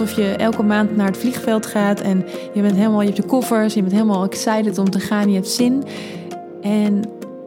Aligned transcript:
alsof 0.00 0.16
je 0.16 0.32
elke 0.32 0.62
maand 0.62 0.96
naar 0.96 1.06
het 1.06 1.16
vliegveld 1.16 1.66
gaat 1.66 2.00
en 2.00 2.24
je 2.54 2.62
bent 2.62 2.76
helemaal, 2.76 3.00
je 3.00 3.06
hebt 3.06 3.16
je 3.16 3.24
koffers, 3.24 3.74
je 3.74 3.80
bent 3.80 3.92
helemaal 3.92 4.24
excited 4.24 4.78
om 4.78 4.90
te 4.90 5.00
gaan, 5.00 5.28
je 5.28 5.34
hebt 5.34 5.48
zin. 5.48 5.84
En 6.62 7.02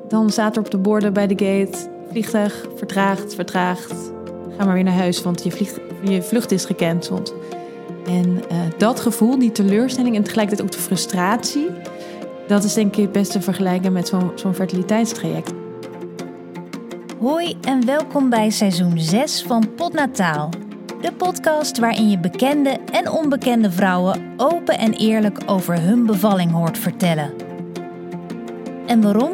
dan 0.07 0.29
staat 0.29 0.55
er 0.55 0.61
op 0.61 0.71
de 0.71 0.77
borden 0.77 1.13
bij 1.13 1.27
de 1.27 1.45
gate: 1.45 1.89
vliegtuig 2.09 2.65
vertraagd, 2.75 3.35
vertraagd. 3.35 3.93
Ga 4.57 4.65
maar 4.65 4.73
weer 4.73 4.83
naar 4.83 4.93
huis, 4.93 5.21
want 5.21 5.43
je, 5.43 5.51
vlieg, 5.51 5.79
je 6.03 6.21
vlucht 6.21 6.51
is 6.51 6.65
gecanceld. 6.65 7.33
En 8.05 8.27
uh, 8.27 8.57
dat 8.77 8.99
gevoel, 8.99 9.39
die 9.39 9.51
teleurstelling 9.51 10.15
en 10.15 10.23
tegelijkertijd 10.23 10.67
ook 10.67 10.75
de 10.75 10.81
frustratie, 10.81 11.67
dat 12.47 12.63
is 12.63 12.73
denk 12.73 12.95
ik 12.95 13.01
het 13.01 13.11
beste 13.11 13.41
vergelijken 13.41 13.93
met 13.93 14.07
zo'n 14.07 14.31
zo'n 14.35 14.53
fertiliteitstraject. 14.53 15.53
Hoi 17.19 17.57
en 17.61 17.85
welkom 17.85 18.29
bij 18.29 18.49
seizoen 18.49 18.99
6 18.99 19.43
van 19.43 19.73
Potnataal. 19.75 20.49
De 21.03 21.11
podcast 21.11 21.79
waarin 21.79 22.09
je 22.09 22.19
bekende 22.19 22.79
en 22.91 23.09
onbekende 23.09 23.71
vrouwen 23.71 24.33
open 24.37 24.77
en 24.77 24.93
eerlijk 24.93 25.37
over 25.45 25.81
hun 25.81 26.05
bevalling 26.05 26.51
hoort 26.51 26.77
vertellen. 26.77 27.33
En 28.85 29.01
waarom? 29.01 29.31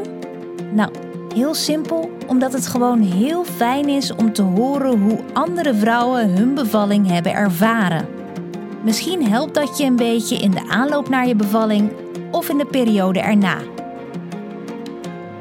Nou, 0.72 0.92
heel 1.34 1.54
simpel, 1.54 2.10
omdat 2.28 2.54
het 2.54 2.68
gewoon 2.68 3.02
heel 3.02 3.44
fijn 3.44 3.90
is 3.90 4.16
om 4.16 4.34
te 4.34 4.42
horen 4.42 5.02
hoe 5.02 5.20
andere 5.34 5.74
vrouwen 5.74 6.30
hun 6.30 6.54
bevalling 6.54 7.08
hebben 7.08 7.34
ervaren. 7.34 8.08
Misschien 8.84 9.30
helpt 9.30 9.54
dat 9.54 9.78
je 9.78 9.84
een 9.84 9.96
beetje 9.96 10.36
in 10.36 10.52
de 10.52 10.68
aanloop 10.70 11.10
naar 11.10 11.28
je 11.28 11.36
bevalling 11.36 11.92
of 12.32 12.50
in 12.50 12.58
de 12.58 12.66
periode 12.66 13.20
erna. 13.20 13.58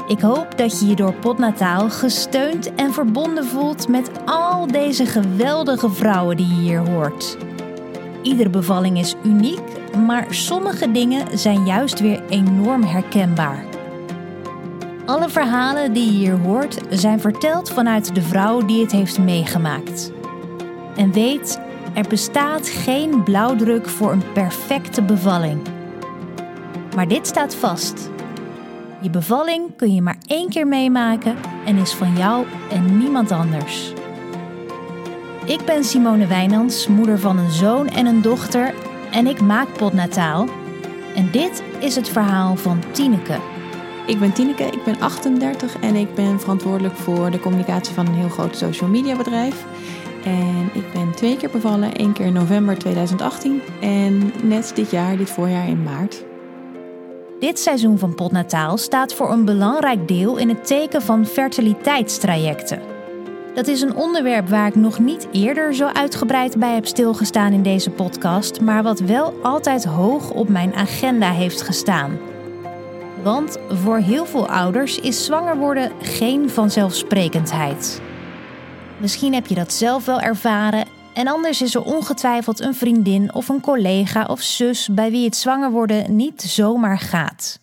Ik 0.08 0.20
hoop 0.20 0.58
dat 0.58 0.80
je 0.80 0.86
je 0.86 0.96
door 0.96 1.12
Potnataal 1.14 1.90
gesteund 1.90 2.74
en 2.74 2.92
verbonden 2.92 3.44
voelt 3.44 3.88
met 3.88 4.10
al 4.24 4.66
deze 4.66 5.06
geweldige 5.06 5.90
vrouwen 5.90 6.36
die 6.36 6.46
je 6.46 6.54
hier 6.54 6.88
hoort. 6.88 7.36
Iedere 8.22 8.50
bevalling 8.50 8.98
is 8.98 9.14
uniek, 9.24 9.60
maar 10.06 10.26
sommige 10.34 10.92
dingen 10.92 11.38
zijn 11.38 11.66
juist 11.66 12.00
weer 12.00 12.22
enorm 12.28 12.82
herkenbaar. 12.82 13.64
Alle 15.06 15.28
verhalen 15.28 15.92
die 15.92 16.04
je 16.04 16.18
hier 16.18 16.38
hoort 16.38 16.78
zijn 16.90 17.20
verteld 17.20 17.70
vanuit 17.70 18.14
de 18.14 18.22
vrouw 18.22 18.64
die 18.64 18.82
het 18.82 18.92
heeft 18.92 19.18
meegemaakt. 19.18 20.12
En 20.96 21.12
weet, 21.12 21.60
er 21.94 22.08
bestaat 22.08 22.68
geen 22.68 23.22
blauwdruk 23.22 23.88
voor 23.88 24.12
een 24.12 24.32
perfecte 24.32 25.02
bevalling. 25.02 25.60
Maar 26.94 27.08
dit 27.08 27.26
staat 27.26 27.54
vast. 27.54 28.10
Je 29.00 29.10
bevalling 29.10 29.76
kun 29.76 29.94
je 29.94 30.02
maar 30.02 30.18
één 30.26 30.48
keer 30.48 30.66
meemaken 30.66 31.36
en 31.66 31.76
is 31.76 31.92
van 31.92 32.16
jou 32.16 32.46
en 32.70 32.98
niemand 32.98 33.30
anders. 33.30 33.92
Ik 35.44 35.64
ben 35.64 35.84
Simone 35.84 36.26
Wijnands, 36.26 36.86
moeder 36.86 37.18
van 37.18 37.38
een 37.38 37.50
zoon 37.50 37.88
en 37.88 38.06
een 38.06 38.22
dochter 38.22 38.74
en 39.10 39.26
ik 39.26 39.40
maak 39.40 39.72
potnataal. 39.76 40.48
En 41.14 41.30
dit 41.30 41.62
is 41.80 41.96
het 41.96 42.08
verhaal 42.08 42.56
van 42.56 42.82
Tineke. 42.92 43.38
Ik 44.06 44.18
ben 44.18 44.32
Tineke, 44.32 44.64
ik 44.64 44.84
ben 44.84 45.00
38 45.00 45.80
en 45.80 45.94
ik 45.94 46.14
ben 46.14 46.40
verantwoordelijk 46.40 46.96
voor 46.96 47.30
de 47.30 47.40
communicatie 47.40 47.94
van 47.94 48.06
een 48.06 48.14
heel 48.14 48.28
groot 48.28 48.56
social 48.56 48.90
media 48.90 49.16
bedrijf. 49.16 49.64
En 50.24 50.70
ik 50.72 50.92
ben 50.92 51.14
twee 51.14 51.36
keer 51.36 51.50
bevallen, 51.50 51.94
één 51.94 52.12
keer 52.12 52.26
in 52.26 52.32
november 52.32 52.78
2018 52.78 53.60
en 53.80 54.32
net 54.42 54.72
dit 54.74 54.90
jaar, 54.90 55.16
dit 55.16 55.30
voorjaar 55.30 55.68
in 55.68 55.82
maart. 55.82 56.24
Dit 57.38 57.58
seizoen 57.58 57.98
van 57.98 58.14
Potnataal 58.14 58.78
staat 58.78 59.14
voor 59.14 59.32
een 59.32 59.44
belangrijk 59.44 60.08
deel 60.08 60.36
in 60.36 60.48
het 60.48 60.66
teken 60.66 61.02
van 61.02 61.26
fertiliteitstrajecten. 61.26 62.80
Dat 63.54 63.66
is 63.66 63.80
een 63.80 63.94
onderwerp 63.94 64.48
waar 64.48 64.66
ik 64.66 64.74
nog 64.74 64.98
niet 64.98 65.28
eerder 65.32 65.74
zo 65.74 65.86
uitgebreid 65.86 66.58
bij 66.58 66.74
heb 66.74 66.86
stilgestaan 66.86 67.52
in 67.52 67.62
deze 67.62 67.90
podcast, 67.90 68.60
maar 68.60 68.82
wat 68.82 69.00
wel 69.00 69.34
altijd 69.42 69.84
hoog 69.84 70.30
op 70.30 70.48
mijn 70.48 70.74
agenda 70.74 71.32
heeft 71.32 71.62
gestaan. 71.62 72.18
Want 73.22 73.58
voor 73.68 73.98
heel 73.98 74.26
veel 74.26 74.48
ouders 74.48 74.98
is 74.98 75.24
zwanger 75.24 75.56
worden 75.56 75.92
geen 76.00 76.50
vanzelfsprekendheid. 76.50 78.00
Misschien 78.96 79.34
heb 79.34 79.46
je 79.46 79.54
dat 79.54 79.72
zelf 79.72 80.04
wel 80.04 80.20
ervaren 80.20 80.97
en 81.18 81.28
anders 81.28 81.62
is 81.62 81.74
er 81.74 81.82
ongetwijfeld 81.82 82.60
een 82.60 82.74
vriendin 82.74 83.34
of 83.34 83.48
een 83.48 83.60
collega 83.60 84.24
of 84.24 84.40
zus 84.40 84.88
bij 84.92 85.10
wie 85.10 85.24
het 85.24 85.36
zwanger 85.36 85.70
worden 85.70 86.16
niet 86.16 86.42
zomaar 86.42 86.98
gaat. 86.98 87.58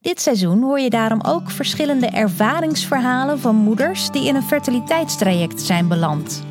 Dit 0.00 0.20
seizoen 0.20 0.62
hoor 0.62 0.80
je 0.80 0.90
daarom 0.90 1.20
ook 1.20 1.50
verschillende 1.50 2.06
ervaringsverhalen 2.06 3.40
van 3.40 3.56
moeders 3.56 4.10
die 4.10 4.26
in 4.26 4.34
een 4.34 4.42
fertiliteitstraject 4.42 5.60
zijn 5.60 5.88
beland. 5.88 6.42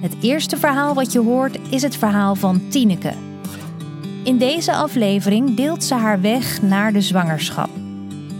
Het 0.00 0.14
eerste 0.20 0.56
verhaal 0.56 0.94
wat 0.94 1.12
je 1.12 1.20
hoort 1.20 1.58
is 1.70 1.82
het 1.82 1.96
verhaal 1.96 2.34
van 2.34 2.68
Tineke. 2.68 3.12
In 4.24 4.38
deze 4.38 4.72
aflevering 4.72 5.56
deelt 5.56 5.84
ze 5.84 5.94
haar 5.94 6.20
weg 6.20 6.62
naar 6.62 6.92
de 6.92 7.00
zwangerschap. 7.00 7.70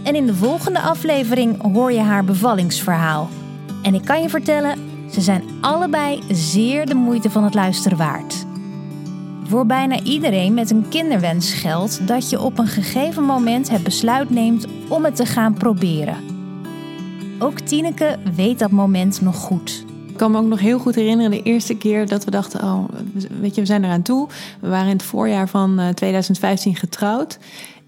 En 0.03 0.15
in 0.15 0.25
de 0.25 0.35
volgende 0.35 0.79
aflevering 0.79 1.73
hoor 1.73 1.91
je 1.91 2.01
haar 2.01 2.23
bevallingsverhaal. 2.23 3.29
En 3.83 3.93
ik 3.93 4.05
kan 4.05 4.21
je 4.21 4.29
vertellen, 4.29 4.94
ze 5.15 5.21
zijn 5.21 5.43
allebei 5.61 6.21
zeer 6.29 6.85
de 6.85 6.95
moeite 6.95 7.29
van 7.29 7.43
het 7.43 7.53
luisteren 7.53 7.97
waard. 7.97 8.45
Voor 9.43 9.65
bijna 9.65 10.01
iedereen 10.01 10.53
met 10.53 10.71
een 10.71 10.89
kinderwens 10.89 11.53
geldt 11.53 12.07
dat 12.07 12.29
je 12.29 12.41
op 12.41 12.59
een 12.59 12.67
gegeven 12.67 13.23
moment 13.23 13.69
het 13.69 13.83
besluit 13.83 14.29
neemt 14.29 14.65
om 14.87 15.05
het 15.05 15.15
te 15.15 15.25
gaan 15.25 15.53
proberen. 15.53 16.17
Ook 17.39 17.59
Tineke 17.59 18.17
weet 18.35 18.59
dat 18.59 18.71
moment 18.71 19.21
nog 19.21 19.35
goed. 19.35 19.85
Ik 20.07 20.17
kan 20.17 20.31
me 20.31 20.37
ook 20.37 20.45
nog 20.45 20.59
heel 20.59 20.79
goed 20.79 20.95
herinneren 20.95 21.31
de 21.31 21.43
eerste 21.43 21.77
keer 21.77 22.07
dat 22.07 22.23
we 22.23 22.31
dachten: 22.31 22.63
oh, 22.63 22.83
weet 23.39 23.55
je, 23.55 23.61
we 23.61 23.67
zijn 23.67 23.83
eraan 23.83 24.01
toe. 24.01 24.27
We 24.59 24.69
waren 24.69 24.89
in 24.89 24.97
het 24.97 25.05
voorjaar 25.05 25.49
van 25.49 25.91
2015 25.93 26.71
eh, 26.73 26.79
getrouwd. 26.79 27.39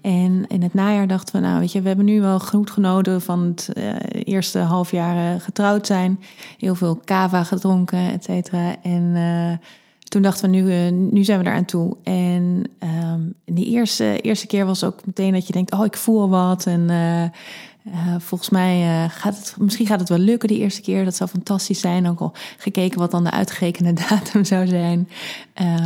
En 0.08 0.46
in 0.46 0.62
het 0.62 0.74
najaar 0.74 1.06
dachten 1.06 1.34
we, 1.34 1.46
nou 1.46 1.60
weet 1.60 1.72
je, 1.72 1.80
we 1.80 1.88
hebben 1.88 2.06
nu 2.06 2.20
wel 2.20 2.40
goed 2.40 2.70
genoten 2.70 3.20
van 3.20 3.40
het 3.40 3.70
uh, 3.74 3.94
eerste 4.24 4.58
half 4.58 4.90
jaar 4.90 5.40
getrouwd 5.40 5.86
zijn. 5.86 6.20
Heel 6.58 6.74
veel 6.74 6.96
kava 7.04 7.44
gedronken, 7.44 8.12
et 8.12 8.24
cetera. 8.24 8.76
En 8.82 9.02
uh, 9.02 9.52
toen 10.08 10.22
dachten 10.22 10.50
we, 10.50 10.56
nu, 10.56 10.90
nu 10.90 11.24
zijn 11.24 11.38
we 11.38 11.46
eraan 11.46 11.64
toe. 11.64 11.96
En 12.02 12.64
um, 13.12 13.34
die 13.44 13.66
eerste, 13.66 14.20
eerste 14.20 14.46
keer 14.46 14.66
was 14.66 14.84
ook 14.84 15.06
meteen 15.06 15.32
dat 15.32 15.46
je 15.46 15.52
denkt, 15.52 15.72
oh, 15.72 15.84
ik 15.84 15.96
voel 15.96 16.28
wat. 16.28 16.66
En 16.66 16.90
uh, 17.86 18.14
volgens 18.18 18.50
mij 18.50 18.80
uh, 18.80 19.10
gaat 19.10 19.36
het, 19.36 19.54
misschien 19.58 19.86
gaat 19.86 20.00
het 20.00 20.08
wel 20.08 20.18
lukken 20.18 20.48
de 20.48 20.58
eerste 20.58 20.80
keer. 20.80 21.04
Dat 21.04 21.16
zou 21.16 21.30
fantastisch 21.30 21.80
zijn. 21.80 22.08
Ook 22.08 22.20
al 22.20 22.32
gekeken 22.58 22.98
wat 22.98 23.10
dan 23.10 23.24
de 23.24 23.30
uitgerekende 23.30 23.92
datum 24.08 24.44
zou 24.44 24.66
zijn. 24.66 25.08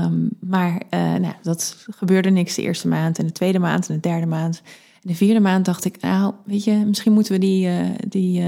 Um, 0.03 0.29
maar 0.41 0.83
uh, 0.91 1.01
nou, 1.01 1.35
dat 1.43 1.87
gebeurde 1.91 2.31
niks 2.31 2.55
de 2.55 2.63
eerste 2.63 2.89
maand 2.89 3.19
en 3.19 3.27
de 3.27 3.33
tweede 3.33 3.59
maand 3.59 3.89
en 3.89 3.95
de 3.95 4.01
derde 4.01 4.27
maand. 4.27 4.63
En 4.95 5.09
de 5.09 5.15
vierde 5.15 5.41
maand 5.41 5.65
dacht 5.65 5.85
ik, 5.85 6.01
nou, 6.01 6.35
weet 6.45 6.65
je, 6.65 6.73
misschien 6.73 7.13
moeten 7.13 7.33
we 7.33 7.39
die, 7.39 7.69
die, 8.09 8.45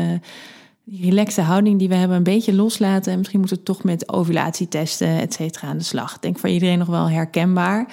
die 0.84 1.04
relaxe 1.04 1.40
houding 1.40 1.78
die 1.78 1.88
we 1.88 1.94
hebben 1.94 2.16
een 2.16 2.22
beetje 2.22 2.54
loslaten. 2.54 3.12
En 3.12 3.18
misschien 3.18 3.40
moeten 3.40 3.58
we 3.58 3.62
toch 3.62 3.82
met 3.82 4.12
ovulatietesten, 4.12 5.20
et 5.20 5.32
cetera, 5.34 5.68
aan 5.68 5.78
de 5.78 5.84
slag. 5.84 6.14
Ik 6.14 6.22
denk 6.22 6.38
voor 6.38 6.48
iedereen 6.48 6.78
nog 6.78 6.88
wel 6.88 7.10
herkenbaar. 7.10 7.86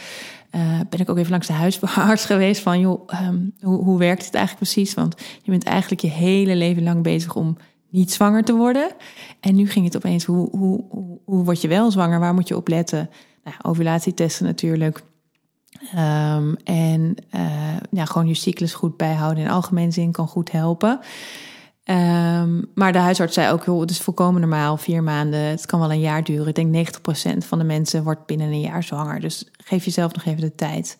Uh, 0.55 0.79
ben 0.89 0.99
ik 0.99 1.09
ook 1.09 1.17
even 1.17 1.31
langs 1.31 1.47
de 1.47 1.53
huisarts 1.53 2.25
geweest 2.33 2.61
van, 2.61 2.79
joh, 2.79 3.09
um, 3.27 3.53
hoe, 3.61 3.83
hoe 3.83 3.97
werkt 3.97 4.25
het 4.25 4.33
eigenlijk 4.33 4.71
precies? 4.71 4.93
Want 4.93 5.15
je 5.41 5.51
bent 5.51 5.63
eigenlijk 5.63 6.01
je 6.01 6.09
hele 6.09 6.55
leven 6.55 6.83
lang 6.83 7.03
bezig 7.03 7.35
om 7.35 7.57
niet 7.89 8.11
zwanger 8.11 8.43
te 8.43 8.55
worden. 8.55 8.91
En 9.39 9.55
nu 9.55 9.67
ging 9.69 9.85
het 9.85 9.95
opeens, 9.95 10.25
hoe, 10.25 10.49
hoe, 10.49 10.83
hoe, 11.25 11.43
word 11.43 11.61
je 11.61 11.67
wel 11.67 11.91
zwanger? 11.91 12.19
Waar 12.19 12.33
moet 12.33 12.47
je 12.47 12.55
op 12.55 12.67
letten? 12.67 13.09
Nou, 13.43 13.55
ovulatietesten 13.61 14.45
natuurlijk. 14.45 15.03
Um, 15.95 16.55
en 16.63 17.15
uh, 17.35 17.77
ja, 17.91 18.05
gewoon 18.05 18.27
je 18.27 18.33
cyclus 18.33 18.73
goed 18.73 18.97
bijhouden 18.97 19.43
in 19.43 19.49
algemeen 19.49 19.93
zin 19.93 20.11
kan 20.11 20.27
goed 20.27 20.51
helpen. 20.51 20.99
Um, 21.91 22.65
maar 22.75 22.91
de 22.91 22.97
huisarts 22.97 23.33
zei 23.33 23.51
ook, 23.51 23.81
het 23.81 23.89
is 23.89 24.01
volkomen 24.01 24.41
normaal, 24.41 24.77
vier 24.77 25.03
maanden, 25.03 25.39
het 25.39 25.65
kan 25.65 25.79
wel 25.79 25.91
een 25.91 25.99
jaar 25.99 26.23
duren. 26.23 26.47
Ik 26.47 26.55
denk 26.55 26.97
90% 27.33 27.47
van 27.47 27.59
de 27.59 27.63
mensen 27.63 28.03
wordt 28.03 28.25
binnen 28.25 28.47
een 28.47 28.59
jaar 28.59 28.83
zwanger. 28.83 29.19
Dus 29.19 29.49
geef 29.63 29.85
jezelf 29.85 30.13
nog 30.13 30.25
even 30.25 30.41
de 30.41 30.55
tijd. 30.55 30.97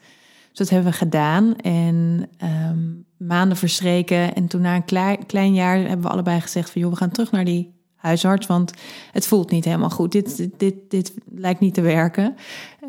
Dus 0.50 0.58
dat 0.58 0.70
hebben 0.70 0.92
we 0.92 0.98
gedaan 0.98 1.56
en 1.56 2.30
um, 2.44 3.06
maanden 3.18 3.58
verstreken. 3.58 4.36
En 4.36 4.48
toen 4.48 4.62
na 4.62 4.76
een 4.76 4.86
klein, 4.86 5.26
klein 5.26 5.54
jaar 5.54 5.78
hebben 5.78 6.02
we 6.02 6.12
allebei 6.12 6.42
gezegd 6.42 6.70
van, 6.70 6.82
joh, 6.82 6.92
we 6.92 6.98
gaan 6.98 7.12
terug 7.12 7.32
naar 7.32 7.46
die 7.46 7.74
huisarts, 7.96 8.48
want 8.48 8.74
het 9.12 9.28
voelt 9.28 9.52
niet 9.52 9.66
helemaal 9.66 9.90
goed. 9.90 10.12
Dit, 10.12 10.38
dit, 10.38 10.60
dit, 10.60 10.76
dit 10.90 11.14
lijkt 11.36 11.60
niet 11.60 11.74
te 11.74 11.82
werken. 11.82 12.36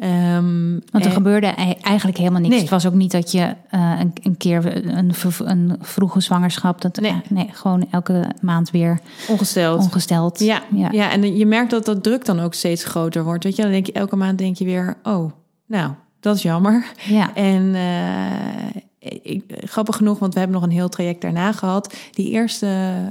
Um, 0.02 0.82
want 0.90 1.04
er 1.04 1.10
gebeurde 1.10 1.46
eigenlijk 1.80 2.18
helemaal 2.18 2.40
niks. 2.40 2.60
Het 2.60 2.68
was 2.68 2.86
ook 2.86 2.94
niet 2.94 3.10
dat 3.10 3.32
je 3.32 3.54
uh, 3.74 3.96
een, 4.00 4.12
een, 4.22 4.36
keer 4.36 4.84
een, 4.86 5.12
een, 5.50 5.76
vroege 5.80 6.20
zwangerschap, 6.20 6.80
dat, 6.80 7.00
nee. 7.00 7.20
nee. 7.28 7.48
gewoon 7.52 7.86
elke 7.90 8.24
maand 8.40 8.70
weer 8.70 9.00
ongesteld. 9.28 9.80
ongesteld. 9.82 10.38
Ja, 10.38 10.62
ja. 10.74 10.88
ja, 10.90 11.10
en 11.10 11.36
je 11.36 11.46
merkt 11.46 11.70
dat 11.70 11.84
dat 11.84 12.02
druk 12.02 12.24
dan 12.24 12.40
ook 12.40 12.54
steeds 12.54 12.84
groter 12.84 13.24
wordt. 13.24 13.44
Weet 13.44 13.56
je, 13.56 13.62
dan 13.62 13.70
denk 13.70 13.86
je 13.86 13.92
elke 13.92 14.16
maand 14.16 14.38
denk 14.38 14.56
je 14.56 14.64
weer, 14.64 14.96
oh, 15.02 15.32
nou, 15.66 15.92
dat 16.20 16.36
is 16.36 16.42
jammer. 16.42 16.92
Ja. 17.04 17.34
En 17.34 17.62
uh, 17.62 18.82
ik, 19.22 19.42
grappig 19.64 19.96
genoeg, 19.96 20.18
want 20.18 20.32
we 20.32 20.38
hebben 20.38 20.60
nog 20.60 20.68
een 20.68 20.74
heel 20.74 20.88
traject 20.88 21.20
daarna 21.20 21.52
gehad. 21.52 21.94
Die 22.10 22.30
eerste, 22.30 22.66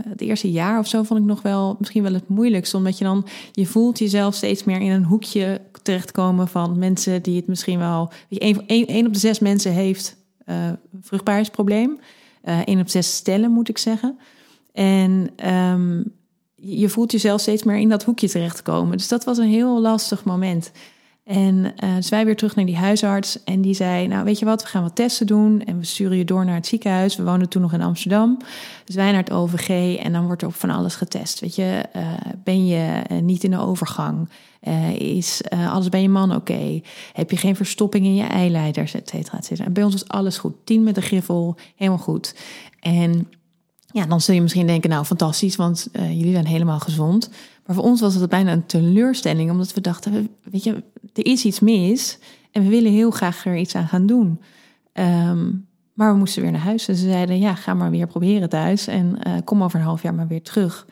het 0.07 0.21
eerste 0.21 0.51
jaar 0.51 0.79
of 0.79 0.87
zo 0.87 1.03
vond 1.03 1.19
ik 1.19 1.25
nog 1.25 1.41
wel 1.41 1.75
misschien 1.79 2.03
wel 2.03 2.13
het 2.13 2.27
moeilijkst. 2.27 2.73
Omdat 2.73 2.97
je 2.97 3.03
dan, 3.03 3.27
je 3.51 3.65
voelt 3.65 3.99
jezelf 3.99 4.35
steeds 4.35 4.63
meer 4.63 4.81
in 4.81 4.91
een 4.91 5.03
hoekje 5.03 5.61
terechtkomen 5.83 6.47
van 6.47 6.79
mensen 6.79 7.21
die 7.21 7.35
het 7.35 7.47
misschien 7.47 7.79
wel. 7.79 8.11
Één 8.67 9.05
op 9.05 9.13
de 9.13 9.19
zes 9.19 9.39
mensen 9.39 9.71
heeft 9.71 10.17
uh, 10.45 10.55
vruchtbaarheidsprobleem. 11.01 11.99
Één 12.65 12.79
op 12.79 12.89
zes 12.89 13.15
stellen, 13.15 13.51
moet 13.51 13.69
ik 13.69 13.77
zeggen. 13.77 14.19
En 14.73 15.29
um, 15.53 16.11
je 16.55 16.89
voelt 16.89 17.11
jezelf 17.11 17.41
steeds 17.41 17.63
meer 17.63 17.77
in 17.77 17.89
dat 17.89 18.03
hoekje 18.03 18.29
terechtkomen. 18.29 18.97
Dus 18.97 19.07
dat 19.07 19.23
was 19.23 19.37
een 19.37 19.49
heel 19.49 19.79
lastig 19.81 20.23
moment. 20.23 20.71
En 21.31 21.73
uh, 22.11 22.23
weer 22.23 22.35
terug 22.35 22.55
naar 22.55 22.65
die 22.65 22.77
huisarts. 22.77 23.43
En 23.43 23.61
die 23.61 23.73
zei: 23.73 24.07
Nou, 24.07 24.23
weet 24.23 24.39
je 24.39 24.45
wat, 24.45 24.61
we 24.61 24.67
gaan 24.67 24.83
wat 24.83 24.95
testen 24.95 25.27
doen. 25.27 25.63
En 25.63 25.79
we 25.79 25.85
sturen 25.85 26.17
je 26.17 26.25
door 26.25 26.45
naar 26.45 26.55
het 26.55 26.67
ziekenhuis. 26.67 27.15
We 27.15 27.23
woonden 27.23 27.49
toen 27.49 27.61
nog 27.61 27.73
in 27.73 27.81
Amsterdam. 27.81 28.37
Dus 28.85 28.95
wij 28.95 29.11
naar 29.11 29.23
het 29.23 29.31
OVG. 29.31 29.97
En 29.97 30.11
dan 30.11 30.25
wordt 30.25 30.41
er 30.41 30.51
van 30.51 30.69
alles 30.69 30.95
getest. 30.95 31.39
Weet 31.39 31.55
je, 31.55 31.85
uh, 31.95 32.11
ben 32.43 32.67
je 32.67 33.01
uh, 33.11 33.21
niet 33.21 33.43
in 33.43 33.51
de 33.51 33.59
overgang? 33.59 34.29
is 34.97 35.41
alles 35.49 35.89
bij 35.89 36.01
je 36.01 36.09
man 36.09 36.35
oké? 36.35 36.81
Heb 37.13 37.31
je 37.31 37.37
geen 37.37 37.55
verstopping 37.55 38.05
in 38.05 38.15
je 38.15 38.23
eileiders, 38.23 38.93
et 38.93 39.09
cetera, 39.09 39.37
et 39.37 39.45
cetera. 39.45 39.65
En 39.67 39.73
bij 39.73 39.83
ons 39.83 39.93
was 39.93 40.07
alles 40.07 40.37
goed. 40.37 40.53
Tien 40.63 40.83
met 40.83 40.95
de 40.95 41.01
griffel, 41.01 41.57
helemaal 41.75 41.99
goed. 41.99 42.35
En 42.79 43.27
ja, 43.91 44.05
dan 44.05 44.21
zul 44.21 44.35
je 44.35 44.41
misschien 44.41 44.67
denken, 44.67 44.89
nou 44.89 45.05
fantastisch, 45.05 45.55
want 45.55 45.87
jullie 45.93 46.31
zijn 46.31 46.47
helemaal 46.47 46.79
gezond. 46.79 47.29
Maar 47.71 47.79
voor 47.79 47.89
ons 47.89 48.01
was 48.01 48.15
het 48.15 48.29
bijna 48.29 48.51
een 48.51 48.65
teleurstelling, 48.65 49.51
omdat 49.51 49.73
we 49.73 49.81
dachten, 49.81 50.29
weet 50.43 50.63
je, 50.63 50.83
er 51.13 51.25
is 51.25 51.45
iets 51.45 51.59
mis 51.59 52.17
en 52.51 52.63
we 52.63 52.69
willen 52.69 52.91
heel 52.91 53.11
graag 53.11 53.45
er 53.45 53.57
iets 53.57 53.75
aan 53.75 53.87
gaan 53.87 54.05
doen. 54.05 54.39
Um, 54.93 55.65
maar 55.93 56.11
we 56.11 56.17
moesten 56.17 56.41
weer 56.41 56.51
naar 56.51 56.61
huis. 56.61 56.87
En 56.87 56.95
ze 56.95 57.09
zeiden, 57.09 57.39
ja, 57.39 57.55
ga 57.55 57.73
maar 57.73 57.91
weer 57.91 58.07
proberen 58.07 58.49
thuis 58.49 58.87
en 58.87 59.19
uh, 59.27 59.33
kom 59.43 59.63
over 59.63 59.79
een 59.79 59.85
half 59.85 60.01
jaar 60.01 60.13
maar 60.13 60.27
weer 60.27 60.41
terug. 60.41 60.87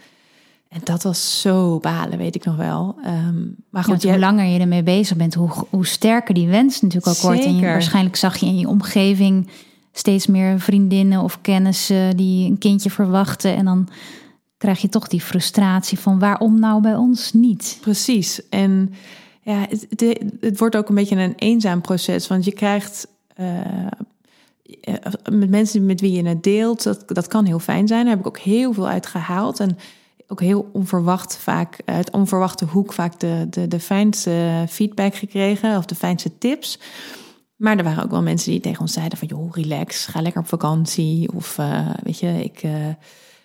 En 0.70 0.82
dat 0.84 1.04
was 1.04 1.42
zo 1.42 1.80
balen, 1.80 2.18
weet 2.18 2.36
ik 2.36 2.46
nog 2.46 2.56
wel. 2.56 2.96
Um, 3.06 3.56
maar 3.70 3.84
goed, 3.84 4.02
ja, 4.02 4.10
hoe 4.10 4.20
langer 4.20 4.46
je 4.46 4.60
ermee 4.60 4.84
bezig 4.84 5.18
bent, 5.18 5.34
hoe, 5.34 5.52
hoe 5.70 5.86
sterker 5.86 6.34
die 6.34 6.48
wens 6.48 6.82
natuurlijk 6.82 7.16
ook 7.18 7.22
wordt. 7.22 7.46
En 7.46 7.56
je, 7.56 7.62
waarschijnlijk 7.62 8.16
zag 8.16 8.38
je 8.38 8.46
in 8.46 8.58
je 8.58 8.68
omgeving 8.68 9.50
steeds 9.92 10.28
meer 10.28 10.60
vriendinnen 10.60 11.22
of 11.22 11.42
kennissen 11.42 12.18
die 12.18 12.50
een 12.50 12.58
kindje 12.58 12.90
verwachten. 12.90 13.56
En 13.56 13.66
dan 13.66 13.88
krijg 14.60 14.82
je 14.82 14.90
toch 14.90 15.08
die 15.08 15.22
frustratie 15.22 16.00
van 16.00 16.20
waarom 16.20 16.60
nou 16.60 16.82
bij 16.82 16.96
ons 16.96 17.34
niet? 17.34 17.78
Precies. 17.82 18.50
En 18.50 18.94
ja, 19.42 19.66
het, 19.70 20.16
het, 20.40 20.60
wordt 20.60 20.76
ook 20.76 20.90
een 20.90 20.96
beetje 20.96 21.16
een 21.16 21.36
eenzaam 21.36 21.82
proces. 21.82 22.28
Want 22.28 22.46
je 22.46 22.52
krijgt 22.52 23.08
uh, 23.40 23.58
met 25.32 25.50
mensen 25.50 25.86
met 25.86 26.02
wie 26.02 26.12
je 26.12 26.28
het 26.28 26.44
deelt, 26.44 26.84
dat, 26.84 27.04
dat 27.08 27.28
kan 27.28 27.46
heel 27.46 27.60
fijn 27.60 27.88
zijn. 27.88 28.02
Daar 28.02 28.10
heb 28.10 28.20
ik 28.20 28.28
ook 28.28 28.40
heel 28.40 28.74
veel 28.74 28.88
uit 28.88 29.06
gehaald. 29.06 29.60
En 29.60 29.78
ook 30.28 30.42
heel 30.42 30.70
onverwacht 30.74 31.38
vaak, 31.38 31.82
uit 31.86 32.12
onverwachte 32.12 32.66
hoek 32.66 32.94
vaak 32.94 33.20
de, 33.20 33.48
de, 33.50 33.68
de 33.68 33.80
fijnste 33.80 34.66
feedback 34.70 35.16
gekregen 35.16 35.78
of 35.78 35.86
de 35.86 35.96
fijnste 35.96 36.38
tips. 36.38 36.80
Maar 37.56 37.78
er 37.78 37.84
waren 37.84 38.04
ook 38.04 38.12
wel 38.12 38.22
mensen 38.22 38.52
die 38.52 38.60
tegen 38.60 38.82
ons 38.82 38.94
zeiden 38.94 39.18
van... 39.18 39.28
joh, 39.28 39.54
relax, 39.54 40.06
ga 40.06 40.22
lekker 40.22 40.42
op 40.42 40.48
vakantie. 40.48 41.34
Of 41.34 41.58
uh, 41.58 41.90
weet 42.04 42.20
je, 42.20 42.44
ik, 42.44 42.62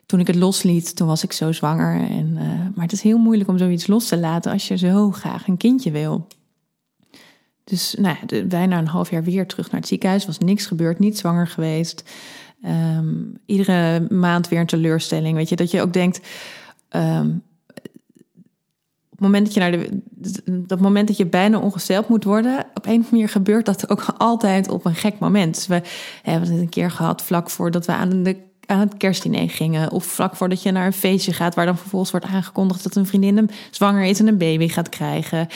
toen 0.07 0.21
ik 0.21 0.27
het 0.27 0.37
losliet, 0.37 0.97
toen 0.97 1.07
was 1.07 1.23
ik 1.23 1.33
zo 1.33 1.53
zwanger. 1.53 2.01
En, 2.11 2.31
uh, 2.33 2.43
maar 2.75 2.85
het 2.85 2.93
is 2.93 3.03
heel 3.03 3.19
moeilijk 3.19 3.49
om 3.49 3.59
zoiets 3.59 3.87
los 3.87 4.09
te 4.09 4.19
laten... 4.19 4.53
als 4.53 4.69
je 4.69 4.77
zo 4.77 5.11
graag 5.11 5.49
een 5.49 5.57
kindje 5.57 5.91
wil. 5.91 6.27
Dus 7.65 7.95
nou 7.99 8.45
bijna 8.47 8.79
een 8.79 8.87
half 8.87 9.11
jaar 9.11 9.25
weer 9.25 9.47
terug 9.47 9.71
naar 9.71 9.81
het 9.81 9.89
ziekenhuis. 9.89 10.27
was 10.27 10.39
niks 10.39 10.67
gebeurd, 10.67 10.99
niet 10.99 11.19
zwanger 11.19 11.47
geweest. 11.47 12.05
Um, 12.65 13.39
iedere 13.47 14.07
maand 14.11 14.49
weer 14.49 14.61
een 14.61 14.67
teleurstelling. 14.67 15.37
Weet 15.37 15.49
je, 15.49 15.57
dat 15.57 15.71
je 15.71 15.81
ook 15.81 15.93
denkt... 15.93 16.21
Um, 16.91 17.43
op 19.15 19.21
het 19.21 19.29
moment 19.29 19.45
dat 19.45 19.55
je 19.55 19.61
naar 19.61 19.71
de, 19.71 20.67
dat 20.67 20.81
moment 20.81 21.09
dat 21.09 21.17
je 21.17 21.27
bijna 21.27 21.59
ongesteld 21.59 22.09
moet 22.09 22.25
worden, 22.25 22.67
op 22.75 22.87
een 22.87 23.01
of 23.01 23.11
manier 23.11 23.29
gebeurt 23.29 23.67
dat 23.67 23.91
ook 23.91 24.05
altijd 24.19 24.69
op 24.69 24.85
een 24.85 24.95
gek 24.95 25.19
moment. 25.19 25.55
Dus 25.55 25.67
we 25.67 25.83
hebben 26.23 26.51
het 26.51 26.61
een 26.61 26.69
keer 26.69 26.91
gehad 26.91 27.23
vlak 27.23 27.51
voordat 27.51 27.87
we 27.87 27.93
aan, 27.93 28.23
de, 28.23 28.37
aan 28.67 28.81
het 28.81 28.97
kerstdiner 28.97 29.51
gingen. 29.51 29.91
Of 29.91 30.05
vlak 30.05 30.37
voordat 30.37 30.63
je 30.63 30.71
naar 30.71 30.87
een 30.87 30.93
feestje 30.93 31.33
gaat, 31.33 31.55
waar 31.55 31.67
dan 31.67 31.79
vervolgens 31.79 32.11
wordt 32.11 32.27
aangekondigd 32.27 32.83
dat 32.83 32.97
een 32.97 33.07
vriendin 33.07 33.51
zwanger 33.71 34.05
is 34.05 34.21
en 34.21 34.27
een 34.27 34.39
baby 34.39 34.69
gaat 34.69 34.89
krijgen. 34.89 35.49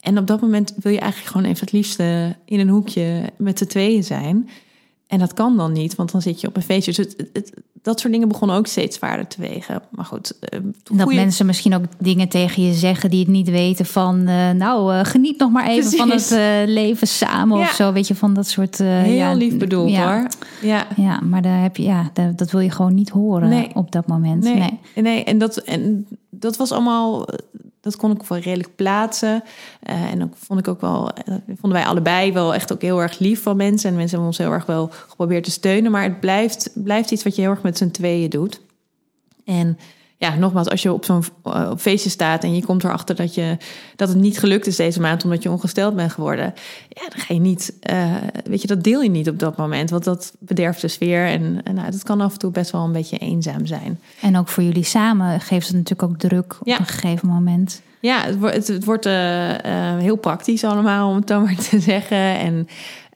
En 0.00 0.18
op 0.18 0.26
dat 0.26 0.40
moment 0.40 0.74
wil 0.76 0.92
je 0.92 0.98
eigenlijk 0.98 1.30
gewoon 1.32 1.46
even 1.46 1.60
het 1.60 1.72
liefste 1.72 2.36
in 2.44 2.60
een 2.60 2.68
hoekje 2.68 3.32
met 3.36 3.58
z'n 3.58 3.66
tweeën 3.66 4.04
zijn. 4.04 4.48
En 5.06 5.18
dat 5.18 5.34
kan 5.34 5.56
dan 5.56 5.72
niet, 5.72 5.94
want 5.94 6.12
dan 6.12 6.22
zit 6.22 6.40
je 6.40 6.46
op 6.46 6.56
een 6.56 6.62
feestje. 6.62 6.92
Dus 6.92 7.06
het, 7.06 7.28
het, 7.32 7.52
dat 7.82 8.00
soort 8.00 8.12
dingen 8.12 8.28
begonnen 8.28 8.56
ook 8.56 8.66
steeds 8.66 8.96
zwaarder 8.96 9.26
te 9.26 9.40
wegen. 9.40 9.82
Maar 9.90 10.04
goed. 10.04 10.32
Uh, 10.54 10.60
dat 10.98 11.12
mensen 11.12 11.46
misschien 11.46 11.74
ook 11.74 11.84
dingen 11.98 12.28
tegen 12.28 12.62
je 12.62 12.72
zeggen 12.72 13.10
die 13.10 13.18
het 13.18 13.28
niet 13.28 13.50
weten 13.50 13.86
van... 13.86 14.28
Uh, 14.28 14.50
nou, 14.50 14.94
uh, 14.94 15.00
geniet 15.04 15.38
nog 15.38 15.50
maar 15.50 15.66
even 15.66 15.90
van 15.90 16.10
het 16.10 16.30
leven 16.66 17.06
samen 17.06 17.58
of 17.58 17.70
zo. 17.70 17.92
Weet 17.92 18.06
je, 18.06 18.14
van 18.14 18.34
dat 18.34 18.46
soort... 18.46 18.78
Heel 18.78 19.14
ja, 19.14 19.32
lief 19.32 19.56
bedoeld 19.56 19.90
ja. 19.90 20.12
hoor. 20.12 20.26
Ja. 20.62 20.86
ja, 20.96 21.20
maar 21.20 21.42
daar 21.42 21.62
heb 21.62 21.76
je, 21.76 21.82
ja, 21.82 22.10
dat 22.36 22.50
wil 22.50 22.60
je 22.60 22.70
gewoon 22.70 22.94
niet 22.94 23.08
horen 23.08 23.48
nee. 23.48 23.70
op 23.74 23.92
dat 23.92 24.06
moment. 24.06 24.42
Nee, 24.42 24.54
nee. 24.54 24.78
nee. 24.94 25.24
en, 25.24 25.38
dat, 25.38 25.56
en 25.56 26.06
dat 26.34 26.56
was 26.56 26.72
allemaal 26.72 27.28
dat 27.82 27.96
kon 27.96 28.10
ik 28.10 28.22
wel 28.22 28.38
redelijk 28.38 28.76
plaatsen. 28.76 29.42
Uh, 29.90 30.10
en 30.10 30.18
dan 30.18 30.32
vond 30.34 30.58
ik 30.58 30.68
ook 30.68 30.80
wel, 30.80 31.10
uh, 31.28 31.34
vonden 31.46 31.78
wij 31.78 31.84
allebei 31.84 32.32
wel 32.32 32.54
echt 32.54 32.72
ook 32.72 32.82
heel 32.82 33.02
erg 33.02 33.18
lief 33.18 33.42
van 33.42 33.56
mensen. 33.56 33.90
En 33.90 33.96
mensen 33.96 34.10
hebben 34.10 34.26
ons 34.26 34.38
heel 34.38 34.52
erg 34.52 34.66
wel 34.66 34.90
geprobeerd 35.08 35.44
te 35.44 35.50
steunen. 35.50 35.90
Maar 35.90 36.02
het 36.02 36.20
blijft, 36.20 36.70
blijft 36.74 37.10
iets 37.10 37.22
wat 37.22 37.34
je 37.34 37.42
heel 37.42 37.50
erg 37.50 37.62
met 37.62 37.78
z'n 37.78 37.90
tweeën 37.90 38.30
doet. 38.30 38.60
En 39.44 39.78
ja, 40.22 40.34
nogmaals, 40.34 40.68
als 40.68 40.82
je 40.82 40.92
op 40.92 41.04
zo'n 41.04 41.24
uh, 41.44 41.68
op 41.70 41.80
feestje 41.80 42.10
staat 42.10 42.44
en 42.44 42.54
je 42.54 42.64
komt 42.64 42.84
erachter 42.84 43.16
dat, 43.16 43.34
je, 43.34 43.56
dat 43.96 44.08
het 44.08 44.16
niet 44.16 44.38
gelukt 44.38 44.66
is 44.66 44.76
deze 44.76 45.00
maand 45.00 45.24
omdat 45.24 45.42
je 45.42 45.50
ongesteld 45.50 45.96
bent 45.96 46.12
geworden, 46.12 46.54
ja, 46.88 47.02
dan 47.08 47.20
ga 47.20 47.34
je 47.34 47.40
niet, 47.40 47.72
uh, 47.90 48.14
weet 48.44 48.60
je, 48.60 48.66
dat 48.66 48.84
deel 48.84 49.00
je 49.00 49.10
niet 49.10 49.28
op 49.28 49.38
dat 49.38 49.56
moment, 49.56 49.90
want 49.90 50.04
dat 50.04 50.32
bederft 50.38 50.80
de 50.80 50.88
sfeer 50.88 51.26
en, 51.26 51.60
en 51.64 51.74
nou, 51.74 51.90
dat 51.90 52.02
kan 52.02 52.20
af 52.20 52.32
en 52.32 52.38
toe 52.38 52.50
best 52.50 52.70
wel 52.70 52.84
een 52.84 52.92
beetje 52.92 53.18
eenzaam 53.18 53.66
zijn. 53.66 54.00
En 54.20 54.38
ook 54.38 54.48
voor 54.48 54.62
jullie 54.62 54.84
samen 54.84 55.40
geeft 55.40 55.66
het 55.66 55.76
natuurlijk 55.76 56.10
ook 56.10 56.18
druk 56.18 56.56
op 56.60 56.66
een 56.66 56.86
gegeven 56.86 57.28
moment. 57.28 57.82
Ja, 58.00 58.24
het, 58.24 58.38
wordt, 58.38 58.68
het, 58.68 58.84
wordt 58.84 59.06
uh, 59.06 59.12
heel 59.98 60.16
praktisch 60.16 60.64
allemaal, 60.64 61.08
om 61.08 61.16
het 61.16 61.28
zo 61.28 61.40
maar 61.40 61.56
te 61.70 61.80
zeggen. 61.80 62.38
En 62.38 62.68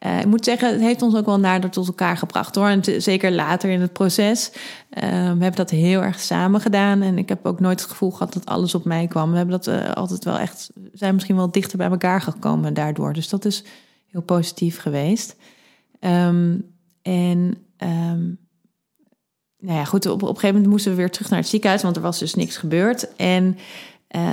uh, 0.05 0.19
ik 0.19 0.25
moet 0.25 0.45
zeggen, 0.45 0.71
het 0.71 0.81
heeft 0.81 1.01
ons 1.01 1.15
ook 1.15 1.25
wel 1.25 1.39
nader 1.39 1.69
tot 1.69 1.87
elkaar 1.87 2.17
gebracht 2.17 2.55
hoor. 2.55 2.67
En 2.67 3.01
zeker 3.01 3.31
later 3.31 3.69
in 3.69 3.81
het 3.81 3.93
proces. 3.93 4.51
Uh, 4.53 5.01
we 5.01 5.07
hebben 5.43 5.55
dat 5.55 5.69
heel 5.69 6.01
erg 6.01 6.19
samen 6.19 6.61
gedaan. 6.61 7.01
En 7.01 7.17
ik 7.17 7.29
heb 7.29 7.45
ook 7.45 7.59
nooit 7.59 7.79
het 7.79 7.89
gevoel 7.89 8.11
gehad 8.11 8.33
dat 8.33 8.45
alles 8.45 8.75
op 8.75 8.85
mij 8.85 9.07
kwam. 9.07 9.31
We 9.31 9.37
hebben 9.37 9.61
dat 9.61 9.67
uh, 9.67 9.91
altijd 9.91 10.23
wel 10.23 10.37
echt, 10.37 10.69
zijn 10.93 11.13
misschien 11.13 11.35
wel 11.35 11.51
dichter 11.51 11.77
bij 11.77 11.89
elkaar 11.89 12.21
gekomen 12.21 12.73
daardoor. 12.73 13.13
Dus 13.13 13.29
dat 13.29 13.45
is 13.45 13.63
heel 14.07 14.21
positief 14.21 14.79
geweest. 14.79 15.35
Um, 15.99 16.75
en 17.01 17.57
um, 17.77 18.39
nou 19.57 19.77
ja, 19.77 19.85
goed, 19.85 20.05
op, 20.05 20.13
op 20.13 20.21
een 20.21 20.27
gegeven 20.27 20.55
moment 20.55 20.71
moesten 20.71 20.91
we 20.91 20.97
weer 20.97 21.11
terug 21.11 21.29
naar 21.29 21.39
het 21.39 21.47
ziekenhuis, 21.47 21.81
want 21.81 21.95
er 21.95 22.01
was 22.01 22.19
dus 22.19 22.35
niks 22.35 22.57
gebeurd. 22.57 23.15
En 23.15 23.57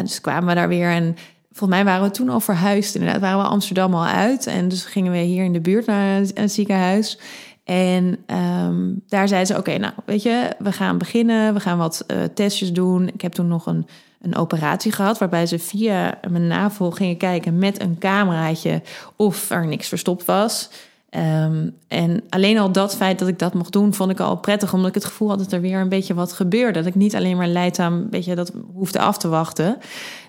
dus 0.02 0.20
kwamen 0.20 0.48
we 0.48 0.54
daar 0.54 0.68
weer 0.68 0.90
en 0.90 1.16
Volgens 1.54 1.82
mij 1.82 1.92
waren 1.92 2.08
we 2.08 2.14
toen 2.14 2.28
al 2.28 2.40
verhuisd. 2.40 2.94
Inderdaad, 2.94 3.20
waren 3.20 3.38
we 3.38 3.44
Amsterdam 3.48 3.94
al 3.94 4.04
uit. 4.04 4.46
En 4.46 4.68
dus 4.68 4.84
gingen 4.84 5.12
we 5.12 5.18
hier 5.18 5.44
in 5.44 5.52
de 5.52 5.60
buurt 5.60 5.86
naar 5.86 6.22
een 6.34 6.50
ziekenhuis. 6.50 7.18
En 7.64 8.18
um, 8.66 9.02
daar 9.08 9.28
zeiden 9.28 9.54
ze: 9.54 9.60
Oké, 9.60 9.78
nou, 9.78 9.92
weet 10.04 10.22
je, 10.22 10.50
we 10.58 10.72
gaan 10.72 10.98
beginnen. 10.98 11.54
We 11.54 11.60
gaan 11.60 11.78
wat 11.78 12.04
uh, 12.06 12.22
testjes 12.34 12.72
doen. 12.72 13.08
Ik 13.08 13.20
heb 13.20 13.32
toen 13.32 13.48
nog 13.48 13.66
een, 13.66 13.86
een 14.20 14.36
operatie 14.36 14.92
gehad. 14.92 15.18
Waarbij 15.18 15.46
ze 15.46 15.58
via 15.58 16.18
mijn 16.30 16.46
navel 16.46 16.90
gingen 16.90 17.16
kijken 17.16 17.58
met 17.58 17.80
een 17.80 17.98
cameraatje 17.98 18.82
of 19.16 19.50
er 19.50 19.66
niks 19.66 19.88
verstopt 19.88 20.24
was. 20.24 20.70
Um, 21.10 21.76
en 21.88 22.22
alleen 22.28 22.58
al 22.58 22.72
dat 22.72 22.96
feit 22.96 23.18
dat 23.18 23.28
ik 23.28 23.38
dat 23.38 23.54
mocht 23.54 23.72
doen, 23.72 23.94
vond 23.94 24.10
ik 24.10 24.20
al 24.20 24.36
prettig. 24.36 24.72
Omdat 24.72 24.88
ik 24.88 24.94
het 24.94 25.04
gevoel 25.04 25.28
had 25.28 25.38
dat 25.38 25.52
er 25.52 25.60
weer 25.60 25.80
een 25.80 25.88
beetje 25.88 26.14
wat 26.14 26.32
gebeurde. 26.32 26.78
Dat 26.78 26.86
ik 26.86 26.94
niet 26.94 27.14
alleen 27.14 27.36
maar 27.36 27.48
leidzaam 27.48 27.92
een 27.92 28.10
beetje 28.10 28.34
dat 28.34 28.52
hoefde 28.74 28.98
af 28.98 29.18
te 29.18 29.28
wachten. 29.28 29.78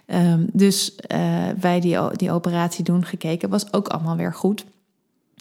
Um, 0.07 0.50
dus 0.53 0.95
uh, 1.12 1.47
wij 1.59 1.79
die, 1.79 1.97
die 2.12 2.31
operatie 2.31 2.83
doen 2.83 3.05
gekeken, 3.05 3.50
was 3.50 3.74
ook 3.74 3.88
allemaal 3.88 4.15
weer 4.15 4.33
goed. 4.33 4.65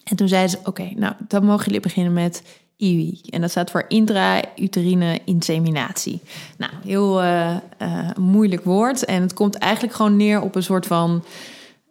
En 0.04 0.16
toen 0.16 0.28
zeiden 0.28 0.50
ze, 0.50 0.58
oké, 0.64 0.90
nou, 0.96 1.14
dan 1.28 1.44
mogen 1.44 1.64
jullie 1.64 1.80
beginnen 1.80 2.12
met 2.12 2.42
IUI. 2.76 3.20
En 3.30 3.40
dat 3.40 3.50
staat 3.50 3.70
voor 3.70 3.84
intrauterine 3.88 5.20
inseminatie. 5.24 6.20
Nou, 6.58 6.72
heel 6.84 7.22
uh, 7.22 7.56
uh, 7.82 8.10
moeilijk 8.18 8.64
woord. 8.64 9.04
En 9.04 9.22
het 9.22 9.34
komt 9.34 9.54
eigenlijk 9.54 9.94
gewoon 9.94 10.16
neer 10.16 10.40
op 10.40 10.54
een 10.54 10.62
soort 10.62 10.86
van 10.86 11.24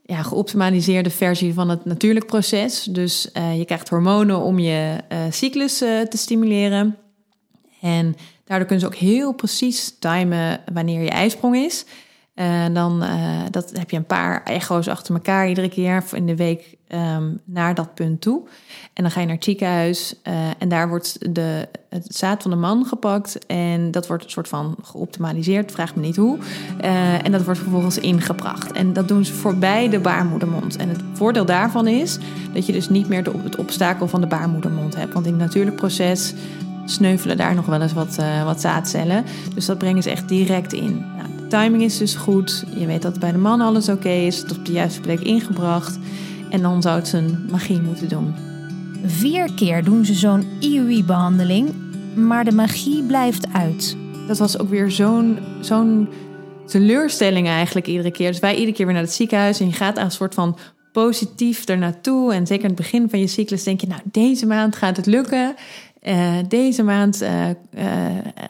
ja, 0.02 0.22
geoptimaliseerde 0.22 1.10
versie 1.10 1.54
van 1.54 1.70
het 1.70 1.86
natuurlijk 1.86 2.26
proces. 2.26 2.84
Dus 2.84 3.30
je 3.56 3.66
krijgt 3.66 3.90
hormonen 3.90 4.42
om 4.42 4.60
je 4.60 4.98
cyclus 5.30 5.78
te 5.78 6.08
stimuleren. 6.10 6.98
En 7.82 8.16
daardoor 8.46 8.68
kunnen 8.68 8.80
ze 8.80 8.94
ook 8.94 9.10
heel 9.10 9.34
precies 9.34 9.96
timen 10.00 10.62
wanneer 10.74 11.02
je 11.02 11.10
ijsprong 11.10 11.56
is. 11.56 11.86
En 12.34 12.74
dan 12.74 13.04
uh, 13.04 13.42
dat 13.52 13.72
heb 13.78 13.90
je 13.90 13.98
een 13.98 14.06
paar 14.06 14.44
echo's 14.44 14.88
achter 14.88 15.14
elkaar 15.14 15.48
iedere 15.48 15.70
keer 15.70 16.04
in 16.12 16.26
de 16.26 16.36
week 16.36 16.78
ehm, 16.88 17.32
naar 17.46 17.76
dat 17.76 17.94
punt 17.94 18.22
toe. 18.22 18.42
En 18.94 19.04
dan 19.04 19.12
ga 19.12 19.20
je 19.20 19.26
naar 19.26 19.36
het 19.36 19.44
ziekenhuis 19.44 20.16
uh, 20.24 20.34
en 20.58 20.70
daar 20.70 20.90
wordt 20.90 21.36
de, 21.36 21.68
het 21.90 22.16
zaad 22.16 22.42
van 22.42 22.52
de 22.52 22.58
man 22.58 22.86
gepakt. 22.86 23.46
En 23.46 23.92
dat 23.92 24.08
wordt 24.08 24.24
een 24.24 24.30
soort 24.30 24.48
van 24.48 24.76
geoptimaliseerd, 24.82 25.72
vraag 25.72 25.96
me 25.96 26.02
niet 26.02 26.16
hoe. 26.16 26.38
En 27.24 27.32
dat 27.32 27.44
wordt 27.44 27.60
vervolgens 27.60 27.98
ingebracht. 27.98 28.72
En 28.72 28.94
dat 28.94 29.08
doen 29.08 29.26
ze 29.26 29.34
voorbij 29.34 29.90
de 29.90 30.00
baarmoedermond. 30.00 30.76
En 30.76 30.90
het 30.90 31.02
voordeel 31.14 31.46
daarvan 31.46 31.88
is 31.88 32.18
dat 32.54 32.66
je 32.66 32.72
dus 32.72 32.90
niet 32.90 33.08
meer 33.08 33.24
de, 33.24 33.32
het 33.44 33.56
obstakel 33.56 34.08
van 34.08 34.22
de 34.22 34.28
baarmoedermond 34.28 34.96
hebt. 34.96 35.14
Want 35.14 35.26
in 35.26 35.32
het 35.32 35.42
natuurlijk 35.42 35.76
proces 35.76 36.34
sneuvelen 36.86 37.38
daar 37.38 37.56
nog 37.56 37.66
wel 37.66 37.82
eens 37.82 37.94
wat, 37.94 38.18
wat 38.44 38.62
zaadcellen. 38.62 39.24
Dus 39.56 39.66
dat 39.66 39.78
brengen 39.78 40.04
ze 40.04 40.10
echt 40.10 40.28
direct 40.28 40.74
in. 40.74 41.13
Timing 41.54 41.84
is 41.84 41.98
dus 41.98 42.16
goed. 42.16 42.64
Je 42.76 42.86
weet 42.86 43.02
dat 43.02 43.20
bij 43.20 43.32
de 43.32 43.38
man 43.38 43.62
alles 43.62 43.90
oké 43.90 44.10
is. 44.10 44.38
Het 44.38 44.58
op 44.58 44.66
de 44.66 44.72
juiste 44.72 45.02
plek 45.02 45.20
ingebracht. 45.20 46.00
En 46.50 46.62
dan 46.62 46.82
zou 46.82 46.96
het 46.96 47.08
zijn 47.08 47.46
magie 47.52 47.82
moeten 47.82 48.10
doen. 48.10 48.34
Vier 49.06 49.54
keer 49.54 49.84
doen 49.84 50.06
ze 50.06 50.14
zo'n 50.14 50.46
IUI-behandeling, 50.60 51.74
maar 52.16 52.46
de 52.46 52.52
magie 52.52 53.04
blijft 53.04 53.54
uit. 53.54 53.98
Dat 54.28 54.38
was 54.38 54.60
ook 54.60 54.70
weer 54.70 54.92
zo'n 54.92 55.40
zo'n 55.62 56.10
teleurstelling 56.66 57.48
eigenlijk 57.48 57.88
iedere 57.88 58.12
keer. 58.12 58.32
Dus 58.32 58.40
wij 58.40 58.54
iedere 58.54 58.74
keer 58.74 58.86
weer 58.86 58.96
naar 58.96 59.04
het 59.04 59.14
ziekenhuis 59.14 59.60
en 59.60 59.66
je 59.66 59.74
gaat 59.74 59.98
aan 59.98 60.06
een 60.06 60.12
soort 60.12 60.34
van 60.34 60.58
positief 60.92 61.66
ernaartoe. 61.66 62.34
En 62.34 62.48
zeker 62.48 62.64
in 62.64 62.70
het 62.70 62.80
begin 62.80 63.10
van 63.10 63.20
je 63.20 63.28
cyclus 63.28 63.64
denk 63.64 63.82
je, 63.82 63.88
nou, 63.88 64.02
deze 64.04 64.46
maand 64.46 64.76
gaat 64.76 64.98
het 64.98 65.06
lukken. 65.06 65.56
Uh, 66.04 66.34
deze 66.48 66.84
maand 66.84 67.22
uh, 67.22 67.30
uh, 67.48 67.54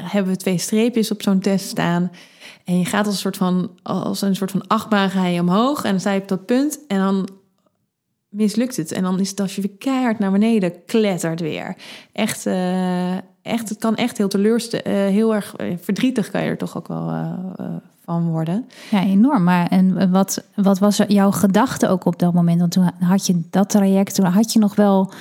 hebben 0.03 0.31
we 0.33 0.37
twee 0.37 0.57
streepjes 0.57 1.11
op 1.11 1.21
zo'n 1.21 1.39
test 1.39 1.67
staan. 1.67 2.11
En 2.63 2.79
je 2.79 2.85
gaat 2.85 3.05
als 3.05 3.15
een 3.15 3.21
soort 3.21 3.37
van, 3.37 3.69
als 3.83 4.21
een 4.21 4.35
soort 4.35 4.51
van 4.51 4.67
achtbaan 4.67 5.09
ga 5.09 5.25
je 5.25 5.41
omhoog. 5.41 5.83
En 5.83 5.91
dan 5.91 5.99
sta 5.99 6.11
je 6.11 6.21
op 6.21 6.27
dat 6.27 6.45
punt. 6.45 6.79
En 6.87 6.97
dan 6.97 7.29
mislukt 8.29 8.77
het. 8.77 8.91
En 8.91 9.03
dan 9.03 9.19
is 9.19 9.29
het 9.29 9.39
als 9.39 9.55
je 9.55 9.61
weer 9.61 9.77
keihard 9.77 10.19
naar 10.19 10.31
beneden 10.31 10.85
klettert 10.85 11.39
weer. 11.39 11.75
Echt, 12.13 12.45
echt 13.41 13.69
het 13.69 13.77
kan 13.79 13.95
echt 13.95 14.17
heel 14.17 14.27
teleurstellend, 14.27 14.87
heel 15.13 15.35
erg 15.35 15.55
verdrietig 15.81 16.31
kan 16.31 16.43
je 16.43 16.49
er 16.49 16.57
toch 16.57 16.77
ook 16.77 16.87
wel 16.87 17.33
van 18.05 18.29
worden. 18.29 18.67
Ja, 18.91 19.03
enorm. 19.03 19.43
Maar 19.43 19.67
en 19.67 20.11
wat, 20.11 20.43
wat 20.55 20.79
was 20.79 20.97
jouw 21.07 21.31
gedachte 21.31 21.87
ook 21.87 22.05
op 22.05 22.19
dat 22.19 22.33
moment? 22.33 22.59
Want 22.59 22.71
toen 22.71 22.91
had 22.99 23.25
je 23.25 23.41
dat 23.49 23.69
traject, 23.69 24.15
toen 24.15 24.25
had 24.25 24.53
je 24.53 24.59
nog 24.59 24.75
wel 24.75 25.11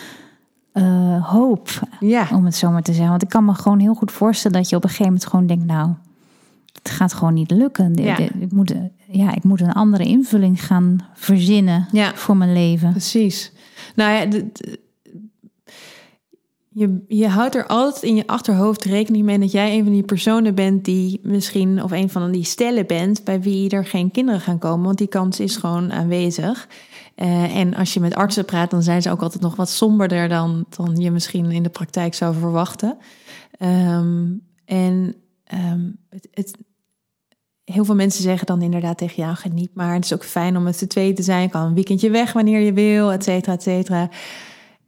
hoop. 1.20 1.68
Ja. 2.00 2.28
Om 2.32 2.44
het 2.44 2.56
zo 2.56 2.70
maar 2.70 2.82
te 2.82 2.92
zeggen. 2.92 3.10
Want 3.10 3.22
ik 3.22 3.28
kan 3.28 3.44
me 3.44 3.54
gewoon 3.54 3.78
heel 3.78 3.94
goed 3.94 4.12
voorstellen 4.12 4.56
dat 4.56 4.68
je 4.68 4.76
op 4.76 4.82
een 4.82 4.88
gegeven 4.88 5.12
moment 5.12 5.30
gewoon 5.30 5.46
denkt, 5.46 5.64
nou, 5.64 5.90
het 6.82 6.92
gaat 6.92 7.12
gewoon 7.12 7.34
niet 7.34 7.50
lukken. 7.50 7.94
Ja. 7.94 8.18
Ik, 8.18 8.52
moet, 8.52 8.74
ja, 9.08 9.34
ik 9.34 9.42
moet 9.42 9.60
een 9.60 9.72
andere 9.72 10.04
invulling 10.04 10.64
gaan 10.64 10.98
verzinnen 11.14 11.88
ja. 11.92 12.14
voor 12.14 12.36
mijn 12.36 12.52
leven. 12.52 12.90
Precies. 12.90 13.52
Nou 13.94 14.12
ja, 14.12 14.40
je, 16.74 17.04
je 17.08 17.28
houdt 17.28 17.54
er 17.54 17.66
altijd 17.66 18.02
in 18.02 18.16
je 18.16 18.26
achterhoofd 18.26 18.84
rekening 18.84 19.24
mee 19.24 19.38
dat 19.38 19.52
jij 19.52 19.78
een 19.78 19.84
van 19.84 19.92
die 19.92 20.02
personen 20.02 20.54
bent 20.54 20.84
die 20.84 21.20
misschien, 21.22 21.82
of 21.82 21.90
een 21.90 22.10
van 22.10 22.32
die 22.32 22.44
stellen 22.44 22.86
bent 22.86 23.24
bij 23.24 23.40
wie 23.40 23.70
er 23.70 23.86
geen 23.86 24.10
kinderen 24.10 24.40
gaan 24.40 24.58
komen. 24.58 24.84
Want 24.84 24.98
die 24.98 25.06
kans 25.06 25.40
is 25.40 25.56
gewoon 25.56 25.92
aanwezig. 25.92 26.68
Uh, 27.16 27.56
en 27.56 27.74
als 27.74 27.94
je 27.94 28.00
met 28.00 28.14
artsen 28.14 28.44
praat, 28.44 28.70
dan 28.70 28.82
zijn 28.82 29.02
ze 29.02 29.10
ook 29.10 29.22
altijd 29.22 29.42
nog 29.42 29.56
wat 29.56 29.70
somberder 29.70 30.28
dan, 30.28 30.66
dan 30.76 30.96
je 30.96 31.10
misschien 31.10 31.50
in 31.50 31.62
de 31.62 31.68
praktijk 31.68 32.14
zou 32.14 32.34
verwachten. 32.34 32.96
Um, 33.58 34.42
en 34.64 35.14
um, 35.54 35.96
het, 36.08 36.28
het, 36.30 36.56
heel 37.72 37.84
veel 37.84 37.94
mensen 37.94 38.22
zeggen 38.22 38.46
dan 38.46 38.62
inderdaad 38.62 38.98
tegen 38.98 39.22
jou: 39.22 39.34
geniet 39.34 39.70
maar. 39.74 39.94
Het 39.94 40.04
is 40.04 40.12
ook 40.12 40.24
fijn 40.24 40.56
om 40.56 40.62
met 40.62 40.76
z'n 40.76 40.86
tweeën 40.86 41.14
te 41.14 41.22
zijn. 41.22 41.50
Kan 41.50 41.66
een 41.66 41.74
weekendje 41.74 42.10
weg 42.10 42.32
wanneer 42.32 42.60
je 42.60 42.72
wil, 42.72 43.12
et 43.12 43.24
cetera, 43.24 43.52
et 43.52 43.62
cetera. 43.62 44.08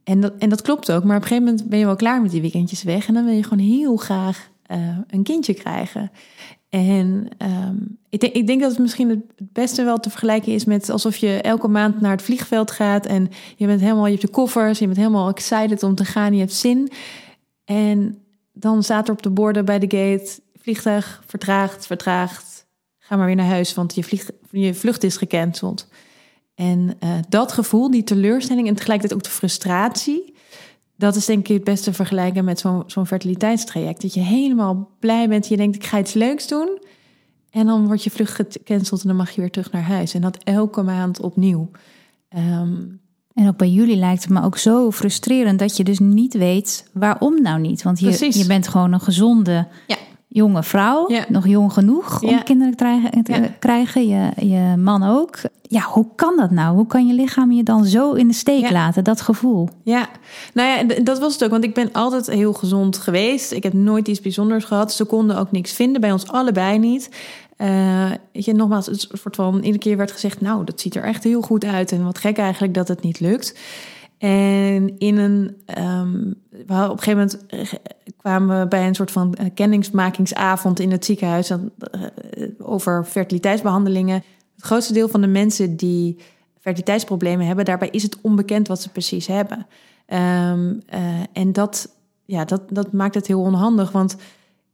En 0.03 0.19
dat, 0.19 0.33
en 0.39 0.49
dat 0.49 0.61
klopt 0.61 0.91
ook. 0.91 1.03
Maar 1.03 1.15
op 1.15 1.21
een 1.21 1.27
gegeven 1.27 1.49
moment 1.49 1.69
ben 1.69 1.79
je 1.79 1.85
wel 1.85 1.95
klaar 1.95 2.21
met 2.21 2.31
die 2.31 2.41
weekendjes 2.41 2.83
weg. 2.83 3.07
En 3.07 3.13
dan 3.13 3.25
wil 3.25 3.33
je 3.33 3.43
gewoon 3.43 3.65
heel 3.65 3.95
graag 3.95 4.49
uh, 4.71 4.97
een 5.07 5.23
kindje 5.23 5.53
krijgen. 5.53 6.11
En 6.69 7.27
um, 7.37 7.97
ik, 8.09 8.19
denk, 8.19 8.33
ik 8.33 8.47
denk 8.47 8.61
dat 8.61 8.69
het 8.69 8.79
misschien 8.79 9.09
het 9.09 9.21
beste 9.37 9.83
wel 9.83 9.97
te 9.97 10.09
vergelijken 10.09 10.53
is 10.53 10.65
met 10.65 10.89
alsof 10.89 11.15
je 11.15 11.41
elke 11.41 11.67
maand 11.67 12.01
naar 12.01 12.11
het 12.11 12.21
vliegveld 12.21 12.71
gaat 12.71 13.05
en 13.05 13.29
je 13.55 13.65
bent 13.65 13.81
helemaal, 13.81 14.05
je 14.05 14.11
hebt 14.11 14.25
de 14.25 14.31
koffers, 14.31 14.79
je 14.79 14.85
bent 14.85 14.97
helemaal 14.97 15.29
excited 15.29 15.83
om 15.83 15.95
te 15.95 16.05
gaan, 16.05 16.33
je 16.33 16.39
hebt 16.39 16.53
zin. 16.53 16.91
En 17.65 18.17
dan 18.53 18.83
staat 18.83 19.07
er 19.07 19.13
op 19.13 19.21
de 19.21 19.29
borden 19.29 19.65
bij 19.65 19.79
de 19.79 19.97
gate, 19.97 20.39
vliegtuig 20.61 21.23
vertraagd, 21.25 21.85
vertraagd, 21.85 22.54
ga 23.07 23.15
maar 23.15 23.25
weer 23.25 23.35
naar 23.35 23.45
huis, 23.45 23.73
want 23.73 23.95
je, 23.95 24.03
vlieg, 24.03 24.29
je 24.49 24.73
vlucht 24.73 25.03
is 25.03 25.17
gecanceld. 25.17 25.87
En 26.55 26.97
uh, 27.03 27.09
dat 27.29 27.51
gevoel, 27.51 27.91
die 27.91 28.03
teleurstelling 28.03 28.67
en 28.67 28.75
tegelijkertijd 28.75 29.19
ook 29.19 29.25
de 29.25 29.33
frustratie, 29.33 30.33
dat 30.97 31.15
is 31.15 31.25
denk 31.25 31.47
ik 31.47 31.53
het 31.53 31.63
beste 31.63 31.93
vergelijken 31.93 32.45
met 32.45 32.59
zo'n 32.59 32.83
zo'n 32.85 33.07
fertiliteitstraject. 33.07 34.01
Dat 34.01 34.13
je 34.13 34.19
helemaal 34.19 34.89
blij 34.99 35.27
bent, 35.27 35.47
je 35.47 35.57
denkt 35.57 35.75
ik 35.75 35.85
ga 35.85 35.99
iets 35.99 36.13
leuks 36.13 36.47
doen. 36.47 36.79
En 37.49 37.65
dan 37.65 37.85
wordt 37.85 38.03
je 38.03 38.09
vlucht 38.09 38.33
gecanceld 38.33 39.01
en 39.01 39.07
dan 39.07 39.17
mag 39.17 39.31
je 39.31 39.41
weer 39.41 39.51
terug 39.51 39.71
naar 39.71 39.83
huis. 39.83 40.13
En 40.13 40.21
dat 40.21 40.37
elke 40.43 40.81
maand 40.81 41.19
opnieuw. 41.19 41.69
Um, 42.37 42.99
en 43.33 43.47
ook 43.47 43.57
bij 43.57 43.69
jullie 43.69 43.95
lijkt 43.95 44.23
het 44.23 44.31
me 44.31 44.43
ook 44.43 44.57
zo 44.57 44.91
frustrerend 44.91 45.59
dat 45.59 45.77
je 45.77 45.83
dus 45.83 45.99
niet 45.99 46.33
weet 46.33 46.89
waarom 46.93 47.41
nou 47.41 47.59
niet. 47.59 47.83
Want 47.83 47.99
je, 47.99 48.37
je 48.37 48.45
bent 48.47 48.67
gewoon 48.67 48.93
een 48.93 49.01
gezonde 49.01 49.67
ja 49.87 49.97
jonge 50.35 50.63
vrouw, 50.63 51.09
nog 51.27 51.47
jong 51.47 51.73
genoeg 51.73 52.21
om 52.21 52.43
kinderen 52.43 52.75
te 53.23 53.51
krijgen, 53.59 54.07
Je, 54.07 54.29
je 54.47 54.77
man 54.77 55.03
ook. 55.03 55.37
Ja, 55.61 55.81
hoe 55.81 56.05
kan 56.15 56.35
dat 56.37 56.51
nou? 56.51 56.75
Hoe 56.75 56.87
kan 56.87 57.07
je 57.07 57.13
lichaam 57.13 57.51
je 57.51 57.63
dan 57.63 57.85
zo 57.85 58.13
in 58.13 58.27
de 58.27 58.33
steek 58.33 58.71
laten, 58.71 59.03
dat 59.03 59.21
gevoel? 59.21 59.69
Ja, 59.83 60.09
nou 60.53 60.69
ja, 60.69 60.95
dat 61.03 61.19
was 61.19 61.33
het 61.33 61.43
ook. 61.43 61.49
Want 61.49 61.63
ik 61.63 61.73
ben 61.73 61.91
altijd 61.91 62.27
heel 62.27 62.53
gezond 62.53 62.97
geweest. 62.97 63.51
Ik 63.51 63.63
heb 63.63 63.73
nooit 63.73 64.07
iets 64.07 64.21
bijzonders 64.21 64.65
gehad. 64.65 64.93
Ze 64.93 65.05
konden 65.05 65.37
ook 65.37 65.51
niks 65.51 65.73
vinden, 65.73 66.01
bij 66.01 66.11
ons 66.11 66.27
allebei 66.27 66.79
niet. 66.79 67.09
Uh, 67.57 68.11
je, 68.31 68.53
nogmaals, 68.53 68.85
het 68.85 69.07
soort 69.11 69.35
van 69.35 69.55
iedere 69.55 69.77
keer 69.77 69.97
werd 69.97 70.11
gezegd: 70.11 70.41
Nou, 70.41 70.65
dat 70.65 70.81
ziet 70.81 70.95
er 70.95 71.03
echt 71.03 71.23
heel 71.23 71.41
goed 71.41 71.65
uit. 71.65 71.91
En 71.91 72.03
wat 72.03 72.17
gek 72.17 72.37
eigenlijk 72.37 72.73
dat 72.73 72.87
het 72.87 73.01
niet 73.01 73.19
lukt. 73.19 73.55
En 74.17 74.97
in 74.97 75.17
een, 75.17 75.55
um, 75.77 76.35
op 76.51 76.69
een 76.69 76.99
gegeven 76.99 77.11
moment 77.11 77.45
eh, 77.47 77.73
kwamen 78.17 78.59
we 78.59 78.67
bij 78.67 78.87
een 78.87 78.95
soort 78.95 79.11
van 79.11 79.33
eh, 79.33 79.45
kennismakingsavond 79.53 80.79
in 80.79 80.91
het 80.91 81.05
ziekenhuis 81.05 81.49
uh, 81.49 81.57
over 82.59 83.05
fertiliteitsbehandelingen. 83.05 84.23
Het 84.55 84.65
grootste 84.65 84.93
deel 84.93 85.07
van 85.07 85.21
de 85.21 85.27
mensen 85.27 85.75
die 85.75 86.19
fertiliteitsproblemen 86.59 87.45
hebben, 87.45 87.65
daarbij 87.65 87.89
is 87.89 88.03
het 88.03 88.17
onbekend 88.21 88.67
wat 88.67 88.81
ze 88.81 88.89
precies 88.89 89.27
hebben. 89.27 89.67
Uh, 90.09 90.49
en 91.33 91.51
dat, 91.51 91.89
ja, 92.25 92.45
dat, 92.45 92.61
dat 92.69 92.91
maakt 92.91 93.15
het 93.15 93.27
heel 93.27 93.41
onhandig, 93.41 93.91
want 93.91 94.15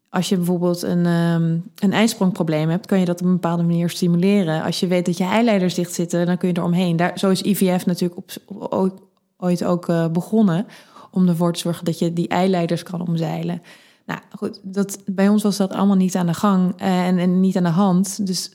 als 0.10 0.29
je 0.29 0.36
bijvoorbeeld 0.36 0.81
een, 0.81 1.05
um, 1.05 1.63
een 1.75 1.93
ijsprongprobleem 1.93 2.69
hebt, 2.69 2.86
kan 2.86 3.00
je 3.00 3.05
dat 3.05 3.21
op 3.21 3.25
een 3.25 3.33
bepaalde 3.33 3.63
manier 3.63 3.89
stimuleren. 3.89 4.63
Als 4.63 4.79
je 4.79 4.88
weet 4.88 5.05
dat 5.05 5.17
je 5.17 5.24
eileiders 5.24 5.74
dicht 5.74 5.93
zitten, 5.93 6.25
dan 6.25 6.38
kun 6.38 6.48
je 6.48 6.53
er 6.53 6.63
omheen. 6.63 6.95
Daar, 6.95 7.19
zo 7.19 7.29
is 7.29 7.41
IVF 7.41 7.86
natuurlijk 7.86 8.19
op, 8.74 9.11
ooit 9.41 9.63
ook 9.63 9.88
uh, 9.88 10.07
begonnen. 10.07 10.67
Om 11.12 11.27
ervoor 11.27 11.53
te 11.53 11.60
zorgen 11.60 11.86
dat 11.86 12.00
je 12.00 12.13
die 12.13 12.27
eileiders 12.27 12.83
kan 12.83 13.07
omzeilen. 13.07 13.62
Nou 14.05 14.19
goed, 14.38 14.60
dat, 14.63 15.00
bij 15.05 15.29
ons 15.29 15.43
was 15.43 15.57
dat 15.57 15.74
allemaal 15.74 15.95
niet 15.95 16.15
aan 16.15 16.25
de 16.25 16.33
gang 16.33 16.81
uh, 16.81 17.07
en, 17.07 17.39
niet 17.39 17.57
aan 17.57 17.63
de 17.63 17.69
hand. 17.69 18.27
Dus 18.27 18.51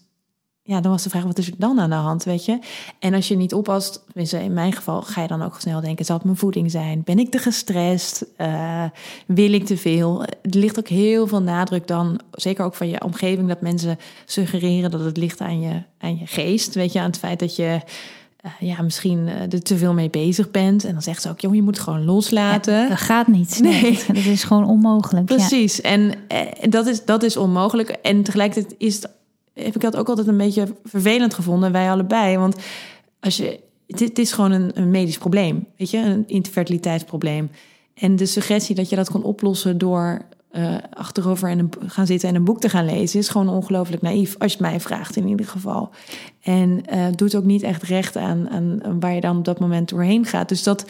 ja, 0.62 0.80
dan 0.80 0.90
was 0.90 1.02
de 1.02 1.10
vraag, 1.10 1.22
wat 1.22 1.38
is 1.38 1.46
er 1.46 1.54
dan 1.58 1.80
aan 1.80 1.90
de 1.90 1.96
hand, 1.96 2.24
weet 2.24 2.44
je? 2.44 2.58
En 2.98 3.14
als 3.14 3.28
je 3.28 3.36
niet 3.36 3.54
oppast, 3.54 4.04
tenminste 4.06 4.42
in 4.42 4.52
mijn 4.52 4.72
geval, 4.72 5.02
ga 5.02 5.22
je 5.22 5.28
dan 5.28 5.42
ook 5.42 5.60
snel 5.60 5.80
denken, 5.80 6.04
zal 6.04 6.16
het 6.16 6.24
mijn 6.24 6.36
voeding 6.36 6.70
zijn? 6.70 7.02
Ben 7.04 7.18
ik 7.18 7.30
te 7.30 7.38
gestrest? 7.38 8.24
Uh, 8.38 8.84
wil 9.26 9.52
ik 9.52 9.66
te 9.66 9.76
veel? 9.76 10.24
Er 10.24 10.30
ligt 10.42 10.78
ook 10.78 10.88
heel 10.88 11.26
veel 11.26 11.42
nadruk 11.42 11.86
dan, 11.86 12.20
zeker 12.30 12.64
ook 12.64 12.74
van 12.74 12.88
je 12.88 13.04
omgeving, 13.04 13.48
dat 13.48 13.60
mensen 13.60 13.98
suggereren 14.24 14.90
dat 14.90 15.00
het 15.00 15.16
ligt 15.16 15.40
aan 15.40 15.60
je, 15.60 15.82
aan 15.98 16.18
je 16.18 16.26
geest, 16.26 16.74
weet 16.74 16.92
je, 16.92 17.00
aan 17.00 17.06
het 17.06 17.18
feit 17.18 17.38
dat 17.38 17.56
je 17.56 17.80
ja, 18.60 18.82
misschien 18.82 19.18
uh, 19.18 19.52
er 19.52 19.62
te 19.62 19.76
veel 19.76 19.92
mee 19.92 20.10
bezig 20.10 20.50
bent. 20.50 20.84
En 20.84 20.92
dan 20.92 21.02
zegt 21.02 21.22
ze 21.22 21.28
ook, 21.28 21.40
joh, 21.40 21.54
je 21.54 21.62
moet 21.62 21.76
het 21.76 21.84
gewoon 21.84 22.04
loslaten. 22.04 22.74
Ja, 22.74 22.88
dat 22.88 22.98
gaat 22.98 23.26
niet. 23.26 23.58
Nee. 23.62 23.82
nee. 23.82 24.04
Dat 24.06 24.16
is 24.16 24.44
gewoon 24.44 24.66
onmogelijk. 24.66 25.26
Precies. 25.26 25.76
Ja. 25.76 25.82
En 25.82 26.00
uh, 26.32 26.70
dat, 26.70 26.86
is, 26.86 27.04
dat 27.04 27.22
is 27.22 27.36
onmogelijk. 27.36 27.88
En 27.88 28.22
tegelijkertijd 28.22 28.74
is 28.78 28.94
het, 28.94 29.10
heb 29.54 29.74
ik 29.74 29.80
dat 29.80 29.96
ook 29.96 30.08
altijd 30.08 30.26
een 30.26 30.36
beetje 30.36 30.74
vervelend 30.84 31.34
gevonden. 31.34 31.72
Wij 31.72 31.90
allebei. 31.90 32.38
Want 32.38 32.56
als 33.20 33.36
je, 33.36 33.60
het, 33.86 34.18
is 34.18 34.32
gewoon 34.32 34.52
een, 34.52 34.70
een 34.74 34.90
medisch 34.90 35.18
probleem. 35.18 35.66
Weet 35.76 35.90
je, 35.90 35.98
een 35.98 36.24
infertiliteitsprobleem. 36.26 37.50
En 37.94 38.16
de 38.16 38.26
suggestie 38.26 38.74
dat 38.74 38.88
je 38.88 38.96
dat 38.96 39.10
kan 39.10 39.22
oplossen 39.22 39.78
door 39.78 40.20
uh, 40.52 40.74
achterover 40.92 41.48
en 41.48 41.70
gaan 41.86 42.06
zitten 42.06 42.28
en 42.28 42.34
een 42.34 42.44
boek 42.44 42.60
te 42.60 42.68
gaan 42.68 42.84
lezen, 42.84 43.18
is 43.18 43.28
gewoon 43.28 43.48
ongelooflijk 43.48 44.02
naïef, 44.02 44.34
als 44.38 44.52
je 44.52 44.58
het 44.58 44.70
mij 44.70 44.80
vraagt 44.80 45.16
in 45.16 45.28
ieder 45.28 45.46
geval. 45.46 45.90
En 46.42 46.82
uh, 46.94 47.06
doet 47.14 47.34
ook 47.34 47.44
niet 47.44 47.62
echt 47.62 47.82
recht 47.82 48.16
aan, 48.16 48.48
aan, 48.50 49.00
waar 49.00 49.14
je 49.14 49.20
dan 49.20 49.36
op 49.36 49.44
dat 49.44 49.60
moment 49.60 49.88
doorheen 49.88 50.24
gaat. 50.24 50.48
Dus 50.48 50.62
dat, 50.62 50.84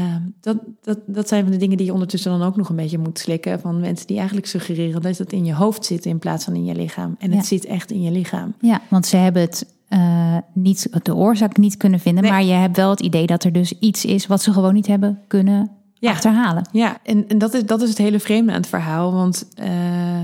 uh, 0.00 0.16
dat, 0.40 0.56
dat, 0.82 0.98
dat 1.06 1.28
zijn 1.28 1.42
van 1.42 1.52
de 1.52 1.58
dingen 1.58 1.76
die 1.76 1.86
je 1.86 1.92
ondertussen 1.92 2.30
dan 2.30 2.42
ook 2.42 2.56
nog 2.56 2.68
een 2.68 2.76
beetje 2.76 2.98
moet 2.98 3.18
slikken. 3.18 3.60
Van 3.60 3.80
mensen 3.80 4.06
die 4.06 4.16
eigenlijk 4.16 4.46
suggereren 4.46 5.02
dat 5.02 5.18
het 5.18 5.32
in 5.32 5.44
je 5.44 5.54
hoofd 5.54 5.84
zit 5.84 6.04
in 6.04 6.18
plaats 6.18 6.44
van 6.44 6.54
in 6.54 6.64
je 6.64 6.74
lichaam. 6.74 7.16
En 7.18 7.32
het 7.32 7.46
zit 7.46 7.64
echt 7.64 7.90
in 7.90 8.02
je 8.02 8.10
lichaam. 8.10 8.54
Ja, 8.60 8.80
want 8.88 9.06
ze 9.06 9.16
hebben 9.16 9.42
het 9.42 9.66
eh, 9.88 10.36
niet, 10.52 10.88
de 11.02 11.14
oorzaak 11.14 11.56
niet 11.56 11.76
kunnen 11.76 12.00
vinden. 12.00 12.24
Maar 12.24 12.44
je 12.44 12.52
hebt 12.52 12.76
wel 12.76 12.90
het 12.90 13.00
idee 13.00 13.26
dat 13.26 13.44
er 13.44 13.52
dus 13.52 13.78
iets 13.78 14.04
is 14.04 14.26
wat 14.26 14.42
ze 14.42 14.52
gewoon 14.52 14.74
niet 14.74 14.86
hebben 14.86 15.20
kunnen 15.26 15.70
Ja. 16.00 16.10
achterhalen. 16.10 16.68
Ja, 16.72 16.98
en, 17.02 17.28
en 17.28 17.38
dat, 17.38 17.54
is, 17.54 17.64
dat 17.64 17.82
is 17.82 17.88
het 17.88 17.98
hele 17.98 18.20
vreemde 18.20 18.52
aan 18.52 18.60
het 18.60 18.68
verhaal. 18.68 19.12
Want 19.12 19.48
eh, 19.54 20.20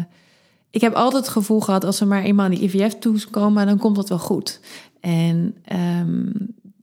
ik 0.71 0.81
heb 0.81 0.95
altijd 0.95 1.25
het 1.25 1.33
gevoel 1.33 1.61
gehad... 1.61 1.85
als 1.85 1.97
ze 1.97 2.07
maar 2.07 2.23
eenmaal 2.23 2.45
aan 2.45 2.51
die 2.51 2.63
IVF 2.63 2.99
toekomen... 2.99 3.67
dan 3.67 3.79
komt 3.79 3.97
dat 3.97 4.09
wel 4.09 4.19
goed. 4.19 4.61
En, 5.01 5.55
ehm, 5.65 6.29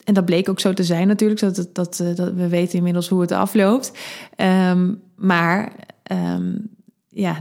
en 0.03 0.13
dat 0.13 0.25
bleek 0.25 0.49
ook 0.49 0.59
zo 0.59 0.73
te 0.73 0.83
zijn 0.83 1.07
natuurlijk. 1.07 1.39
Dat, 1.39 1.55
dat, 1.55 1.75
dat, 1.75 1.99
eh, 1.99 2.15
dat 2.15 2.33
we 2.33 2.47
weten 2.47 2.77
inmiddels 2.77 3.07
hoe 3.07 3.21
het 3.21 3.31
afloopt. 3.31 3.91
Ehm, 4.35 4.93
maar 5.15 5.71
ehm, 6.03 6.55
ja, 7.09 7.39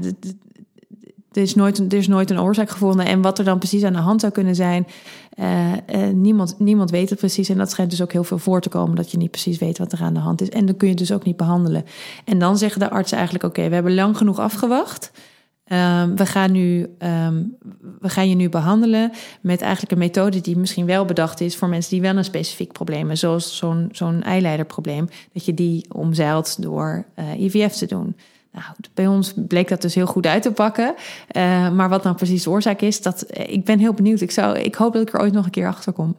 er 1.32 1.42
is, 1.42 1.54
nooit, 1.54 1.78
er 1.78 1.98
is 1.98 2.08
nooit 2.08 2.30
een 2.30 2.40
oorzaak 2.40 2.70
gevonden. 2.70 3.06
En 3.06 3.22
wat 3.22 3.38
er 3.38 3.44
dan 3.44 3.58
precies 3.58 3.84
aan 3.84 3.92
de 3.92 3.98
hand 3.98 4.20
zou 4.20 4.32
kunnen 4.32 4.54
zijn... 4.54 4.86
eh, 5.30 5.72
eh, 5.72 6.14
niemand, 6.14 6.54
niemand 6.58 6.90
weet 6.90 7.10
het 7.10 7.18
precies. 7.18 7.48
En 7.48 7.58
dat 7.58 7.70
schijnt 7.70 7.90
dus 7.90 8.02
ook 8.02 8.12
heel 8.12 8.24
veel 8.24 8.38
voor 8.38 8.60
te 8.60 8.68
komen... 8.68 8.96
dat 8.96 9.10
je 9.10 9.16
niet 9.16 9.30
precies 9.30 9.58
weet 9.58 9.78
wat 9.78 9.92
er 9.92 10.02
aan 10.02 10.14
de 10.14 10.20
hand 10.20 10.40
is. 10.40 10.48
En 10.48 10.66
dan 10.66 10.76
kun 10.76 10.88
je 10.88 10.94
het 10.94 11.02
dus 11.02 11.12
ook 11.12 11.24
niet 11.24 11.36
behandelen. 11.36 11.84
En 12.24 12.38
dan 12.38 12.58
zeggen 12.58 12.80
de 12.80 12.90
artsen 12.90 13.16
eigenlijk... 13.16 13.46
oké, 13.46 13.68
we 13.68 13.74
hebben 13.74 13.94
lang 13.94 14.16
genoeg 14.16 14.38
afgewacht... 14.38 15.10
Ehm, 15.64 16.14
we, 16.14 16.26
gaan 16.26 16.52
nu, 16.52 16.94
ehm, 16.98 17.42
we 18.00 18.08
gaan 18.08 18.28
je 18.28 18.34
nu 18.34 18.48
behandelen 18.48 19.12
met 19.40 19.60
eigenlijk 19.60 19.92
een 19.92 19.98
methode 19.98 20.40
die 20.40 20.56
misschien 20.56 20.86
wel 20.86 21.04
bedacht 21.04 21.40
is 21.40 21.56
voor 21.56 21.68
mensen 21.68 21.90
die 21.90 22.00
wel 22.00 22.16
een 22.16 22.24
specifiek 22.24 22.72
probleem 22.72 22.98
hebben, 22.98 23.18
zoals 23.18 23.56
zo'n 23.56 23.88
zo'n 23.92 24.22
eileiderprobleem, 24.22 25.08
dat 25.32 25.44
je 25.44 25.54
die 25.54 25.86
omzeilt 25.92 26.62
door 26.62 27.04
eh, 27.14 27.40
IVF 27.40 27.76
te 27.76 27.86
doen. 27.86 28.16
Nou, 28.52 28.64
bij 28.94 29.06
ons 29.06 29.34
bleek 29.36 29.68
dat 29.68 29.82
dus 29.82 29.94
heel 29.94 30.06
goed 30.06 30.26
uit 30.26 30.42
te 30.42 30.52
pakken. 30.52 30.94
Eh, 31.28 31.70
maar 31.70 31.88
wat 31.88 32.02
nou 32.02 32.16
precies 32.16 32.42
de 32.42 32.50
oorzaak 32.50 32.80
is, 32.80 33.02
dat, 33.02 33.22
eh, 33.22 33.52
ik 33.52 33.64
ben 33.64 33.78
heel 33.78 33.92
benieuwd. 33.94 34.20
Ik, 34.20 34.30
zou, 34.30 34.58
ik 34.58 34.74
hoop 34.74 34.92
dat 34.92 35.02
ik 35.02 35.14
er 35.14 35.20
ooit 35.20 35.32
nog 35.32 35.44
een 35.44 35.50
keer 35.50 35.66
achter 35.66 35.92
kom. 35.92 36.14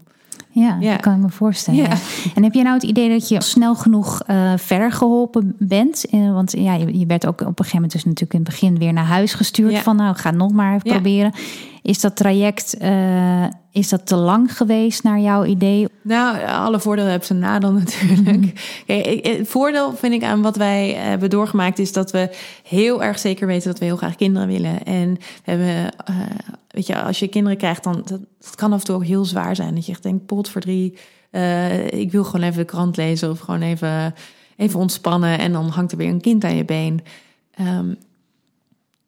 Ja, 0.49 0.77
Ja. 0.79 0.91
dat 0.91 1.01
kan 1.01 1.13
ik 1.15 1.21
me 1.21 1.29
voorstellen. 1.29 1.81
Ja. 1.81 1.97
En 2.35 2.43
heb 2.43 2.53
je 2.53 2.61
nou 2.63 2.73
het 2.73 2.83
idee 2.83 3.09
dat 3.09 3.27
je 3.29 3.41
snel 3.43 3.75
genoeg 3.75 4.21
eh, 4.25 4.53
verder 4.57 4.91
geholpen 4.91 5.55
bent? 5.59 6.05
Want 6.11 6.51
ja, 6.51 6.73
je, 6.73 6.99
je 6.99 7.05
werd 7.05 7.25
ook 7.25 7.41
op 7.41 7.47
een 7.47 7.53
gegeven 7.55 7.75
moment 7.75 7.91
dus 7.91 8.03
natuurlijk 8.03 8.33
in 8.33 8.39
het 8.39 8.49
begin 8.49 8.77
weer 8.77 8.93
naar 8.93 9.05
huis 9.05 9.33
gestuurd. 9.33 9.71
Ja. 9.71 9.81
Van 9.81 9.95
nou, 9.95 10.15
ga 10.15 10.31
nog 10.31 10.51
maar 10.51 10.75
even 10.75 10.91
proberen. 10.91 11.33
Is 11.81 12.01
dat 12.01 12.15
traject, 12.15 12.77
is 13.73 13.89
dat 13.89 14.05
te 14.05 14.15
lang 14.15 14.57
geweest 14.57 15.03
naar 15.03 15.19
jouw 15.19 15.45
idee? 15.45 15.87
Nou, 16.01 16.45
alle 16.45 16.79
voordelen 16.79 17.09
hebben 17.09 17.27
zijn 17.27 17.39
nadeel 17.39 17.71
natuurlijk. 17.83 18.53
Kijk, 18.85 19.05
ik- 19.05 19.25
het 19.25 19.47
voordeel 19.47 19.95
vind 19.95 20.13
ik 20.13 20.23
aan 20.23 20.41
wat 20.41 20.55
wij 20.55 20.89
hebben 20.93 21.29
doorgemaakt... 21.29 21.79
is 21.79 21.93
dat 21.93 22.11
we 22.11 22.29
heel 22.63 23.03
erg 23.03 23.19
zeker 23.19 23.47
weten 23.47 23.69
dat 23.69 23.79
we 23.79 23.85
heel 23.85 23.97
graag 23.97 24.15
kinderen 24.15 24.47
willen. 24.47 24.83
En 24.83 25.13
we 25.13 25.51
hebben, 25.51 25.91
eh, 26.05 26.15
weet 26.67 26.87
je, 26.87 27.01
als 27.01 27.19
je 27.19 27.27
kinderen 27.27 27.57
krijgt... 27.57 27.83
dan 27.83 27.93
dat, 28.05 28.19
dat 28.39 28.55
kan 28.55 28.73
af 28.73 28.79
en 28.79 28.85
toe 28.85 28.95
ook 28.95 29.05
heel 29.05 29.25
zwaar 29.25 29.55
zijn. 29.55 29.75
Dat 29.75 29.85
je 29.85 29.91
echt 29.91 30.03
denkt, 30.03 30.25
potverdrie, 30.25 30.97
eh 31.31 31.87
ik 31.91 32.11
wil 32.11 32.23
gewoon 32.23 32.45
even 32.45 32.57
de 32.59 32.65
krant 32.65 32.97
lezen... 32.97 33.29
of 33.29 33.39
gewoon 33.39 33.61
even, 33.61 34.13
even 34.57 34.79
ontspannen 34.79 35.39
en 35.39 35.51
dan 35.51 35.69
hangt 35.69 35.91
er 35.91 35.97
weer 35.97 36.09
een 36.09 36.21
kind 36.21 36.43
aan 36.43 36.55
je 36.55 36.65
been... 36.65 37.01
Ehm, 37.55 37.93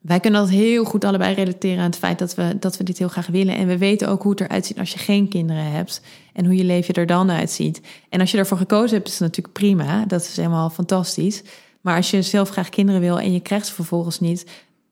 wij 0.06 0.20
kunnen 0.20 0.42
dat 0.42 0.50
heel 0.50 0.84
goed 0.84 1.04
allebei 1.04 1.34
relateren 1.34 1.78
aan 1.78 1.90
het 1.90 1.98
feit 1.98 2.20
dat 2.20 2.36
we, 2.36 2.58
dat 2.60 2.78
we 2.78 2.84
dit 2.84 2.98
heel 2.98 3.08
graag 3.08 3.28
willen. 3.28 3.56
En 3.56 3.68
we 3.68 3.78
weten 3.78 4.10
ook 4.10 4.22
hoe 4.22 4.32
het 4.32 4.42
eruit 4.42 4.66
ziet 4.66 4.80
als 4.80 4.92
je 4.92 5.00
geen 5.00 5.28
kinderen 5.28 5.72
hebt. 5.72 6.02
En 6.34 6.46
hoe 6.46 6.56
je 6.56 6.64
leven 6.64 6.94
er 6.94 7.06
dan 7.06 7.32
uitziet. 7.32 7.82
En 8.10 8.20
als 8.20 8.32
je 8.32 8.38
ervoor 8.38 8.58
gekozen 8.58 8.96
hebt, 8.96 9.08
is 9.08 9.14
het 9.14 9.22
natuurlijk 9.22 9.54
prima. 9.54 10.06
Dat 10.06 10.22
is 10.22 10.38
helemaal 10.38 10.70
fantastisch. 10.70 11.44
Maar 11.82 11.96
als 11.96 12.12
je 12.12 12.22
zelf 12.22 12.50
graag 12.50 12.70
kinderen 12.70 13.02
wil 13.02 13.20
en 13.20 13.34
je 13.34 13.40
krijgt 13.40 13.68
ze 13.68 13.74
vervolgens 13.74 14.20
niet, 14.20 14.46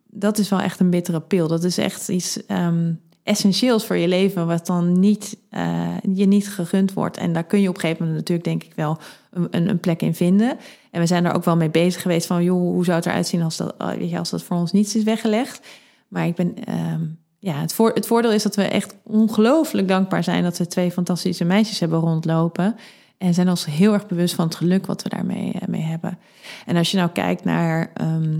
dat 0.09 0.37
is 0.37 0.49
wel 0.49 0.59
echt 0.59 0.79
een 0.79 0.89
bittere 0.89 1.21
pil. 1.21 1.47
Dat 1.47 1.63
is 1.63 1.77
echt 1.77 2.09
iets 2.09 2.45
ehm, 2.45 2.93
essentieels 3.23 3.85
voor 3.85 3.95
je 3.95 4.07
leven, 4.07 4.47
wat 4.47 4.65
dan 4.65 4.99
niet, 4.99 5.37
eh, 5.49 5.87
je 6.13 6.25
niet 6.25 6.49
gegund 6.49 6.93
wordt. 6.93 7.17
En 7.17 7.33
daar 7.33 7.43
kun 7.43 7.61
je 7.61 7.69
op 7.69 7.75
een 7.75 7.81
gegeven 7.81 8.05
moment 8.05 8.19
natuurlijk, 8.19 8.47
denk 8.47 8.63
ik 8.63 8.73
wel, 8.75 8.97
een, 9.31 9.69
een, 9.69 9.79
plek 9.79 10.01
in 10.01 10.15
vinden. 10.15 10.57
En 10.91 10.99
we 10.99 11.07
zijn 11.07 11.25
er 11.25 11.33
ook 11.33 11.43
wel 11.43 11.55
mee 11.55 11.69
bezig 11.69 12.01
geweest 12.01 12.27
van, 12.27 12.43
joh, 12.43 12.59
hoe 12.59 12.85
zou 12.85 12.97
het 12.97 13.05
eruit 13.05 13.27
zien 13.27 13.41
als 13.41 13.57
dat, 13.57 13.75
weet 13.77 14.09
je, 14.09 14.17
als 14.17 14.29
dat 14.29 14.43
voor 14.43 14.57
ons 14.57 14.71
niets 14.71 14.95
is 14.95 15.03
weggelegd. 15.03 15.67
Maar 16.07 16.27
ik 16.27 16.35
ben, 16.35 16.55
ehm, 16.65 17.01
ja, 17.39 17.53
het, 17.53 17.73
voor, 17.73 17.91
het 17.93 18.07
voordeel 18.07 18.31
is 18.31 18.43
dat 18.43 18.55
we 18.55 18.63
echt 18.63 18.95
ongelooflijk 19.03 19.87
dankbaar 19.87 20.23
zijn 20.23 20.43
dat 20.43 20.57
we 20.57 20.67
twee 20.67 20.91
fantastische 20.91 21.45
meisjes 21.45 21.79
hebben 21.79 21.99
rondlopen. 21.99 22.75
En 23.17 23.33
zijn 23.33 23.49
ons 23.49 23.65
heel 23.65 23.93
erg 23.93 24.07
bewust 24.07 24.35
van 24.35 24.45
het 24.45 24.55
geluk 24.55 24.85
wat 24.85 25.03
we 25.03 25.09
daarmee 25.09 25.51
eh, 25.53 25.67
mee 25.67 25.81
hebben. 25.81 26.19
En 26.65 26.75
als 26.75 26.91
je 26.91 26.97
nou 26.97 27.09
kijkt 27.09 27.43
naar 27.43 27.91
ehm, 27.93 28.39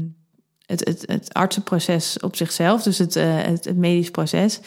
het, 0.66 0.86
het, 0.86 1.04
het 1.06 1.34
artsenproces 1.34 2.20
op 2.20 2.36
zichzelf, 2.36 2.84
dus 2.84 2.98
het, 2.98 3.16
eh, 3.16 3.42
het, 3.42 3.66
het 3.66 3.78
medisch 3.78 4.12
proces. 4.12 4.60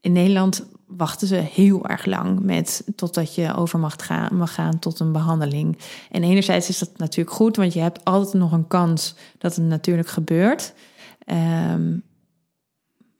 In 0.00 0.12
Nederland 0.12 0.66
wachten 0.86 1.28
ze 1.28 1.34
heel 1.34 1.86
erg 1.86 2.04
lang 2.04 2.40
met 2.40 2.84
totdat 2.96 3.34
je 3.34 3.54
over 3.54 3.78
mag 3.78 3.94
gaan, 3.98 4.48
gaan 4.48 4.78
tot 4.78 5.00
een 5.00 5.12
behandeling. 5.12 5.78
En 6.10 6.22
enerzijds 6.22 6.68
is 6.68 6.78
dat 6.78 6.90
natuurlijk 6.96 7.36
goed, 7.36 7.56
want 7.56 7.72
je 7.72 7.80
hebt 7.80 8.04
altijd 8.04 8.34
nog 8.34 8.52
een 8.52 8.66
kans 8.66 9.14
dat 9.38 9.56
het 9.56 9.64
natuurlijk 9.64 10.08
gebeurt. 10.08 10.74
Ehm, 11.24 11.96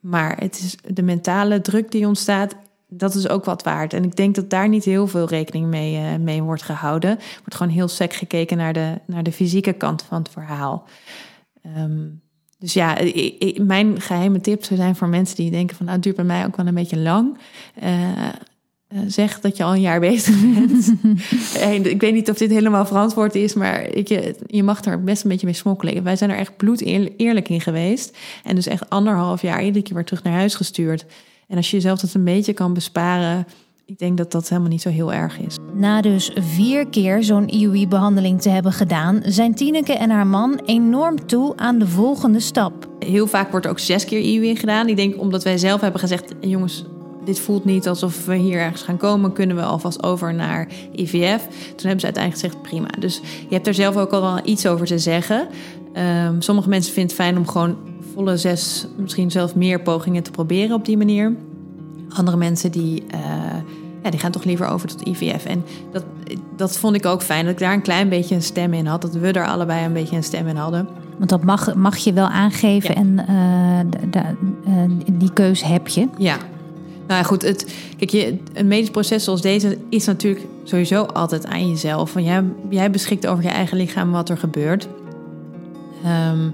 maar 0.00 0.36
het 0.38 0.58
is 0.58 0.76
de 0.94 1.02
mentale 1.02 1.60
druk 1.60 1.90
die 1.90 2.06
ontstaat, 2.06 2.56
dat 2.88 3.14
is 3.14 3.28
ook 3.28 3.44
wat 3.44 3.62
waard. 3.62 3.92
En 3.92 4.04
ik 4.04 4.16
denk 4.16 4.34
dat 4.34 4.50
daar 4.50 4.68
niet 4.68 4.84
heel 4.84 5.06
veel 5.06 5.26
rekening 5.26 5.66
mee, 5.66 5.96
eh, 5.96 6.18
mee 6.18 6.42
wordt 6.42 6.62
gehouden. 6.62 7.10
Er 7.10 7.38
wordt 7.38 7.54
gewoon 7.54 7.72
heel 7.72 7.88
sec 7.88 8.12
gekeken 8.12 8.56
naar 8.56 8.72
de, 8.72 9.00
naar 9.06 9.22
de 9.22 9.32
fysieke 9.32 9.72
kant 9.72 10.02
van 10.02 10.18
het 10.18 10.28
verhaal. 10.28 10.84
Ehm, 11.62 12.06
dus 12.58 12.72
ja, 12.72 12.98
mijn 13.56 14.00
geheime 14.00 14.40
tips 14.40 14.66
zou 14.66 14.80
zijn 14.80 14.96
voor 14.96 15.08
mensen 15.08 15.36
die 15.36 15.50
denken 15.50 15.76
van... 15.76 15.84
nou, 15.84 15.96
het 15.96 16.04
duurt 16.04 16.16
bij 16.16 16.24
mij 16.24 16.44
ook 16.46 16.56
wel 16.56 16.66
een 16.66 16.74
beetje 16.74 16.98
lang. 16.98 17.38
Eh, 17.74 18.28
eh, 18.88 18.98
zeg 19.06 19.40
dat 19.40 19.56
je 19.56 19.64
al 19.64 19.72
een 19.72 19.80
jaar 19.80 20.00
bezig 20.10 20.40
bent. 20.40 20.92
En 21.60 21.90
ik 21.90 22.00
weet 22.00 22.14
niet 22.14 22.30
of 22.30 22.36
dit 22.36 22.50
helemaal 22.50 22.86
verantwoord 22.86 23.34
is... 23.34 23.54
maar 23.54 23.82
ik, 23.82 24.08
je, 24.08 24.36
je 24.46 24.62
mag 24.62 24.84
er 24.84 25.04
best 25.04 25.22
een 25.22 25.30
beetje 25.30 25.46
mee 25.46 25.54
smokkelen. 25.54 26.02
Wij 26.02 26.16
zijn 26.16 26.30
er 26.30 26.36
echt 26.36 26.56
bloed 26.56 26.80
eerlijk 27.16 27.48
in 27.48 27.60
geweest. 27.60 28.16
En 28.44 28.54
dus 28.54 28.66
echt 28.66 28.90
anderhalf 28.90 29.42
jaar 29.42 29.64
iedere 29.64 29.84
keer 29.84 29.94
weer 29.94 30.04
terug 30.04 30.22
naar 30.22 30.32
huis 30.32 30.54
gestuurd. 30.54 31.06
En 31.48 31.56
als 31.56 31.70
je 31.70 31.76
jezelf 31.76 32.00
dat 32.00 32.14
een 32.14 32.24
beetje 32.24 32.52
kan 32.52 32.74
besparen... 32.74 33.46
ik 33.88 33.98
denk 33.98 34.16
dat 34.16 34.32
dat 34.32 34.48
helemaal 34.48 34.70
niet 34.70 34.82
zo 34.82 34.88
heel 34.88 35.12
erg 35.12 35.38
is. 35.38 35.56
Na 35.72 36.00
dus 36.00 36.30
vier 36.34 36.88
keer 36.88 37.22
zo'n 37.22 37.48
IUI-behandeling 37.48 38.40
te 38.40 38.48
hebben 38.48 38.72
gedaan, 38.72 39.22
zijn 39.24 39.54
Tineke 39.54 39.92
en 39.92 40.10
haar 40.10 40.26
man 40.26 40.60
enorm 40.64 41.26
toe 41.26 41.56
aan 41.56 41.78
de 41.78 41.86
volgende 41.86 42.40
stap. 42.40 42.88
Heel 42.98 43.26
vaak 43.26 43.50
wordt 43.50 43.66
er 43.66 43.72
ook 43.72 43.78
zes 43.78 44.04
keer 44.04 44.20
IUI 44.20 44.56
gedaan. 44.56 44.88
Ik 44.88 44.96
denk 44.96 45.20
omdat 45.20 45.44
wij 45.44 45.58
zelf 45.58 45.80
hebben 45.80 46.00
gezegd... 46.00 46.34
jongens, 46.40 46.84
dit 47.24 47.40
voelt 47.40 47.64
niet 47.64 47.88
alsof 47.88 48.24
we 48.24 48.36
hier 48.36 48.58
ergens 48.58 48.82
gaan 48.82 48.96
komen... 48.96 49.32
kunnen 49.32 49.56
we 49.56 49.62
alvast 49.62 50.02
over 50.02 50.34
naar 50.34 50.68
IVF. 50.92 51.46
Toen 51.46 51.86
hebben 51.86 52.00
ze 52.00 52.06
uiteindelijk 52.06 52.32
gezegd, 52.32 52.62
prima. 52.62 52.88
Dus 52.98 53.20
je 53.48 53.54
hebt 53.54 53.66
er 53.66 53.74
zelf 53.74 53.96
ook 53.96 54.12
al 54.12 54.20
wel 54.20 54.40
iets 54.44 54.66
over 54.66 54.86
te 54.86 54.98
zeggen. 54.98 55.48
Ehm, 55.92 56.40
sommige 56.40 56.68
mensen 56.68 56.92
vinden 56.92 57.16
het 57.16 57.22
fijn 57.22 57.38
om 57.38 57.48
gewoon 57.48 57.76
volle 58.14 58.36
zes... 58.36 58.86
misschien 58.96 59.30
zelfs 59.30 59.54
meer 59.54 59.82
pogingen 59.82 60.22
te 60.22 60.30
proberen 60.30 60.76
op 60.76 60.84
die 60.84 60.96
manier. 60.96 61.36
Andere 62.08 62.36
mensen 62.36 62.70
die... 62.70 63.04
eh, 63.10 63.20
ja, 64.02 64.10
die 64.10 64.20
gaan 64.20 64.30
toch 64.30 64.44
liever 64.44 64.66
over 64.66 64.88
tot 64.88 65.06
IVF. 65.06 65.44
En 65.44 65.64
dat, 65.92 66.04
dat 66.56 66.78
vond 66.78 66.94
ik 66.96 67.06
ook 67.06 67.22
fijn, 67.22 67.44
dat 67.44 67.52
ik 67.52 67.58
daar 67.58 67.72
een 67.72 67.82
klein 67.82 68.08
beetje 68.08 68.34
een 68.34 68.42
stem 68.42 68.72
in 68.72 68.86
had. 68.86 69.02
Dat 69.02 69.14
we 69.14 69.32
er 69.32 69.46
allebei 69.46 69.84
een 69.84 69.92
beetje 69.92 70.16
een 70.16 70.24
stem 70.24 70.46
in 70.46 70.56
hadden. 70.56 70.88
Want 71.16 71.30
dat 71.30 71.44
mag, 71.44 71.74
mag 71.74 71.96
je 71.96 72.12
wel 72.12 72.26
aangeven 72.28 72.90
Ja. 72.94 72.96
en 73.00 73.26
eh, 73.26 74.22
eh, 74.22 74.90
die 75.12 75.32
keus 75.32 75.62
heb 75.62 75.88
je. 75.88 76.08
Ja. 76.18 76.36
Nou 77.06 77.20
ja, 77.20 77.22
goed. 77.22 77.42
Het, 77.42 77.74
kijk, 77.96 78.10
je, 78.10 78.38
een 78.54 78.68
medisch 78.68 78.90
proces 78.90 79.24
zoals 79.24 79.40
deze 79.40 79.78
is 79.88 80.06
natuurlijk 80.06 80.46
sowieso 80.64 81.02
altijd 81.02 81.46
aan 81.46 81.68
jezelf. 81.68 82.12
Want 82.12 82.26
jij, 82.26 82.44
jij 82.68 82.90
beschikt 82.90 83.26
over 83.26 83.44
je 83.44 83.50
eigen 83.50 83.76
lichaam 83.76 84.10
wat 84.10 84.28
er 84.28 84.38
gebeurt. 84.38 84.88
Ehm, 86.04 86.48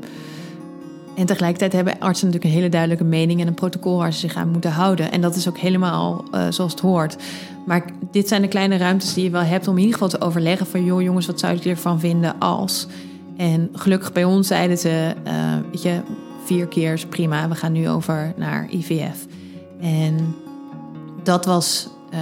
en 1.16 1.26
tegelijkertijd 1.26 1.72
hebben 1.72 1.98
artsen 1.98 2.26
natuurlijk 2.26 2.54
een 2.54 2.60
hele 2.60 2.70
duidelijke 2.70 3.04
mening 3.04 3.40
en 3.40 3.46
een 3.46 3.54
protocol 3.54 3.96
waar 3.96 4.12
ze 4.12 4.18
zich 4.18 4.34
aan 4.34 4.48
moeten 4.48 4.70
houden. 4.70 5.12
En 5.12 5.20
dat 5.20 5.36
is 5.36 5.48
ook 5.48 5.58
helemaal 5.58 6.24
eh, 6.32 6.46
zoals 6.50 6.72
het 6.72 6.80
hoort. 6.80 7.16
Maar 7.66 7.84
dit 8.10 8.28
zijn 8.28 8.42
de 8.42 8.48
kleine 8.48 8.76
ruimtes 8.76 9.14
die 9.14 9.24
je 9.24 9.30
wel 9.30 9.42
hebt 9.42 9.68
om 9.68 9.74
in 9.74 9.84
ieder 9.84 9.98
geval 9.98 10.18
te 10.18 10.20
overleggen 10.20 10.66
van 10.66 10.84
joh 10.84 11.02
jongens, 11.02 11.26
wat 11.26 11.40
zou 11.40 11.56
ik 11.56 11.64
ervan 11.64 12.00
vinden 12.00 12.38
als. 12.38 12.86
En 13.36 13.68
gelukkig 13.72 14.12
bij 14.12 14.24
ons 14.24 14.46
zeiden 14.46 14.78
ze, 14.78 15.14
eh, 15.24 15.34
weet 15.70 15.82
je, 15.82 16.00
vier 16.44 16.66
keer 16.66 16.92
is 16.92 17.06
prima. 17.06 17.48
We 17.48 17.54
gaan 17.54 17.72
nu 17.72 17.88
over 17.88 18.32
naar 18.36 18.68
IVF. 18.70 19.26
En 19.80 20.34
dat 21.22 21.44
was, 21.44 21.88
eh, 22.10 22.20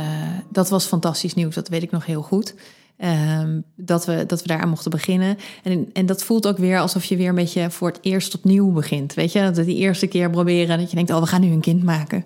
dat 0.48 0.68
was 0.68 0.84
fantastisch 0.84 1.34
nieuws, 1.34 1.54
dat 1.54 1.68
weet 1.68 1.82
ik 1.82 1.90
nog 1.90 2.06
heel 2.06 2.22
goed. 2.22 2.54
Ehm, 3.02 3.60
dat, 3.76 4.06
we, 4.06 4.24
dat 4.26 4.42
we 4.42 4.48
daaraan 4.48 4.68
mochten 4.68 4.90
beginnen. 4.90 5.36
En, 5.62 5.90
en 5.92 6.06
dat 6.06 6.24
voelt 6.24 6.46
ook 6.46 6.58
weer 6.58 6.78
alsof 6.78 7.04
je 7.04 7.16
weer 7.16 7.28
een 7.28 7.34
beetje 7.34 7.70
voor 7.70 7.88
het 7.88 7.98
eerst 8.02 8.34
opnieuw 8.34 8.72
begint. 8.72 9.14
Weet 9.14 9.32
je, 9.32 9.50
dat 9.50 9.64
die 9.64 9.76
eerste 9.76 10.06
keer 10.06 10.30
proberen 10.30 10.78
dat 10.78 10.90
je 10.90 10.96
denkt, 10.96 11.10
oh, 11.10 11.20
we 11.20 11.26
gaan 11.26 11.40
nu 11.40 11.50
een 11.50 11.60
kind 11.60 11.82
maken. 11.82 12.24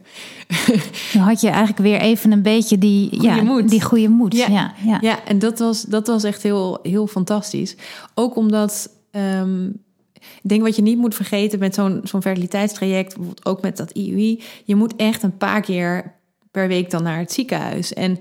Dan 1.13 1.23
had 1.23 1.41
je 1.41 1.49
eigenlijk 1.49 1.79
weer 1.79 2.01
even 2.01 2.33
een 2.33 2.43
beetje 2.43 2.79
die 2.79 3.09
Goeie 3.09 3.35
ja, 3.35 3.43
moed. 3.43 3.69
Die 3.69 3.83
goede 3.83 4.09
moed. 4.09 4.37
Ja. 4.37 4.49
Ja. 4.49 4.75
Ja, 4.85 4.99
Ja, 5.01 5.25
en 5.25 5.39
dat 5.39 5.59
was, 5.59 5.83
dat 5.83 6.07
was 6.07 6.25
echt 6.25 6.43
heel, 6.43 6.79
heel 6.83 7.07
fantastisch. 7.07 7.77
Ook 8.15 8.37
omdat, 8.37 8.91
ehm, 9.11 9.67
ik 10.15 10.49
denk 10.49 10.63
wat 10.63 10.77
je 10.77 10.83
niet 10.83 10.99
moet 10.99 11.15
vergeten 11.15 11.59
met 11.59 11.75
zo'n 11.75 12.01
zo'n 12.05 12.23
fertiliteitstraject, 12.23 13.07
bijvoorbeeld 13.15 13.47
ook 13.47 13.63
met 13.63 13.77
dat 13.77 13.91
IUI, 13.91 14.43
je 14.65 14.75
moet 14.75 14.97
echt 14.97 15.23
een 15.23 15.37
paar 15.37 15.61
keer 15.61 16.15
per 16.51 16.69
week 16.69 16.91
dan 16.91 17.03
naar 17.03 17.19
het 17.19 17.33
ziekenhuis. 17.33 17.95
En 17.95 18.19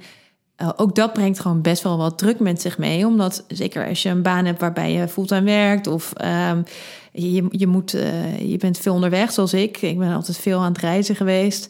uh, 0.62 0.70
ook 0.76 0.96
dat 0.96 1.14
brengt 1.14 1.40
gewoon 1.40 1.62
best 1.62 1.84
wel 1.84 1.98
wat 1.98 2.18
druk 2.18 2.40
met 2.40 2.62
zich 2.62 2.78
mee. 2.78 3.06
Omdat 3.06 3.44
zeker 3.48 3.88
als 3.88 4.04
je 4.04 4.10
een 4.10 4.22
baan 4.22 4.46
hebt 4.46 4.60
waarbij 4.60 4.94
je 4.94 5.08
fulltime 5.08 5.44
werkt 5.44 5.88
of 5.88 6.14
um, 6.52 6.64
je, 7.12 7.46
je, 7.50 7.68
moet, 7.68 7.96
uh, 7.96 8.50
je 8.50 8.58
bent 8.58 8.78
veel 8.78 8.94
onderweg, 8.94 9.32
zoals 9.32 9.54
ik. 9.54 9.82
Ik 9.82 9.98
ben 9.98 10.14
altijd 10.14 10.38
veel 10.38 10.60
aan 10.60 10.72
het 10.72 10.82
reizen 10.82 11.16
geweest. 11.16 11.70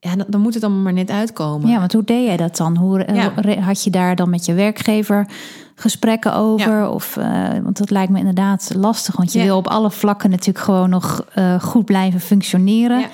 Ja, 0.00 0.16
dan, 0.16 0.26
dan 0.28 0.40
moet 0.40 0.54
het 0.54 0.62
allemaal 0.62 0.82
maar 0.82 0.92
net 0.92 1.10
uitkomen. 1.10 1.70
Ja, 1.70 1.78
want 1.78 1.92
hoe 1.92 2.04
deed 2.04 2.26
jij 2.26 2.36
dat 2.36 2.56
dan? 2.56 2.76
Hoe 2.76 3.06
ja. 3.12 3.60
had 3.60 3.84
je 3.84 3.90
daar 3.90 4.16
dan 4.16 4.30
met 4.30 4.44
je 4.44 4.54
werkgever 4.54 5.28
gesprekken 5.74 6.34
over? 6.34 6.72
Ja. 6.72 6.90
Of, 6.90 7.16
uh, 7.16 7.48
want 7.62 7.78
dat 7.78 7.90
lijkt 7.90 8.12
me 8.12 8.18
inderdaad 8.18 8.72
lastig. 8.76 9.16
Want 9.16 9.32
je 9.32 9.42
wil 9.42 9.56
op 9.56 9.68
alle 9.68 9.90
vlakken 9.90 10.30
natuurlijk 10.30 10.64
gewoon 10.64 10.90
nog 10.90 11.24
goed 11.60 11.84
blijven 11.84 12.20
functioneren. 12.20 13.06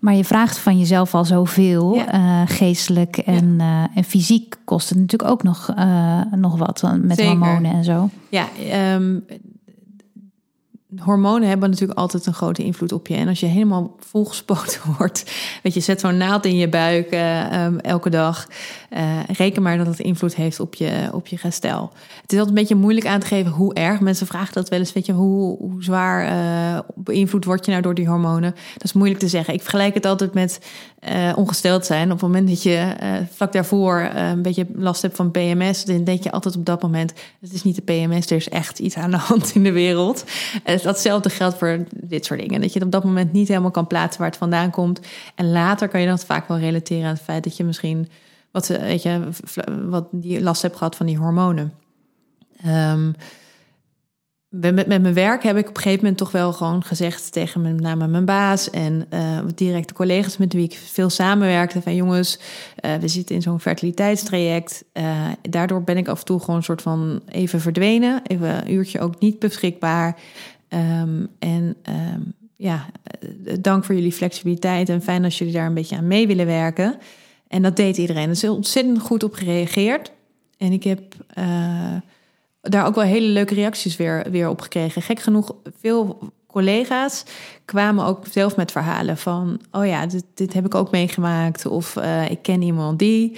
Maar 0.00 0.14
je 0.14 0.24
vraagt 0.24 0.58
van 0.58 0.78
jezelf 0.78 1.14
al 1.14 1.24
zoveel. 1.24 1.94
Ja. 1.94 2.14
Uh, 2.14 2.42
geestelijk 2.56 3.16
en, 3.16 3.54
ja. 3.58 3.82
uh, 3.82 3.96
en 3.96 4.04
fysiek 4.04 4.56
kost 4.64 4.88
het 4.88 4.98
natuurlijk 4.98 5.30
ook 5.30 5.42
nog, 5.42 5.74
uh, 5.78 6.20
nog 6.30 6.56
wat 6.56 6.82
met 7.02 7.16
Zeker. 7.16 7.36
hormonen 7.36 7.72
en 7.72 7.84
zo. 7.84 8.08
Ja, 8.28 8.48
um, 8.94 9.24
hormonen 10.98 11.48
hebben 11.48 11.70
natuurlijk 11.70 11.98
altijd 11.98 12.26
een 12.26 12.34
grote 12.34 12.62
invloed 12.62 12.92
op 12.92 13.06
je. 13.06 13.14
En 13.14 13.28
als 13.28 13.40
je 13.40 13.46
helemaal 13.46 13.96
volgespoten 13.98 14.80
wordt, 14.98 15.32
weet 15.62 15.74
je, 15.74 15.80
zet 15.80 16.00
zo'n 16.00 16.16
naald 16.16 16.44
in 16.44 16.56
je 16.56 16.68
buik 16.68 17.12
uh, 17.12 17.64
um, 17.64 17.78
elke 17.78 18.10
dag. 18.10 18.48
Uh, 18.90 19.24
reken 19.36 19.62
maar 19.62 19.76
dat 19.76 19.86
het 19.86 19.98
invloed 19.98 20.34
heeft 20.34 20.60
op 20.60 20.74
je, 20.74 21.08
op 21.12 21.26
je 21.26 21.36
gestel. 21.36 21.92
Het 22.22 22.32
is 22.32 22.38
altijd 22.38 22.48
een 22.48 22.62
beetje 22.62 22.74
moeilijk 22.74 23.06
aan 23.06 23.20
te 23.20 23.26
geven 23.26 23.52
hoe 23.52 23.74
erg. 23.74 24.00
Mensen 24.00 24.26
vragen 24.26 24.54
dat 24.54 24.68
wel 24.68 24.78
eens, 24.78 24.92
weet 24.92 25.06
je, 25.06 25.12
hoe, 25.12 25.58
hoe 25.58 25.82
zwaar 25.82 26.32
uh, 26.32 26.78
beïnvloed 26.94 27.44
word 27.44 27.64
je 27.64 27.70
nou 27.70 27.82
door 27.82 27.94
die 27.94 28.08
hormonen? 28.08 28.54
Dat 28.72 28.84
is 28.84 28.92
moeilijk 28.92 29.20
te 29.20 29.28
zeggen. 29.28 29.54
Ik 29.54 29.60
vergelijk 29.60 29.94
het 29.94 30.06
altijd 30.06 30.34
met 30.34 30.60
ongesteld 31.36 31.86
zijn. 31.86 32.04
Op 32.04 32.10
het 32.10 32.20
moment 32.20 32.48
dat 32.48 32.62
je 32.62 32.94
vlak 33.32 33.52
daarvoor 33.52 34.10
een 34.14 34.42
beetje 34.42 34.66
last 34.74 35.02
hebt 35.02 35.16
van 35.16 35.30
PMS, 35.30 35.84
dan 35.84 36.04
denk 36.04 36.22
je 36.22 36.30
altijd 36.30 36.56
op 36.56 36.66
dat 36.66 36.82
moment: 36.82 37.12
het 37.40 37.52
is 37.52 37.62
niet 37.62 37.74
de 37.74 37.82
PMS, 37.82 38.30
er 38.30 38.36
is 38.36 38.48
echt 38.48 38.78
iets 38.78 38.96
aan 38.96 39.10
de 39.10 39.16
hand 39.28 39.54
in 39.54 39.62
de 39.62 39.72
wereld. 39.72 40.24
Datzelfde 40.82 41.30
geldt 41.30 41.58
voor 41.58 41.84
dit 41.90 42.24
soort 42.24 42.40
dingen. 42.40 42.60
Dat 42.60 42.72
je 42.72 42.78
het 42.78 42.86
op 42.86 42.92
dat 42.92 43.04
moment 43.04 43.32
niet 43.32 43.48
helemaal 43.48 43.70
kan 43.70 43.86
plaatsen 43.86 44.20
waar 44.20 44.30
het 44.30 44.38
vandaan 44.38 44.70
komt. 44.70 45.00
En 45.34 45.50
later 45.50 45.88
kan 45.88 46.00
je 46.00 46.06
dat 46.06 46.24
vaak 46.24 46.48
wel 46.48 46.58
relateren 46.58 47.04
aan 47.04 47.14
het 47.14 47.22
feit 47.22 47.44
dat 47.44 47.56
je 47.56 47.64
misschien 47.64 48.08
wat, 48.50 48.66
weet 48.66 49.02
je, 49.02 49.28
wat 49.88 50.08
die 50.10 50.42
last 50.42 50.62
hebt 50.62 50.76
gehad 50.76 50.96
van 50.96 51.06
die 51.06 51.18
hormonen. 51.18 51.72
Um, 52.66 53.14
met, 54.50 54.74
met 54.74 55.02
mijn 55.02 55.14
werk 55.14 55.42
heb 55.42 55.56
ik 55.56 55.68
op 55.68 55.76
een 55.76 55.82
gegeven 55.82 56.00
moment 56.00 56.18
toch 56.18 56.30
wel 56.30 56.52
gewoon 56.52 56.84
gezegd 56.84 57.32
tegen 57.32 57.60
met 57.60 57.80
name 57.80 58.06
mijn 58.06 58.24
baas 58.24 58.70
en 58.70 59.06
uh, 59.14 59.38
directe 59.54 59.94
collega's 59.94 60.36
met 60.36 60.52
wie 60.52 60.64
ik 60.64 60.78
veel 60.84 61.10
samenwerkte: 61.10 61.82
van 61.82 61.94
jongens, 61.94 62.38
uh, 62.84 62.94
we 62.94 63.08
zitten 63.08 63.34
in 63.34 63.42
zo'n 63.42 63.60
fertiliteitstraject. 63.60 64.84
Daardoor 65.42 65.82
ben 65.82 65.96
ik 65.96 66.08
af 66.08 66.18
en 66.18 66.24
toe 66.24 66.40
gewoon 66.40 66.56
een 66.56 66.62
soort 66.62 66.82
van 66.82 67.22
even 67.28 67.60
verdwenen, 67.60 68.22
even 68.26 68.48
een 68.56 68.72
uurtje 68.72 69.00
ook 69.00 69.20
niet 69.20 69.38
beschikbaar. 69.38 70.16
Um, 70.74 71.28
en 71.38 71.76
um, 71.88 72.32
ja, 72.56 72.86
dank 73.60 73.84
voor 73.84 73.94
jullie 73.94 74.12
flexibiliteit 74.12 74.88
en 74.88 75.02
fijn 75.02 75.24
als 75.24 75.38
jullie 75.38 75.54
daar 75.54 75.66
een 75.66 75.74
beetje 75.74 75.96
aan 75.96 76.06
mee 76.06 76.26
willen 76.26 76.46
werken. 76.46 76.98
En 77.48 77.62
dat 77.62 77.76
deed 77.76 77.96
iedereen. 77.96 78.24
Er 78.24 78.30
is 78.30 78.44
ontzettend 78.44 79.00
goed 79.00 79.22
op 79.22 79.34
gereageerd. 79.34 80.12
En 80.58 80.72
ik 80.72 80.84
heb 80.84 81.14
daar 82.60 82.86
ook 82.86 82.94
wel 82.94 83.04
hele 83.04 83.26
leuke 83.26 83.54
reacties 83.54 83.96
weer, 83.96 84.26
weer 84.30 84.48
op 84.48 84.60
gekregen. 84.60 85.02
Gek 85.02 85.20
genoeg, 85.20 85.54
veel 85.80 86.18
collega's 86.46 87.24
kwamen 87.64 88.04
ook 88.04 88.26
zelf 88.30 88.56
met 88.56 88.72
verhalen 88.72 89.16
van: 89.16 89.60
oh 89.70 89.86
ja, 89.86 90.06
dit, 90.06 90.24
dit 90.34 90.52
heb 90.52 90.64
ik 90.64 90.74
ook 90.74 90.90
meegemaakt. 90.90 91.66
Of 91.66 91.96
uh, 91.96 92.30
ik 92.30 92.42
ken 92.42 92.62
iemand 92.62 92.98
die. 92.98 93.36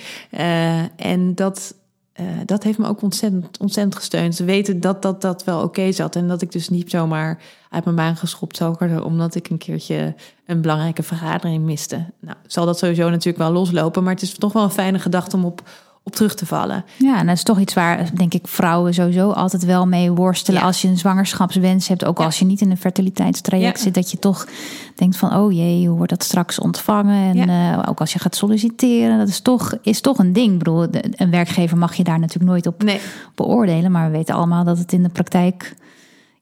En 0.96 1.34
dat, 1.34 1.74
uh, 2.20 2.26
dat 2.44 2.62
heeft 2.62 2.78
me 2.78 2.86
ook 2.86 3.02
ontzettend, 3.02 3.58
ontzettend 3.58 3.96
gesteund. 3.96 4.34
Ze 4.34 4.44
weten 4.44 4.80
dat 4.80 5.02
dat, 5.02 5.20
dat 5.20 5.44
wel 5.44 5.62
oké 5.62 5.92
zat. 5.92 6.16
En 6.16 6.28
dat 6.28 6.42
ik 6.42 6.52
dus 6.52 6.68
niet 6.68 6.90
zomaar 6.90 7.42
uit 7.70 7.84
mijn 7.84 7.96
baan 7.96 8.16
geschopt 8.16 8.56
zou 8.56 8.74
worden. 8.78 9.04
omdat 9.04 9.34
ik 9.34 9.48
een 9.48 9.58
keertje 9.58 10.14
een 10.46 10.60
belangrijke 10.60 11.02
vergadering 11.02 11.64
miste. 11.64 12.04
Nou, 12.20 12.36
zal 12.46 12.66
dat 12.66 12.78
sowieso 12.78 13.10
natuurlijk 13.10 13.38
wel 13.38 13.52
loslopen. 13.52 14.02
Maar 14.02 14.12
het 14.12 14.22
is 14.22 14.34
toch 14.34 14.52
wel 14.52 14.62
een 14.62 14.70
fijne 14.70 14.98
gedachte 14.98 15.36
om 15.36 15.44
op 15.44 15.62
op 16.04 16.14
terug 16.14 16.34
te 16.34 16.46
vallen. 16.46 16.84
Ja, 16.98 17.18
en 17.18 17.26
dat 17.26 17.36
is 17.36 17.42
toch 17.42 17.58
iets 17.58 17.74
waar, 17.74 18.10
denk 18.14 18.34
ik, 18.34 18.46
vrouwen 18.46 18.94
sowieso 18.94 19.30
altijd 19.30 19.64
wel 19.64 19.86
mee 19.86 20.12
worstelen. 20.12 20.60
Ja. 20.60 20.66
Als 20.66 20.82
je 20.82 20.88
een 20.88 20.98
zwangerschapswens 20.98 21.88
hebt, 21.88 22.04
ook 22.04 22.18
ja. 22.18 22.24
als 22.24 22.38
je 22.38 22.44
niet 22.44 22.60
in 22.60 22.70
een 22.70 22.76
fertiliteitstraject 22.76 23.76
ja. 23.76 23.82
zit, 23.82 23.94
dat 23.94 24.10
je 24.10 24.18
toch 24.18 24.46
denkt 24.94 25.16
van, 25.16 25.36
oh 25.36 25.52
jee, 25.52 25.86
hoe 25.88 25.96
wordt 25.96 26.10
dat 26.10 26.22
straks 26.22 26.58
ontvangen? 26.58 27.36
En 27.36 27.48
uh, 27.48 27.82
ook 27.88 28.00
als 28.00 28.12
je 28.12 28.18
gaat 28.18 28.36
solliciteren, 28.36 29.18
dat 29.18 29.28
is 29.28 29.40
toch, 29.40 29.74
is 29.82 30.00
toch 30.00 30.18
een 30.18 30.32
ding. 30.32 30.52
Ik 30.52 30.58
bedoel, 30.58 30.86
een 31.16 31.30
werkgever 31.30 31.78
mag 31.78 31.94
je 31.94 32.04
daar 32.04 32.18
natuurlijk 32.18 32.50
nooit 32.50 32.66
op 32.66 32.82
nee. 32.82 33.00
beoordelen, 33.34 33.90
maar 33.90 34.10
we 34.10 34.16
weten 34.16 34.34
allemaal 34.34 34.64
dat 34.64 34.78
het 34.78 34.92
in 34.92 35.02
de 35.02 35.08
praktijk 35.08 35.74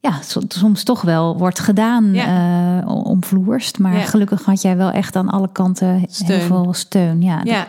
ja, 0.01 0.18
soms 0.49 0.83
toch 0.83 1.03
wel 1.03 1.38
wordt 1.38 1.59
gedaan 1.59 2.14
ja. 2.14 2.81
uh, 2.81 3.05
omvloerst. 3.05 3.79
Maar 3.79 3.96
ja. 3.96 4.05
gelukkig 4.05 4.44
had 4.44 4.62
jij 4.62 4.77
wel 4.77 4.90
echt 4.90 5.16
aan 5.16 5.29
alle 5.29 5.49
kanten 5.53 6.05
steun. 6.09 6.38
heel 6.38 6.46
veel 6.46 6.75
steun. 6.75 7.23
Ja, 7.23 7.40
ja. 7.44 7.66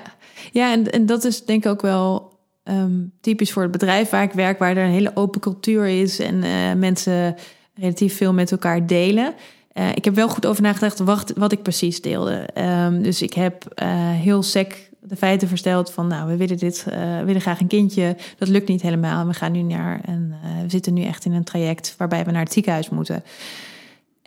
Ja, 0.51 0.71
en, 0.71 0.91
en 0.91 1.05
dat 1.05 1.23
is 1.23 1.45
denk 1.45 1.65
ik 1.65 1.71
ook 1.71 1.81
wel 1.81 2.31
um, 2.63 3.11
typisch 3.21 3.51
voor 3.51 3.61
het 3.61 3.71
bedrijf 3.71 4.09
waar 4.09 4.23
ik 4.23 4.31
werk, 4.31 4.59
waar 4.59 4.77
er 4.77 4.85
een 4.85 4.91
hele 4.91 5.11
open 5.15 5.41
cultuur 5.41 5.87
is 5.87 6.19
en 6.19 6.35
uh, 6.35 6.73
mensen 6.73 7.35
relatief 7.73 8.17
veel 8.17 8.33
met 8.33 8.51
elkaar 8.51 8.87
delen. 8.87 9.33
Uh, 9.73 9.89
ik 9.95 10.05
heb 10.05 10.15
wel 10.15 10.29
goed 10.29 10.45
over 10.45 10.63
nagedacht 10.63 10.99
wat, 10.99 11.33
wat 11.35 11.51
ik 11.51 11.61
precies 11.61 12.01
deelde. 12.01 12.47
Um, 12.85 13.01
dus 13.01 13.21
ik 13.21 13.33
heb 13.33 13.81
uh, 13.83 13.87
heel 14.11 14.43
sec 14.43 14.89
de 14.99 15.15
feiten 15.15 15.47
versteld 15.47 15.91
van, 15.91 16.07
nou, 16.07 16.27
we 16.27 16.37
willen 16.37 16.57
dit, 16.57 16.83
we 16.85 17.21
willen 17.25 17.41
graag 17.41 17.59
een 17.59 17.67
kindje. 17.67 18.15
Dat 18.37 18.47
lukt 18.47 18.67
niet 18.67 18.81
helemaal. 18.81 19.27
We 19.27 19.33
gaan 19.33 19.51
nu 19.51 19.61
naar 19.61 20.01
en 20.05 20.35
we 20.63 20.69
zitten 20.69 20.93
nu 20.93 21.03
echt 21.03 21.25
in 21.25 21.33
een 21.33 21.43
traject 21.43 21.95
waarbij 21.97 22.25
we 22.25 22.31
naar 22.31 22.43
het 22.43 22.53
ziekenhuis 22.53 22.89
moeten. 22.89 23.23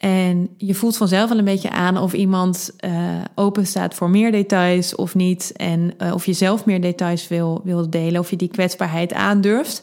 En 0.04 0.48
je 0.56 0.74
voelt 0.74 0.96
vanzelf 0.96 1.28
wel 1.28 1.38
een 1.38 1.44
beetje 1.44 1.70
aan 1.70 1.98
of 1.98 2.12
iemand 2.12 2.70
uh, 2.80 3.20
open 3.34 3.66
staat 3.66 3.94
voor 3.94 4.10
meer 4.10 4.32
details 4.32 4.94
of 4.94 5.14
niet. 5.14 5.52
En 5.56 5.94
uh, 5.98 6.14
of 6.14 6.26
je 6.26 6.32
zelf 6.32 6.64
meer 6.64 6.80
details 6.80 7.28
wil, 7.28 7.60
wil 7.64 7.90
delen, 7.90 8.20
of 8.20 8.30
je 8.30 8.36
die 8.36 8.48
kwetsbaarheid 8.48 9.12
aandurft. 9.12 9.82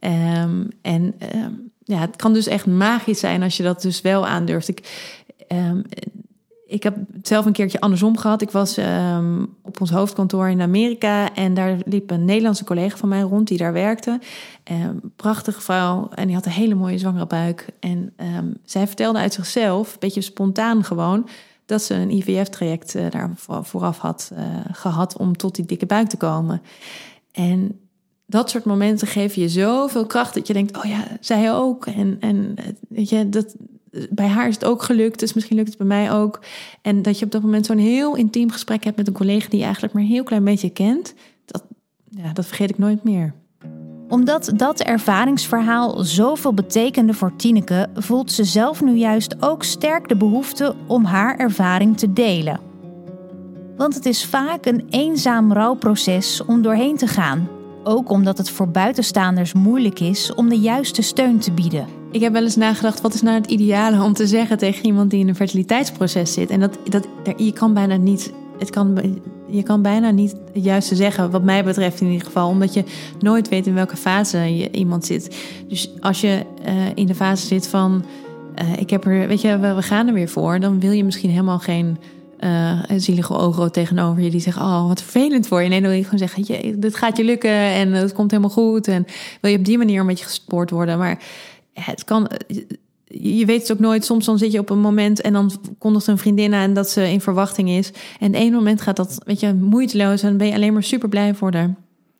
Um, 0.00 0.68
en 0.82 1.14
um, 1.34 1.72
ja, 1.84 1.98
het 1.98 2.16
kan 2.16 2.32
dus 2.32 2.46
echt 2.46 2.66
magisch 2.66 3.20
zijn 3.20 3.42
als 3.42 3.56
je 3.56 3.62
dat 3.62 3.82
dus 3.82 4.00
wel 4.00 4.26
aandurft. 4.26 4.68
Ik, 4.68 5.10
um, 5.48 5.82
ik 6.66 6.82
heb 6.82 6.96
zelf 7.22 7.46
een 7.46 7.52
keertje 7.52 7.80
andersom 7.80 8.16
gehad. 8.18 8.42
Ik 8.42 8.50
was 8.50 8.78
ons 9.82 9.90
hoofdkantoor 9.90 10.48
in 10.48 10.60
Amerika 10.60 11.34
en 11.34 11.54
daar 11.54 11.76
liep 11.84 12.10
een 12.10 12.24
Nederlandse 12.24 12.64
collega 12.64 12.96
van 12.96 13.08
mij 13.08 13.20
rond 13.20 13.48
die 13.48 13.58
daar 13.58 13.72
werkte. 13.72 14.20
Um, 14.70 15.00
prachtige 15.16 15.60
vrouw 15.60 16.08
en 16.14 16.26
die 16.26 16.34
had 16.34 16.46
een 16.46 16.52
hele 16.52 16.74
mooie 16.74 16.98
zwangere 16.98 17.26
buik. 17.26 17.66
En 17.80 18.12
um, 18.16 18.56
zij 18.64 18.86
vertelde 18.86 19.18
uit 19.18 19.32
zichzelf, 19.32 19.92
een 19.92 19.98
beetje 19.98 20.20
spontaan 20.20 20.84
gewoon, 20.84 21.28
dat 21.66 21.82
ze 21.82 21.94
een 21.94 22.10
IVF-traject 22.10 22.94
uh, 22.94 23.10
daar 23.10 23.30
vooraf 23.62 23.98
had 23.98 24.32
uh, 24.32 24.44
gehad 24.72 25.16
om 25.16 25.36
tot 25.36 25.54
die 25.54 25.66
dikke 25.66 25.86
buik 25.86 26.08
te 26.08 26.16
komen. 26.16 26.62
En 27.32 27.80
dat 28.26 28.50
soort 28.50 28.64
momenten 28.64 29.08
geven 29.08 29.42
je 29.42 29.48
zoveel 29.48 30.06
kracht 30.06 30.34
dat 30.34 30.46
je 30.46 30.52
denkt, 30.52 30.76
oh 30.76 30.84
ja, 30.84 31.04
zij 31.20 31.52
ook. 31.52 31.86
En, 31.86 32.16
en 32.20 32.54
weet 32.88 33.08
je, 33.08 33.28
dat, 33.28 33.54
bij 34.10 34.26
haar 34.26 34.48
is 34.48 34.54
het 34.54 34.64
ook 34.64 34.82
gelukt, 34.82 35.18
dus 35.18 35.32
misschien 35.32 35.56
lukt 35.56 35.68
het 35.68 35.78
bij 35.78 35.86
mij 35.86 36.12
ook. 36.12 36.40
En 36.82 37.02
dat 37.02 37.18
je 37.18 37.24
op 37.24 37.30
dat 37.30 37.42
moment 37.42 37.66
zo'n 37.66 37.78
heel 37.78 38.16
intiem 38.16 38.50
gesprek 38.50 38.84
hebt 38.84 38.96
met 38.96 39.06
een 39.06 39.12
collega 39.12 39.48
die 39.48 39.58
je 39.58 39.64
eigenlijk 39.64 39.94
maar 39.94 40.02
een 40.02 40.08
heel 40.08 40.24
klein 40.24 40.44
beetje 40.44 40.70
kent, 40.70 41.14
dat, 41.44 41.64
ja, 42.10 42.32
dat 42.32 42.46
vergeet 42.46 42.70
ik 42.70 42.78
nooit 42.78 43.04
meer. 43.04 43.34
Omdat 44.08 44.52
dat 44.56 44.80
ervaringsverhaal 44.80 46.04
zoveel 46.04 46.54
betekende 46.54 47.14
voor 47.14 47.36
Tineke, 47.36 47.88
voelt 47.94 48.32
ze 48.32 48.44
zelf 48.44 48.82
nu 48.82 48.94
juist 48.94 49.42
ook 49.42 49.62
sterk 49.62 50.08
de 50.08 50.16
behoefte 50.16 50.74
om 50.86 51.04
haar 51.04 51.36
ervaring 51.36 51.98
te 51.98 52.12
delen. 52.12 52.60
Want 53.76 53.94
het 53.94 54.06
is 54.06 54.24
vaak 54.24 54.66
een 54.66 54.86
eenzaam 54.90 55.52
rouwproces 55.52 56.44
om 56.44 56.62
doorheen 56.62 56.96
te 56.96 57.06
gaan. 57.06 57.48
Ook 57.84 58.10
omdat 58.10 58.38
het 58.38 58.50
voor 58.50 58.68
buitenstaanders 58.68 59.52
moeilijk 59.52 60.00
is 60.00 60.34
om 60.34 60.48
de 60.48 60.58
juiste 60.58 61.02
steun 61.02 61.38
te 61.38 61.52
bieden. 61.52 61.86
Ik 62.10 62.20
heb 62.20 62.32
wel 62.32 62.42
eens 62.42 62.56
nagedacht, 62.56 63.00
wat 63.00 63.14
is 63.14 63.22
nou 63.22 63.36
het 63.36 63.50
ideale 63.50 64.02
om 64.02 64.12
te 64.12 64.26
zeggen 64.26 64.58
tegen 64.58 64.84
iemand 64.84 65.10
die 65.10 65.20
in 65.20 65.28
een 65.28 65.34
fertiliteitsproces 65.34 66.32
zit? 66.32 66.50
En 66.50 66.60
dat, 66.60 66.78
dat, 66.84 67.06
je 67.36 67.52
kan 67.52 67.74
bijna 67.74 67.96
niet, 67.96 68.32
het 68.58 68.70
kan, 68.70 69.20
je 69.46 69.62
kan 69.62 69.82
bijna 69.82 70.10
niet 70.10 70.34
het 70.52 70.64
juiste 70.64 70.96
zeggen, 70.96 71.30
wat 71.30 71.42
mij 71.42 71.64
betreft 71.64 72.00
in 72.00 72.06
ieder 72.06 72.26
geval, 72.26 72.48
omdat 72.48 72.74
je 72.74 72.84
nooit 73.18 73.48
weet 73.48 73.66
in 73.66 73.74
welke 73.74 73.96
fase 73.96 74.56
je 74.56 74.70
iemand 74.70 75.04
zit. 75.04 75.36
Dus 75.68 75.90
als 76.00 76.20
je 76.20 76.42
uh, 76.68 76.74
in 76.94 77.06
de 77.06 77.14
fase 77.14 77.46
zit 77.46 77.68
van, 77.68 78.04
uh, 78.62 78.80
ik 78.80 78.90
heb 78.90 79.04
er, 79.04 79.28
weet 79.28 79.40
je, 79.40 79.58
we, 79.58 79.74
we 79.74 79.82
gaan 79.82 80.06
er 80.06 80.14
weer 80.14 80.28
voor, 80.28 80.60
dan 80.60 80.80
wil 80.80 80.92
je 80.92 81.04
misschien 81.04 81.30
helemaal 81.30 81.58
geen 81.58 81.98
uh, 82.44 82.80
zielige 82.96 83.34
ogen 83.34 83.72
tegenover 83.72 84.22
je 84.22 84.30
die 84.30 84.40
zeggen: 84.40 84.62
Oh, 84.62 84.88
wat 84.88 85.02
vervelend 85.02 85.46
voor 85.46 85.62
je. 85.62 85.68
Nee, 85.68 85.80
dan 85.80 85.88
wil 85.88 85.98
je 85.98 86.04
gewoon 86.04 86.28
zeggen: 86.28 86.44
je, 86.46 86.78
Dit 86.78 86.96
gaat 86.96 87.16
je 87.16 87.24
lukken 87.24 87.50
en 87.50 87.92
het 87.92 88.12
komt 88.12 88.30
helemaal 88.30 88.52
goed. 88.52 88.88
En 88.88 89.06
wil 89.40 89.50
je 89.50 89.58
op 89.58 89.64
die 89.64 89.78
manier 89.78 90.00
een 90.00 90.06
beetje 90.06 90.24
gespoord 90.24 90.70
worden. 90.70 90.98
Maar 90.98 91.22
het 91.72 92.04
kan. 92.04 92.30
je 93.06 93.44
weet 93.44 93.60
het 93.60 93.72
ook 93.72 93.78
nooit. 93.78 94.04
Soms 94.04 94.24
dan 94.24 94.38
zit 94.38 94.52
je 94.52 94.58
op 94.58 94.70
een 94.70 94.80
moment 94.80 95.20
en 95.20 95.32
dan 95.32 95.50
kondigt 95.78 96.06
een 96.06 96.18
vriendin 96.18 96.54
aan 96.54 96.74
dat 96.74 96.90
ze 96.90 97.10
in 97.10 97.20
verwachting 97.20 97.68
is. 97.68 97.90
En 98.18 98.34
één 98.34 98.52
moment 98.52 98.80
gaat 98.80 98.96
dat, 98.96 99.18
weet 99.24 99.40
je, 99.40 99.54
moeiteloos 99.54 100.22
en 100.22 100.36
ben 100.36 100.46
je 100.46 100.54
alleen 100.54 100.72
maar 100.72 100.82
super 100.82 101.08
blij 101.08 101.34
voor 101.34 101.54
haar. 101.54 101.74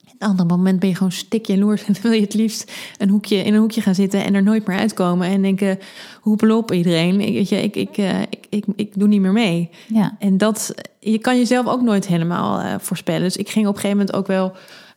Het 0.07 0.31
andere 0.31 0.49
moment 0.49 0.81
ben 0.81 0.89
je 0.89 0.95
gewoon 0.95 1.13
stik 1.13 1.47
jaloers 1.47 1.85
en 1.85 1.95
wil 2.03 2.13
je 2.13 2.21
het 2.21 2.35
liefst 2.35 2.73
een 2.99 3.09
hoekje, 3.09 3.37
in 3.37 3.55
een 3.55 3.61
hoekje 3.61 3.81
gaan 3.81 3.95
zitten 3.95 4.25
en 4.25 4.35
er 4.35 4.43
nooit 4.43 4.67
meer 4.67 4.79
uitkomen. 4.79 5.29
En 5.29 5.43
denken, 5.43 5.79
hoepelop 6.21 6.73
iedereen, 6.73 7.21
ik, 7.21 7.35
weet 7.35 7.49
je, 7.49 7.63
ik, 7.63 7.77
ik, 7.77 7.99
uh, 7.99 8.21
ik, 8.21 8.47
ik, 8.49 8.65
ik, 8.77 8.93
doe 8.95 9.09
niet 9.09 9.21
meer 9.21 9.33
mee. 9.33 9.71
Ja. 9.87 10.17
En 10.19 10.39
dat, 10.39 10.75
je 10.99 11.19
kan 11.19 11.39
jezelf 11.39 11.67
ook 11.67 11.83
nooit 11.83 12.07
helemaal 12.07 12.61
uh, 12.61 12.75
voorspellen. 12.79 13.23
Dus 13.23 13.37
ik 13.37 13.49
ging 13.49 13.67
op 13.67 13.75
een 13.75 13.81
gegeven 13.81 13.99
moment 13.99 14.17
ook 14.17 14.27
wel 14.27 14.53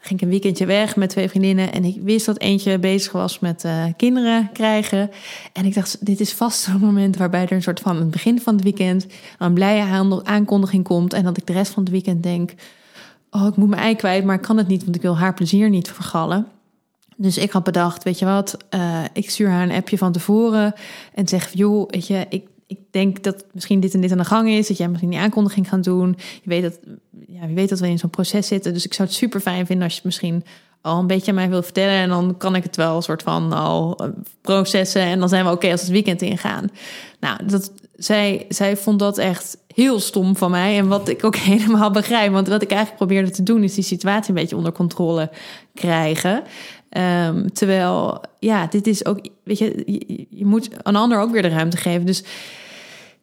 ging 0.05 0.19
ik 0.19 0.25
een 0.25 0.31
weekendje 0.31 0.65
weg 0.65 0.95
met 0.95 1.09
twee 1.09 1.29
vriendinnen. 1.29 1.73
En 1.73 1.83
ik 1.83 1.97
wist 2.03 2.25
dat 2.25 2.39
eentje 2.39 2.79
bezig 2.79 3.11
was 3.11 3.39
met 3.39 3.63
uh, 3.63 3.85
kinderen 3.97 4.49
krijgen. 4.53 5.09
En 5.53 5.65
ik 5.65 5.73
dacht, 5.73 6.05
dit 6.05 6.19
is 6.19 6.33
vast 6.33 6.61
zo'n 6.61 6.79
moment 6.79 7.17
waarbij 7.17 7.43
er 7.43 7.51
een 7.51 7.61
soort 7.61 7.79
van 7.79 7.95
het 7.95 8.11
begin 8.11 8.41
van 8.41 8.53
het 8.53 8.63
weekend 8.63 9.05
een 9.37 9.53
blije 9.53 10.05
aankondiging 10.23 10.83
komt. 10.83 11.13
En 11.13 11.23
dat 11.23 11.37
ik 11.37 11.45
de 11.45 11.53
rest 11.53 11.71
van 11.71 11.83
het 11.83 11.91
weekend 11.91 12.23
denk, 12.23 12.53
oh, 13.35 13.47
ik 13.47 13.55
moet 13.55 13.69
mijn 13.69 13.81
ei 13.81 13.95
kwijt, 13.95 14.25
maar 14.25 14.35
ik 14.35 14.41
kan 14.41 14.57
het 14.57 14.67
niet, 14.67 14.83
want 14.83 14.95
ik 14.95 15.01
wil 15.01 15.17
haar 15.17 15.33
plezier 15.33 15.69
niet 15.69 15.91
vergallen. 15.91 16.47
Dus 17.17 17.37
ik 17.37 17.51
had 17.51 17.63
bedacht, 17.63 18.03
weet 18.03 18.19
je 18.19 18.25
wat, 18.25 18.57
uh, 18.75 19.03
ik 19.13 19.29
stuur 19.29 19.49
haar 19.49 19.63
een 19.63 19.75
appje 19.75 19.97
van 19.97 20.11
tevoren 20.11 20.73
en 21.13 21.27
zeg, 21.27 21.53
joh, 21.53 21.89
weet 21.89 22.07
je, 22.07 22.25
ik 22.29 22.47
ik 22.67 22.79
denk 22.91 23.23
dat 23.23 23.45
misschien 23.51 23.79
dit 23.79 23.93
en 23.93 24.01
dit 24.01 24.11
aan 24.11 24.17
de 24.17 24.25
gang 24.25 24.49
is. 24.49 24.67
Dat 24.67 24.77
jij 24.77 24.87
misschien 24.87 25.09
die 25.09 25.19
aankondiging 25.19 25.69
gaat 25.69 25.83
doen. 25.83 26.15
Je 26.43 26.49
weet 26.49 26.61
dat, 26.61 26.79
ja, 27.27 27.45
je 27.45 27.53
weet 27.53 27.69
dat 27.69 27.79
we 27.79 27.87
in 27.87 27.99
zo'n 27.99 28.09
proces 28.09 28.47
zitten. 28.47 28.73
Dus 28.73 28.85
ik 28.85 28.93
zou 28.93 29.07
het 29.07 29.17
super 29.17 29.39
fijn 29.39 29.65
vinden 29.65 29.85
als 29.85 29.95
je 29.95 30.01
misschien 30.03 30.43
al 30.85 30.99
een 30.99 31.07
beetje 31.07 31.31
aan 31.31 31.37
mij 31.37 31.49
wil 31.49 31.63
vertellen. 31.63 31.93
En 31.93 32.09
dan 32.09 32.35
kan 32.37 32.55
ik 32.55 32.63
het 32.63 32.75
wel 32.75 32.95
een 32.95 33.01
soort 33.01 33.23
van 33.23 33.53
al 33.53 33.97
eh, 33.97 34.07
processen. 34.41 35.01
En 35.01 35.19
dan 35.19 35.29
zijn 35.29 35.45
we 35.45 35.51
oké 35.51 35.71
als 35.71 35.81
het 35.81 35.89
weekend 35.89 36.21
ingaan. 36.21 36.69
Nou, 37.19 37.45
dat, 37.45 37.71
zij, 37.95 38.45
zij 38.49 38.77
vond 38.77 38.99
dat 38.99 39.17
echt 39.17 39.57
heel 39.73 39.99
stom 39.99 40.35
van 40.35 40.51
mij. 40.51 40.77
En 40.77 40.87
wat 40.87 41.09
ik 41.09 41.23
ook 41.23 41.35
helemaal 41.51 41.91
begrijp. 41.91 42.31
Want 42.31 42.47
wat 42.47 42.61
ik 42.61 42.69
eigenlijk 42.69 42.97
probeerde 42.97 43.31
te 43.31 43.43
doen, 43.43 43.63
is 43.63 43.73
die 43.73 43.83
situatie 43.83 44.29
een 44.29 44.41
beetje 44.41 44.55
onder 44.55 44.71
controle 44.71 45.29
krijgen. 45.73 46.43
Um, 47.25 47.53
terwijl, 47.53 48.21
ja, 48.39 48.67
dit 48.67 48.87
is 48.87 49.05
ook, 49.05 49.19
weet 49.43 49.57
je, 49.57 49.83
je, 50.29 50.45
moet 50.45 50.69
een 50.83 50.95
ander 50.95 51.19
ook 51.19 51.31
weer 51.31 51.41
de 51.41 51.47
ruimte 51.47 51.77
geven. 51.77 52.05
Dus 52.05 52.23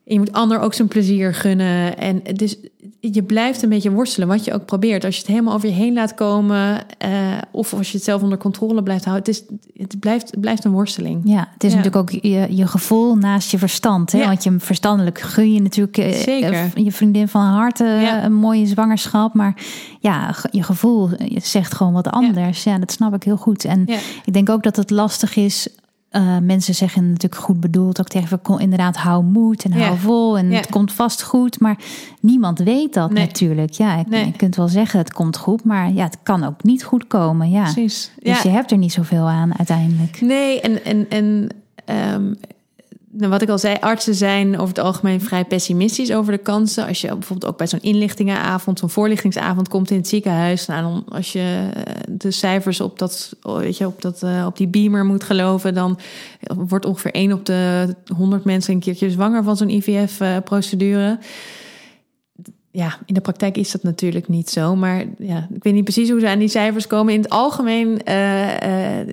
je 0.04 0.18
moet 0.18 0.32
ander 0.32 0.60
ook 0.60 0.74
zijn 0.74 0.88
plezier 0.88 1.34
gunnen. 1.34 1.98
En 1.98 2.22
dus 2.34 2.56
je 3.00 3.22
blijft 3.22 3.62
een 3.62 3.68
beetje 3.68 3.90
worstelen 3.90 4.28
wat 4.28 4.44
je 4.44 4.52
ook 4.52 4.64
probeert. 4.64 5.04
Als 5.04 5.14
je 5.14 5.20
het 5.20 5.30
helemaal 5.30 5.54
over 5.54 5.68
je 5.68 5.74
heen 5.74 5.94
laat 5.94 6.14
komen, 6.14 6.84
uh, 7.04 7.38
of 7.50 7.74
als 7.74 7.90
je 7.90 7.96
het 7.96 8.04
zelf 8.04 8.22
onder 8.22 8.38
controle 8.38 8.82
blijft 8.82 9.04
houden, 9.04 9.34
het, 9.34 9.42
is, 9.42 9.56
het, 9.76 10.00
blijft, 10.00 10.30
het 10.30 10.40
blijft 10.40 10.64
een 10.64 10.72
worsteling. 10.72 11.20
Ja, 11.24 11.48
het 11.52 11.64
is 11.64 11.70
ja. 11.70 11.76
natuurlijk 11.76 12.12
ook 12.12 12.22
je, 12.22 12.56
je 12.56 12.66
gevoel 12.66 13.16
naast 13.16 13.50
je 13.50 13.58
verstand. 13.58 14.12
Hè? 14.12 14.18
Ja. 14.18 14.26
Want 14.26 14.44
je 14.44 14.54
verstandelijk 14.58 15.20
gun 15.20 15.52
je 15.52 15.60
natuurlijk 15.60 15.98
uh, 15.98 16.12
Zeker. 16.12 16.70
je 16.74 16.92
vriendin 16.92 17.28
van 17.28 17.42
harte 17.42 17.84
ja. 17.84 18.24
een 18.24 18.34
mooie 18.34 18.66
zwangerschap. 18.66 19.34
Maar 19.34 19.54
ja, 20.00 20.34
je 20.50 20.62
gevoel 20.62 21.10
zegt 21.36 21.74
gewoon 21.74 21.92
wat 21.92 22.10
anders. 22.10 22.64
Ja, 22.64 22.78
dat 22.78 22.92
snap 22.92 23.14
ik 23.14 23.22
heel 23.22 23.36
goed. 23.36 23.64
En 23.64 23.88
ik 24.24 24.32
denk 24.32 24.50
ook 24.50 24.62
dat 24.62 24.76
het 24.76 24.90
lastig 24.90 25.36
is 25.36 25.68
uh, 26.12 26.38
mensen 26.38 26.74
zeggen 26.74 27.10
natuurlijk 27.10 27.42
goed 27.42 27.60
bedoeld 27.60 28.00
ook 28.00 28.08
tegen 28.08 28.40
inderdaad 28.58 28.96
hou 28.96 29.24
moed 29.24 29.64
en 29.64 29.72
hou 29.72 29.84
ja. 29.84 29.96
vol 29.96 30.38
en 30.38 30.50
ja. 30.50 30.56
het 30.56 30.70
komt 30.70 30.92
vast 30.92 31.22
goed, 31.22 31.60
maar 31.60 31.78
niemand 32.20 32.58
weet 32.58 32.94
dat 32.94 33.10
nee. 33.10 33.26
natuurlijk. 33.26 33.70
Ja, 33.70 34.04
nee. 34.08 34.26
je 34.26 34.32
kunt 34.32 34.56
wel 34.56 34.68
zeggen 34.68 34.98
het 34.98 35.12
komt 35.12 35.36
goed, 35.36 35.64
maar 35.64 35.92
ja, 35.92 36.04
het 36.04 36.18
kan 36.22 36.44
ook 36.44 36.62
niet 36.62 36.84
goed 36.84 37.06
komen. 37.06 37.50
Ja, 37.50 37.62
Precies. 37.62 38.10
Dus 38.22 38.42
je 38.42 38.48
hebt 38.48 38.70
er 38.70 38.78
niet 38.78 38.92
zoveel 38.92 39.28
aan 39.28 39.58
uiteindelijk. 39.58 40.20
Nee, 40.20 40.60
en 40.60 40.84
en 40.84 41.06
en 41.10 41.48
um, 42.14 42.36
nou, 43.14 43.30
wat 43.30 43.42
ik 43.42 43.48
al 43.48 43.58
zei, 43.58 43.76
artsen 43.80 44.14
zijn 44.14 44.54
over 44.54 44.68
het 44.68 44.78
algemeen 44.78 45.20
vrij 45.20 45.44
pessimistisch 45.44 46.12
over 46.12 46.32
de 46.32 46.38
kansen. 46.38 46.86
Als 46.86 47.00
je 47.00 47.08
bijvoorbeeld 47.08 47.52
ook 47.52 47.58
bij 47.58 47.66
zo'n 47.66 47.82
inlichtingenavond, 47.82 48.78
zo'n 48.78 48.90
voorlichtingsavond 48.90 49.68
komt 49.68 49.90
in 49.90 49.96
het 49.96 50.08
ziekenhuis. 50.08 50.66
Nou, 50.66 50.82
dan 50.82 51.04
als 51.08 51.32
je 51.32 51.68
de 52.08 52.30
cijfers 52.30 52.80
op, 52.80 52.98
dat, 52.98 53.36
weet 53.42 53.76
je, 53.76 53.86
op, 53.86 54.02
dat, 54.02 54.22
uh, 54.22 54.44
op 54.46 54.56
die 54.56 54.68
beamer 54.68 55.04
moet 55.04 55.24
geloven, 55.24 55.74
dan 55.74 55.98
wordt 56.56 56.84
ongeveer 56.84 57.12
1 57.12 57.32
op 57.32 57.46
de 57.46 57.94
100 58.16 58.44
mensen 58.44 58.74
een 58.74 58.80
keertje 58.80 59.10
zwanger 59.10 59.42
van 59.42 59.56
zo'n 59.56 59.70
IVF-procedure. 59.70 61.18
Ja, 62.74 62.98
in 63.06 63.14
de 63.14 63.20
praktijk 63.20 63.56
is 63.56 63.70
dat 63.70 63.82
natuurlijk 63.82 64.28
niet 64.28 64.50
zo. 64.50 64.76
Maar 64.76 65.04
ja, 65.18 65.48
ik 65.54 65.62
weet 65.62 65.74
niet 65.74 65.84
precies 65.84 66.10
hoe 66.10 66.20
ze 66.20 66.28
aan 66.28 66.38
die 66.38 66.48
cijfers 66.48 66.86
komen. 66.86 67.14
In 67.14 67.20
het 67.20 67.30
algemeen 67.30 68.00
uh, 68.08 69.00
uh, 69.00 69.06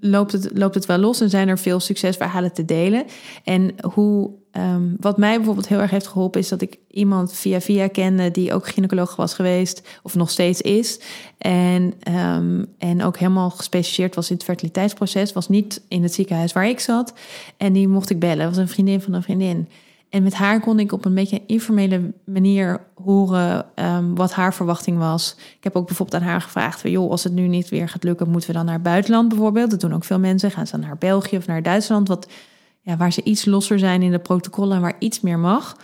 loopt, 0.00 0.32
het, 0.32 0.50
loopt 0.54 0.74
het 0.74 0.86
wel 0.86 0.98
los 0.98 1.20
en 1.20 1.30
zijn 1.30 1.48
er 1.48 1.58
veel 1.58 1.80
succesverhalen 1.80 2.52
te 2.52 2.64
delen. 2.64 3.04
En 3.44 3.74
hoe, 3.92 4.30
um, 4.52 4.96
wat 4.98 5.18
mij 5.18 5.36
bijvoorbeeld 5.36 5.68
heel 5.68 5.80
erg 5.80 5.90
heeft 5.90 6.06
geholpen, 6.06 6.40
is 6.40 6.48
dat 6.48 6.60
ik 6.60 6.78
iemand 6.90 7.32
via 7.32 7.60
via 7.60 7.88
kende 7.88 8.30
die 8.30 8.54
ook 8.54 8.68
gynaecoloog 8.68 9.16
was 9.16 9.34
geweest, 9.34 9.88
of 10.02 10.14
nog 10.14 10.30
steeds 10.30 10.60
is. 10.60 11.00
En, 11.38 11.94
um, 12.12 12.66
en 12.78 13.02
ook 13.02 13.18
helemaal 13.18 13.50
gespecialiseerd 13.50 14.14
was 14.14 14.30
in 14.30 14.36
het 14.36 14.44
fertiliteitsproces. 14.44 15.32
Was 15.32 15.48
niet 15.48 15.82
in 15.88 16.02
het 16.02 16.14
ziekenhuis 16.14 16.52
waar 16.52 16.68
ik 16.68 16.80
zat. 16.80 17.12
En 17.56 17.72
die 17.72 17.88
mocht 17.88 18.10
ik 18.10 18.18
bellen. 18.18 18.48
Was 18.48 18.56
een 18.56 18.68
vriendin 18.68 19.00
van 19.00 19.12
een 19.12 19.22
vriendin. 19.22 19.68
En 20.10 20.22
met 20.22 20.34
haar 20.34 20.60
kon 20.60 20.78
ik 20.78 20.92
op 20.92 21.04
een 21.04 21.14
beetje 21.14 21.42
informele 21.46 22.12
manier 22.24 22.80
horen 22.94 23.66
um, 23.74 24.14
wat 24.14 24.32
haar 24.32 24.54
verwachting 24.54 24.98
was. 24.98 25.36
Ik 25.38 25.64
heb 25.64 25.76
ook 25.76 25.86
bijvoorbeeld 25.86 26.22
aan 26.22 26.28
haar 26.28 26.40
gevraagd: 26.40 26.80
joh, 26.82 27.10
als 27.10 27.24
het 27.24 27.32
nu 27.32 27.46
niet 27.46 27.68
weer 27.68 27.88
gaat 27.88 28.04
lukken, 28.04 28.30
moeten 28.30 28.50
we 28.50 28.56
dan 28.56 28.64
naar 28.64 28.74
het 28.74 28.82
buitenland 28.82 29.28
bijvoorbeeld? 29.28 29.70
Dat 29.70 29.80
doen 29.80 29.94
ook 29.94 30.04
veel 30.04 30.18
mensen. 30.18 30.50
Gaan 30.50 30.66
ze 30.66 30.72
dan 30.72 30.86
naar 30.86 30.98
België 30.98 31.36
of 31.36 31.46
naar 31.46 31.62
Duitsland, 31.62 32.08
wat, 32.08 32.28
ja, 32.80 32.96
waar 32.96 33.12
ze 33.12 33.22
iets 33.22 33.44
losser 33.44 33.78
zijn 33.78 34.02
in 34.02 34.10
de 34.10 34.18
protocollen 34.18 34.76
en 34.76 34.82
waar 34.82 34.96
iets 34.98 35.20
meer 35.20 35.38
mag. 35.38 35.76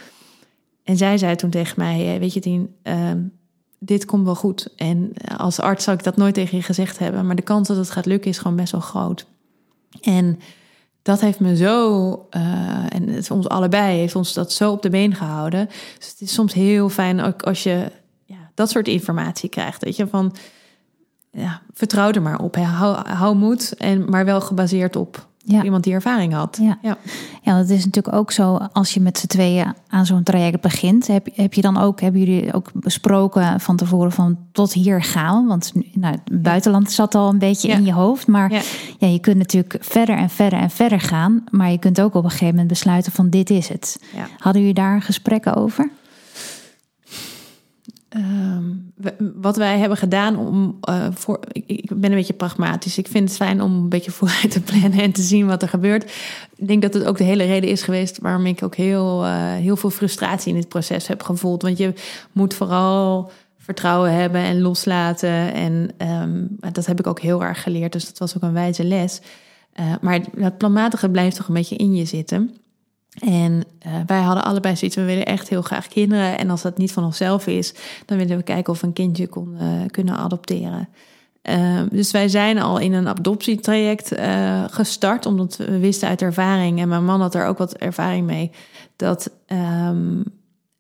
En 0.84 0.96
zij 0.96 1.18
zei 1.18 1.36
toen 1.36 1.50
tegen 1.50 1.74
mij: 1.76 2.18
Weet 2.20 2.32
je, 2.32 2.40
Tien, 2.40 2.74
um, 2.82 3.32
dit 3.78 4.04
komt 4.04 4.24
wel 4.24 4.34
goed. 4.34 4.68
En 4.76 5.12
als 5.36 5.60
arts 5.60 5.84
zou 5.84 5.96
ik 5.96 6.04
dat 6.04 6.16
nooit 6.16 6.34
tegen 6.34 6.56
je 6.56 6.62
gezegd 6.62 6.98
hebben, 6.98 7.26
maar 7.26 7.36
de 7.36 7.42
kans 7.42 7.68
dat 7.68 7.76
het 7.76 7.90
gaat 7.90 8.06
lukken 8.06 8.30
is 8.30 8.38
gewoon 8.38 8.56
best 8.56 8.72
wel 8.72 8.80
groot. 8.80 9.26
En 10.00 10.38
dat 11.06 11.20
heeft 11.20 11.40
me 11.40 11.56
zo, 11.56 12.08
uh, 12.36 12.42
en 12.88 13.08
het 13.08 13.30
ons 13.30 13.48
allebei 13.48 13.98
heeft 13.98 14.16
ons 14.16 14.32
dat 14.32 14.52
zo 14.52 14.72
op 14.72 14.82
de 14.82 14.90
been 14.90 15.14
gehouden. 15.14 15.66
Dus 15.98 16.08
het 16.08 16.20
is 16.20 16.32
soms 16.32 16.52
heel 16.52 16.88
fijn 16.88 17.20
ook 17.20 17.42
als 17.42 17.62
je 17.62 17.92
ja, 18.24 18.50
dat 18.54 18.70
soort 18.70 18.88
informatie 18.88 19.48
krijgt. 19.48 19.84
Weet 19.84 19.96
je, 19.96 20.06
van 20.06 20.36
ja, 21.30 21.62
vertrouw 21.72 22.10
er 22.10 22.22
maar 22.22 22.38
op. 22.38 22.56
Hou, 22.56 23.08
hou 23.08 23.36
moed, 23.36 23.74
en, 23.76 24.10
maar 24.10 24.24
wel 24.24 24.40
gebaseerd 24.40 24.96
op 24.96 25.26
ja. 25.46 25.62
iemand 25.62 25.84
die 25.84 25.92
ervaring 25.92 26.32
had. 26.32 26.58
Ja. 26.62 26.78
ja. 26.82 26.96
Ja. 27.42 27.56
dat 27.56 27.68
is 27.68 27.84
natuurlijk 27.84 28.16
ook 28.16 28.32
zo 28.32 28.56
als 28.72 28.94
je 28.94 29.00
met 29.00 29.18
z'n 29.18 29.26
tweeën 29.26 29.74
aan 29.88 30.06
zo'n 30.06 30.22
traject 30.22 30.60
begint. 30.60 31.06
Heb, 31.06 31.28
heb 31.34 31.54
je 31.54 31.60
dan 31.60 31.76
ook, 31.78 32.00
hebben 32.00 32.20
jullie 32.20 32.52
ook 32.52 32.70
besproken 32.74 33.60
van 33.60 33.76
tevoren 33.76 34.12
van 34.12 34.38
tot 34.52 34.72
hier 34.72 35.02
gaan? 35.02 35.46
Want 35.46 35.72
nou, 35.92 36.14
het 36.24 36.42
buitenland 36.42 36.90
zat 36.90 37.14
al 37.14 37.28
een 37.28 37.38
beetje 37.38 37.68
in 37.68 37.84
je 37.84 37.92
hoofd. 37.92 38.26
Maar 38.26 38.52
ja. 38.52 38.60
ja. 38.98 39.06
je 39.06 39.18
kunt 39.18 39.36
natuurlijk 39.36 39.76
verder 39.80 40.16
en 40.16 40.30
verder 40.30 40.58
en 40.58 40.70
verder 40.70 41.00
gaan. 41.00 41.44
Maar 41.50 41.70
je 41.70 41.78
kunt 41.78 42.00
ook 42.00 42.14
op 42.14 42.24
een 42.24 42.30
gegeven 42.30 42.54
moment 42.54 42.68
besluiten 42.68 43.12
van 43.12 43.30
dit 43.30 43.50
is 43.50 43.68
het. 43.68 44.00
Hadden 44.38 44.60
jullie 44.60 44.76
daar 44.76 45.02
gesprekken 45.02 45.54
over? 45.54 45.90
Um, 48.16 48.92
wat 49.34 49.56
wij 49.56 49.78
hebben 49.78 49.98
gedaan 49.98 50.36
om 50.36 50.78
uh, 50.88 51.06
voor. 51.10 51.40
Ik, 51.52 51.64
ik, 51.66 52.00
ben 52.00 52.10
een 52.10 52.16
beetje 52.16 52.32
pragmatisch. 52.32 52.98
Ik 52.98 53.08
vind 53.08 53.28
het 53.28 53.36
fijn 53.36 53.62
om 53.62 53.72
een 53.72 53.88
beetje 53.88 54.10
vooruit 54.20 54.50
te 54.50 54.60
plannen 54.60 55.00
en 55.00 55.12
te 55.12 55.22
zien 55.22 55.46
wat 55.46 55.62
er 55.62 55.68
gebeurt. 55.68 56.04
Ik 56.56 56.68
denk 56.68 56.82
dat 56.82 56.94
het 56.94 57.04
ook 57.04 57.16
de 57.16 57.24
hele 57.24 57.44
reden 57.44 57.70
is 57.70 57.82
geweest 57.82 58.18
waarom 58.18 58.46
ik 58.46 58.62
ook 58.62 58.74
heel, 58.74 59.24
uh, 59.24 59.52
heel 59.52 59.76
veel 59.76 59.90
frustratie 59.90 60.52
in 60.52 60.60
dit 60.60 60.68
proces 60.68 61.06
heb 61.06 61.22
gevoeld. 61.22 61.62
Want 61.62 61.78
je 61.78 61.92
moet 62.32 62.54
vooral 62.54 63.30
vertrouwen 63.58 64.12
hebben 64.12 64.40
en 64.40 64.60
loslaten. 64.60 65.52
En 65.54 65.90
um, 65.98 66.56
dat 66.72 66.86
heb 66.86 66.98
ik 66.98 67.06
ook 67.06 67.20
heel 67.20 67.42
erg 67.42 67.62
geleerd. 67.62 67.92
Dus 67.92 68.06
dat 68.06 68.18
was 68.18 68.36
ook 68.36 68.42
een 68.42 68.52
wijze 68.52 68.84
les. 68.84 69.20
Uh, 69.80 69.94
maar 70.00 70.20
het 70.38 70.58
planmatige 70.58 71.08
blijft 71.08 71.36
toch 71.36 71.48
een 71.48 71.54
beetje 71.54 71.76
in 71.76 71.94
je 71.94 72.04
zitten. 72.04 72.56
En 73.20 73.64
uh, 73.86 73.92
wij 74.06 74.20
hadden 74.20 74.44
allebei 74.44 74.76
zoiets, 74.76 74.96
we 74.96 75.04
willen 75.04 75.26
echt 75.26 75.48
heel 75.48 75.62
graag 75.62 75.88
kinderen. 75.88 76.38
En 76.38 76.50
als 76.50 76.62
dat 76.62 76.78
niet 76.78 76.92
van 76.92 77.04
onszelf 77.04 77.46
is, 77.46 77.74
dan 78.06 78.18
willen 78.18 78.36
we 78.36 78.42
kijken 78.42 78.72
of 78.72 78.80
we 78.80 78.86
een 78.86 78.92
kindje 78.92 79.26
kon, 79.26 79.56
uh, 79.60 79.68
kunnen 79.90 80.16
adopteren. 80.16 80.88
Uh, 81.42 81.80
dus 81.90 82.10
wij 82.10 82.28
zijn 82.28 82.58
al 82.58 82.78
in 82.78 82.92
een 82.92 83.08
adoptietraject 83.08 84.12
gestart, 84.70 85.26
omdat 85.26 85.56
we 85.56 85.78
wisten 85.78 86.08
uit 86.08 86.22
ervaring, 86.22 86.80
en 86.80 86.88
mijn 86.88 87.04
man 87.04 87.20
had 87.20 87.34
er 87.34 87.46
ook 87.46 87.58
wat 87.58 87.76
ervaring 87.76 88.26
mee, 88.26 88.50
dat 88.96 89.30
um, 89.46 90.22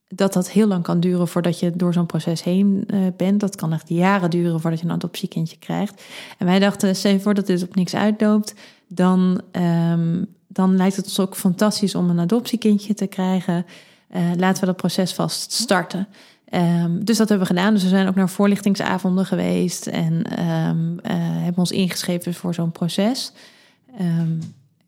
dat, 0.08 0.32
dat 0.32 0.50
heel 0.50 0.66
lang 0.66 0.82
kan 0.82 1.00
duren 1.00 1.28
voordat 1.28 1.60
je 1.60 1.72
door 1.74 1.92
zo'n 1.92 2.06
proces 2.06 2.42
heen 2.42 2.88
bent. 3.16 3.40
Dat 3.40 3.56
kan 3.56 3.72
echt 3.72 3.88
jaren 3.88 4.30
duren 4.30 4.60
voordat 4.60 4.80
je 4.80 4.86
een 4.86 4.92
adoptiekindje 4.92 5.58
krijgt. 5.58 6.02
En 6.38 6.46
wij 6.46 6.58
dachten, 6.58 6.96
stel 6.96 7.12
je 7.12 7.20
voor 7.20 7.34
dat 7.34 7.46
dit 7.46 7.62
op 7.62 7.74
niks 7.74 7.94
uitloopt, 7.94 8.54
dan 8.88 9.40
um, 9.92 10.26
dan 10.56 10.76
lijkt 10.76 10.96
het 10.96 11.04
ons 11.04 11.20
ook 11.20 11.36
fantastisch 11.36 11.94
om 11.94 12.10
een 12.10 12.20
adoptiekindje 12.20 12.94
te 12.94 13.06
krijgen. 13.06 13.66
Uh, 14.16 14.22
laten 14.36 14.60
we 14.60 14.66
dat 14.66 14.76
proces 14.76 15.14
vast 15.14 15.52
starten. 15.52 16.08
Um, 16.50 17.04
dus 17.04 17.16
dat 17.16 17.28
hebben 17.28 17.48
we 17.48 17.54
gedaan. 17.54 17.74
Dus 17.74 17.82
we 17.82 17.88
zijn 17.88 18.08
ook 18.08 18.14
naar 18.14 18.28
voorlichtingsavonden 18.28 19.26
geweest 19.26 19.86
en 19.86 20.12
um, 20.48 20.92
uh, 20.92 21.12
hebben 21.12 21.56
ons 21.56 21.70
ingeschreven 21.70 22.34
voor 22.34 22.54
zo'n 22.54 22.72
proces. 22.72 23.32
Um, 24.00 24.38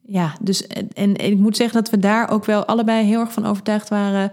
ja, 0.02 0.34
dus 0.40 0.66
en, 0.94 1.16
ik 1.16 1.38
moet 1.38 1.56
zeggen 1.56 1.82
dat 1.82 1.90
we 1.90 1.98
daar 1.98 2.30
ook 2.30 2.44
wel 2.44 2.64
allebei 2.64 3.06
heel 3.06 3.20
erg 3.20 3.32
van 3.32 3.46
overtuigd 3.46 3.88
waren. 3.88 4.30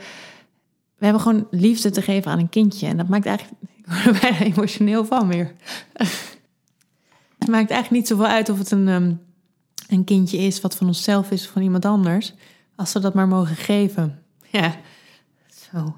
We 0.97 1.05
hebben 1.05 1.21
gewoon 1.21 1.47
liefde 1.51 1.89
te 1.89 2.01
geven 2.01 2.31
aan 2.31 2.39
een 2.39 2.49
kindje. 2.49 2.87
En 2.87 2.97
dat 2.97 3.07
maakt 3.07 3.25
eigenlijk. 3.25 3.57
Ik 3.77 3.91
word 3.91 4.05
er 4.05 4.21
bijna 4.21 4.39
emotioneel 4.39 5.05
van 5.05 5.27
weer. 5.27 5.53
het 7.39 7.47
maakt 7.47 7.69
eigenlijk 7.69 7.91
niet 7.91 8.07
zoveel 8.07 8.25
uit 8.25 8.49
of 8.49 8.57
het 8.57 8.71
een, 8.71 8.87
ehm, 8.87 9.13
een 9.95 10.03
kindje 10.03 10.37
is 10.37 10.61
wat 10.61 10.75
van 10.75 10.87
onszelf 10.87 11.31
is 11.31 11.45
of 11.45 11.51
van 11.51 11.61
iemand 11.61 11.85
anders. 11.85 12.33
Als 12.75 12.93
we 12.93 12.99
dat 12.99 13.13
maar 13.13 13.27
mogen 13.27 13.55
geven. 13.55 14.23
Ja, 14.49 14.75
zo. 15.71 15.97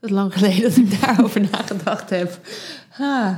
Dat 0.00 0.10
is 0.10 0.16
lang 0.16 0.32
geleden 0.32 0.62
dat 0.62 0.76
ik 0.76 1.00
daarover 1.00 1.40
nagedacht 1.40 2.10
heb. 2.10 2.40
Ah. 2.98 3.36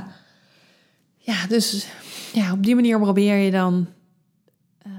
Ja, 1.17 1.47
dus 1.47 1.87
ja, 2.33 2.51
op 2.51 2.63
die 2.63 2.75
manier 2.75 2.99
probeer 2.99 3.35
je 3.35 3.51
dan 3.51 3.87
uh, 4.87 4.93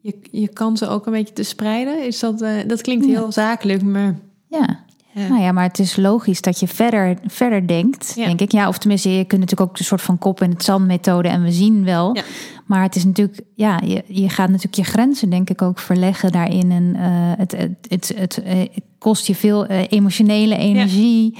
je, 0.00 0.18
je 0.30 0.48
kansen 0.48 0.90
ook 0.90 1.06
een 1.06 1.12
beetje 1.12 1.34
te 1.34 1.42
spreiden. 1.42 2.06
Is 2.06 2.18
dat, 2.18 2.42
uh, 2.42 2.60
dat 2.66 2.80
klinkt 2.80 3.06
heel 3.06 3.24
ja. 3.24 3.30
zakelijk, 3.30 3.82
maar... 3.82 4.18
Ja. 4.46 4.84
Ja. 5.12 5.28
Nou 5.28 5.40
ja, 5.40 5.52
maar 5.52 5.64
het 5.64 5.78
is 5.78 5.96
logisch 5.96 6.40
dat 6.40 6.60
je 6.60 6.68
verder, 6.68 7.16
verder 7.26 7.66
denkt, 7.66 8.12
ja. 8.16 8.26
denk 8.26 8.40
ik. 8.40 8.52
Ja, 8.52 8.68
of 8.68 8.78
tenminste, 8.78 9.10
je 9.10 9.24
kunt 9.24 9.40
natuurlijk 9.40 9.70
ook 9.70 9.78
een 9.78 9.84
soort 9.84 10.02
van 10.02 10.18
kop 10.18 10.42
in 10.42 10.50
het 10.50 10.64
zand 10.64 10.86
methode 10.86 11.28
en 11.28 11.42
we 11.42 11.52
zien 11.52 11.84
wel. 11.84 12.14
Ja. 12.14 12.22
Maar 12.66 12.82
het 12.82 12.96
is 12.96 13.04
natuurlijk, 13.04 13.40
ja, 13.54 13.80
je, 13.84 14.04
je 14.06 14.28
gaat 14.28 14.48
natuurlijk 14.48 14.74
je 14.74 14.84
grenzen, 14.84 15.30
denk 15.30 15.50
ik, 15.50 15.62
ook 15.62 15.78
verleggen 15.78 16.32
daarin. 16.32 16.70
En 16.70 16.82
uh, 16.96 17.02
het, 17.36 17.52
het, 17.52 17.86
het, 17.88 18.12
het, 18.16 18.40
het, 18.44 18.70
kost 18.98 19.26
je 19.26 19.34
veel 19.34 19.66
emotionele 19.66 20.56
energie. 20.56 21.38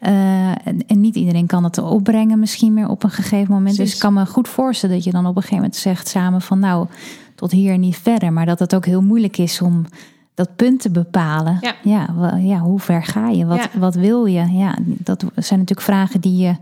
Uh, 0.00 0.48
en, 0.48 0.86
en, 0.86 1.00
niet 1.00 1.16
iedereen 1.16 1.46
kan 1.46 1.64
het 1.64 1.78
opbrengen 1.78 2.38
misschien 2.38 2.74
meer 2.74 2.88
op 2.88 3.02
een 3.02 3.10
gegeven 3.10 3.52
moment. 3.52 3.76
Precies. 3.76 3.84
Dus 3.84 3.94
ik 3.94 4.00
kan 4.00 4.12
me 4.12 4.26
goed 4.26 4.48
voorstellen 4.48 4.94
dat 4.94 5.04
je 5.04 5.10
dan 5.10 5.26
op 5.26 5.36
een 5.36 5.42
gegeven 5.42 5.56
moment 5.56 5.76
zegt 5.76 6.08
samen 6.08 6.40
van 6.40 6.58
nou, 6.58 6.86
tot 7.34 7.50
hier 7.50 7.72
en 7.72 7.80
niet 7.80 7.96
verder. 7.96 8.32
Maar 8.32 8.46
dat 8.46 8.58
het 8.58 8.74
ook 8.74 8.86
heel 8.86 9.02
moeilijk 9.02 9.38
is 9.38 9.60
om 9.60 9.86
dat 10.40 10.56
punt 10.56 10.80
te 10.80 10.90
bepalen. 10.90 11.58
Ja, 11.60 11.74
ja, 11.82 12.36
ja 12.36 12.58
hoe 12.58 12.78
ver 12.78 13.02
ga 13.02 13.28
je? 13.28 13.46
Wat, 13.46 13.58
ja. 13.58 13.78
wat 13.78 13.94
wil 13.94 14.24
je? 14.24 14.46
Ja, 14.52 14.76
dat 14.84 15.24
zijn 15.34 15.58
natuurlijk 15.58 15.86
vragen 15.86 16.20
die 16.20 16.36
je 16.36 16.54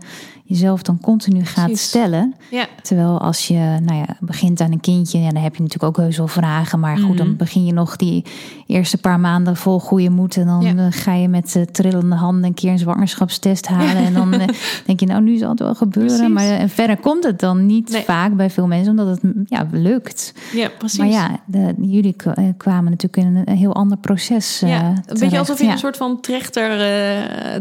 jezelf 0.49 0.81
dan 0.81 0.99
continu 1.01 1.45
gaat 1.45 1.65
Precies. 1.65 1.87
stellen. 1.87 2.35
Ja. 2.49 2.67
Terwijl 2.81 3.19
als 3.19 3.47
je 3.47 3.77
nou 3.83 3.97
ja, 3.97 4.05
begint 4.19 4.61
aan 4.61 4.71
een 4.71 4.79
kindje, 4.79 5.19
ja, 5.19 5.31
dan 5.31 5.41
heb 5.41 5.55
je 5.55 5.61
natuurlijk 5.61 5.97
ook 5.97 6.03
heus 6.03 6.17
wel 6.17 6.27
vragen. 6.27 6.79
Maar 6.79 6.95
goed, 6.95 7.03
mm 7.03 7.07
-hmm. 7.07 7.17
dan 7.17 7.35
begin 7.35 7.65
je 7.65 7.73
nog 7.73 7.95
die 7.95 8.25
eerste 8.67 8.97
paar 8.97 9.19
maanden 9.19 9.55
vol 9.55 9.79
goede 9.79 10.09
moed. 10.09 10.37
En 10.37 10.45
dan 10.45 10.61
ja. 10.61 10.91
ga 10.91 11.13
je 11.13 11.27
met 11.27 11.55
uh, 11.55 11.63
trillende 11.63 12.15
handen 12.15 12.43
een 12.43 12.53
keer 12.53 12.71
een 12.71 12.79
zwangerschapstest 12.79 13.67
halen. 13.67 13.95
en 13.95 14.13
dan 14.13 14.33
uh, 14.33 14.47
denk 14.85 14.99
je, 14.99 15.05
nou, 15.05 15.21
nu 15.21 15.37
zal 15.37 15.49
het 15.49 15.59
wel 15.59 15.75
gebeuren. 15.75 16.15
Precies. 16.15 16.33
Maar 16.33 16.59
en 16.59 16.69
verder 16.69 16.97
komt 16.97 17.23
het 17.23 17.39
dan 17.39 17.65
niet 17.65 17.89
nee. 17.91 18.03
vaak 18.03 18.35
bij 18.35 18.49
veel 18.49 18.67
mensen, 18.67 18.89
omdat 18.91 19.07
het 19.07 19.33
ja, 19.45 19.67
lukt. 19.71 20.33
Ja, 20.53 20.69
precies. 20.77 20.99
Maar 20.99 21.07
ja, 21.07 21.39
de, 21.45 21.73
jullie 21.81 22.15
kwamen 22.57 22.91
natuurlijk 22.91 23.17
in 23.17 23.43
een 23.45 23.57
heel 23.57 23.75
ander 23.75 23.97
proces. 23.97 24.63
Uh, 24.63 24.69
ja, 24.69 24.87
een 24.87 24.95
terecht. 25.01 25.19
beetje 25.19 25.39
alsof 25.39 25.61
je 25.61 25.67
een 25.67 25.77
soort 25.77 25.97
van 25.97 26.21
trechter 26.21 26.67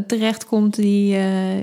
terechtkomt 0.06 0.76
die, 0.76 1.18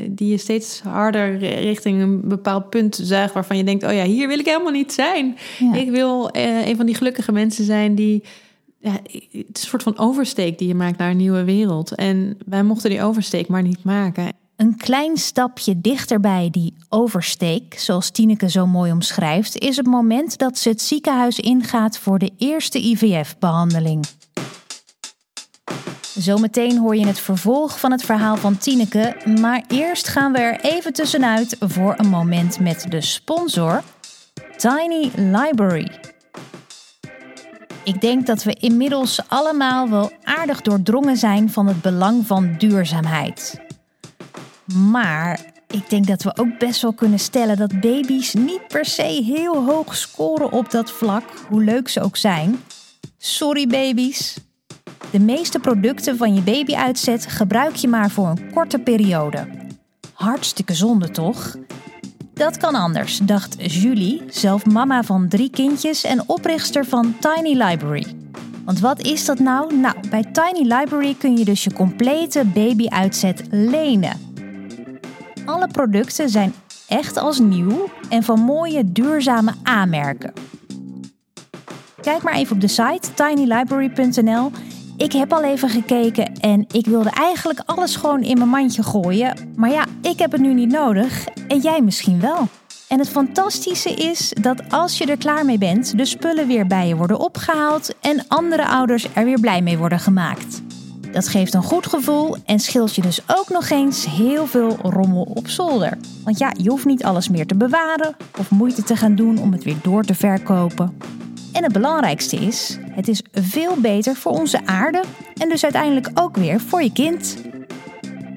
die 0.09 0.29
je 0.29 0.37
steeds 0.37 0.81
harder 0.81 1.14
richting 1.23 2.01
een 2.01 2.27
bepaald 2.27 2.69
punt 2.69 2.99
zuigt 3.01 3.33
waarvan 3.33 3.57
je 3.57 3.63
denkt: 3.63 3.83
oh 3.83 3.93
ja, 3.93 4.03
hier 4.03 4.27
wil 4.27 4.39
ik 4.39 4.45
helemaal 4.45 4.71
niet 4.71 4.93
zijn. 4.93 5.37
Ja. 5.59 5.73
Ik 5.73 5.89
wil 5.89 6.29
uh, 6.35 6.67
een 6.67 6.75
van 6.75 6.85
die 6.85 6.95
gelukkige 6.95 7.31
mensen 7.31 7.65
zijn 7.65 7.95
die. 7.95 8.23
Ja, 8.79 8.91
het 8.91 9.03
is 9.31 9.39
een 9.63 9.69
soort 9.69 9.83
van 9.83 9.97
oversteek 9.97 10.57
die 10.57 10.67
je 10.67 10.75
maakt 10.75 10.97
naar 10.97 11.09
een 11.09 11.17
nieuwe 11.17 11.43
wereld. 11.43 11.95
En 11.95 12.37
wij 12.45 12.63
mochten 12.63 12.89
die 12.89 13.01
oversteek 13.01 13.47
maar 13.47 13.61
niet 13.61 13.83
maken. 13.83 14.33
Een 14.55 14.77
klein 14.77 15.17
stapje 15.17 15.81
dichterbij 15.81 16.47
die 16.51 16.73
oversteek, 16.89 17.79
zoals 17.79 18.09
Tineke 18.09 18.49
zo 18.49 18.67
mooi 18.67 18.91
omschrijft, 18.91 19.57
is 19.57 19.77
het 19.77 19.85
moment 19.85 20.37
dat 20.37 20.57
ze 20.57 20.69
het 20.69 20.81
ziekenhuis 20.81 21.39
ingaat 21.39 21.97
voor 21.97 22.19
de 22.19 22.31
eerste 22.37 22.79
IVF-behandeling. 22.79 24.05
Zometeen 26.17 26.77
hoor 26.77 26.95
je 26.95 27.07
het 27.07 27.19
vervolg 27.19 27.79
van 27.79 27.91
het 27.91 28.03
verhaal 28.03 28.35
van 28.35 28.57
Tineke, 28.57 29.15
maar 29.39 29.63
eerst 29.67 30.07
gaan 30.07 30.31
we 30.31 30.37
er 30.37 30.59
even 30.59 30.93
tussenuit 30.93 31.55
voor 31.59 31.93
een 31.97 32.09
moment 32.09 32.59
met 32.59 32.85
de 32.89 33.01
sponsor 33.01 33.83
Tiny 34.55 35.11
Library. 35.15 35.91
Ik 37.83 38.01
denk 38.01 38.25
dat 38.25 38.43
we 38.43 38.53
inmiddels 38.53 39.21
allemaal 39.27 39.89
wel 39.89 40.11
aardig 40.23 40.61
doordrongen 40.61 41.17
zijn 41.17 41.49
van 41.49 41.67
het 41.67 41.81
belang 41.81 42.27
van 42.27 42.55
duurzaamheid. 42.57 43.61
Maar 44.73 45.39
ik 45.67 45.89
denk 45.89 46.07
dat 46.07 46.23
we 46.23 46.37
ook 46.37 46.59
best 46.59 46.81
wel 46.81 46.93
kunnen 46.93 47.19
stellen 47.19 47.57
dat 47.57 47.79
baby's 47.79 48.33
niet 48.33 48.67
per 48.67 48.85
se 48.85 49.21
heel 49.25 49.65
hoog 49.65 49.95
scoren 49.95 50.51
op 50.51 50.71
dat 50.71 50.91
vlak, 50.91 51.23
hoe 51.49 51.63
leuk 51.63 51.87
ze 51.87 52.01
ook 52.01 52.17
zijn. 52.17 52.63
Sorry 53.17 53.67
baby's, 53.67 54.37
de 55.11 55.19
meeste 55.19 55.59
producten 55.59 56.17
van 56.17 56.35
je 56.35 56.41
babyuitzet 56.41 57.25
gebruik 57.25 57.75
je 57.75 57.87
maar 57.87 58.09
voor 58.09 58.27
een 58.27 58.51
korte 58.53 58.79
periode. 58.79 59.47
Hartstikke 60.13 60.73
zonde 60.73 61.11
toch? 61.11 61.55
Dat 62.33 62.57
kan 62.57 62.75
anders, 62.75 63.17
dacht 63.17 63.73
Julie, 63.73 64.21
zelf 64.29 64.65
mama 64.65 65.03
van 65.03 65.27
drie 65.27 65.49
kindjes 65.49 66.03
en 66.03 66.29
oprichter 66.29 66.85
van 66.85 67.15
Tiny 67.19 67.63
Library. 67.63 68.05
Want 68.65 68.79
wat 68.79 69.01
is 69.01 69.25
dat 69.25 69.39
nou? 69.39 69.75
Nou, 69.75 69.95
bij 70.09 70.23
Tiny 70.31 70.73
Library 70.73 71.15
kun 71.17 71.37
je 71.37 71.45
dus 71.45 71.63
je 71.63 71.73
complete 71.73 72.45
babyuitzet 72.53 73.43
lenen. 73.49 74.33
Alle 75.45 75.67
producten 75.67 76.29
zijn 76.29 76.53
echt 76.87 77.17
als 77.17 77.39
nieuw 77.39 77.89
en 78.09 78.23
van 78.23 78.39
mooie 78.39 78.91
duurzame 78.91 79.53
aanmerken. 79.63 80.33
Kijk 82.01 82.23
maar 82.23 82.33
even 82.33 82.55
op 82.55 82.61
de 82.61 82.67
site 82.67 83.13
tinylibrary.nl 83.13 84.51
ik 84.97 85.11
heb 85.11 85.33
al 85.33 85.43
even 85.43 85.69
gekeken 85.69 86.33
en 86.39 86.65
ik 86.71 86.85
wilde 86.85 87.09
eigenlijk 87.09 87.61
alles 87.65 87.95
gewoon 87.95 88.21
in 88.21 88.37
mijn 88.37 88.49
mandje 88.49 88.83
gooien. 88.83 89.51
Maar 89.55 89.71
ja, 89.71 89.85
ik 90.01 90.19
heb 90.19 90.31
het 90.31 90.41
nu 90.41 90.53
niet 90.53 90.71
nodig 90.71 91.27
en 91.47 91.59
jij 91.59 91.81
misschien 91.81 92.19
wel. 92.19 92.47
En 92.87 92.99
het 92.99 93.09
fantastische 93.09 93.89
is 93.89 94.33
dat 94.41 94.61
als 94.69 94.97
je 94.97 95.05
er 95.05 95.17
klaar 95.17 95.45
mee 95.45 95.57
bent, 95.57 95.97
de 95.97 96.05
spullen 96.05 96.47
weer 96.47 96.67
bij 96.67 96.87
je 96.87 96.95
worden 96.95 97.19
opgehaald 97.19 97.95
en 98.01 98.25
andere 98.27 98.67
ouders 98.67 99.07
er 99.13 99.25
weer 99.25 99.39
blij 99.39 99.61
mee 99.61 99.77
worden 99.77 99.99
gemaakt. 99.99 100.61
Dat 101.11 101.27
geeft 101.27 101.53
een 101.53 101.63
goed 101.63 101.87
gevoel 101.87 102.35
en 102.45 102.59
scheelt 102.59 102.95
je 102.95 103.01
dus 103.01 103.21
ook 103.27 103.49
nog 103.49 103.69
eens 103.69 104.05
heel 104.05 104.47
veel 104.47 104.77
rommel 104.81 105.31
op 105.33 105.47
zolder. 105.47 105.97
Want 106.23 106.37
ja, 106.37 106.53
je 106.57 106.69
hoeft 106.69 106.85
niet 106.85 107.03
alles 107.03 107.29
meer 107.29 107.45
te 107.45 107.55
bewaren 107.55 108.15
of 108.39 108.49
moeite 108.49 108.83
te 108.83 108.95
gaan 108.95 109.15
doen 109.15 109.37
om 109.37 109.51
het 109.51 109.63
weer 109.63 109.77
door 109.81 110.03
te 110.03 110.15
verkopen. 110.15 110.97
En 111.53 111.63
het 111.63 111.73
belangrijkste 111.73 112.35
is, 112.35 112.77
het 112.95 113.07
is 113.07 113.21
veel 113.31 113.75
beter 113.75 114.15
voor 114.15 114.31
onze 114.31 114.65
aarde 114.65 115.03
en 115.37 115.49
dus 115.49 115.63
uiteindelijk 115.63 116.09
ook 116.13 116.35
weer 116.37 116.59
voor 116.59 116.83
je 116.83 116.91
kind. 116.91 117.37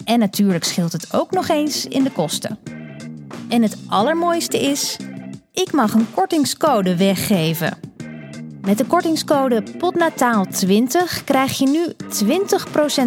En 0.04 0.18
natuurlijk 0.18 0.64
scheelt 0.64 0.92
het 0.92 1.14
ook 1.14 1.30
nog 1.30 1.48
eens 1.48 1.86
in 1.86 2.02
de 2.02 2.10
kosten. 2.10 2.58
En 3.48 3.62
het 3.62 3.76
allermooiste 3.88 4.60
is, 4.60 4.96
ik 5.52 5.72
mag 5.72 5.94
een 5.94 6.06
kortingscode 6.14 6.96
weggeven. 6.96 7.78
Met 8.62 8.78
de 8.78 8.84
kortingscode 8.84 9.62
POTNATAAL20 9.62 11.24
krijg 11.24 11.58
je 11.58 11.66
nu 11.66 11.86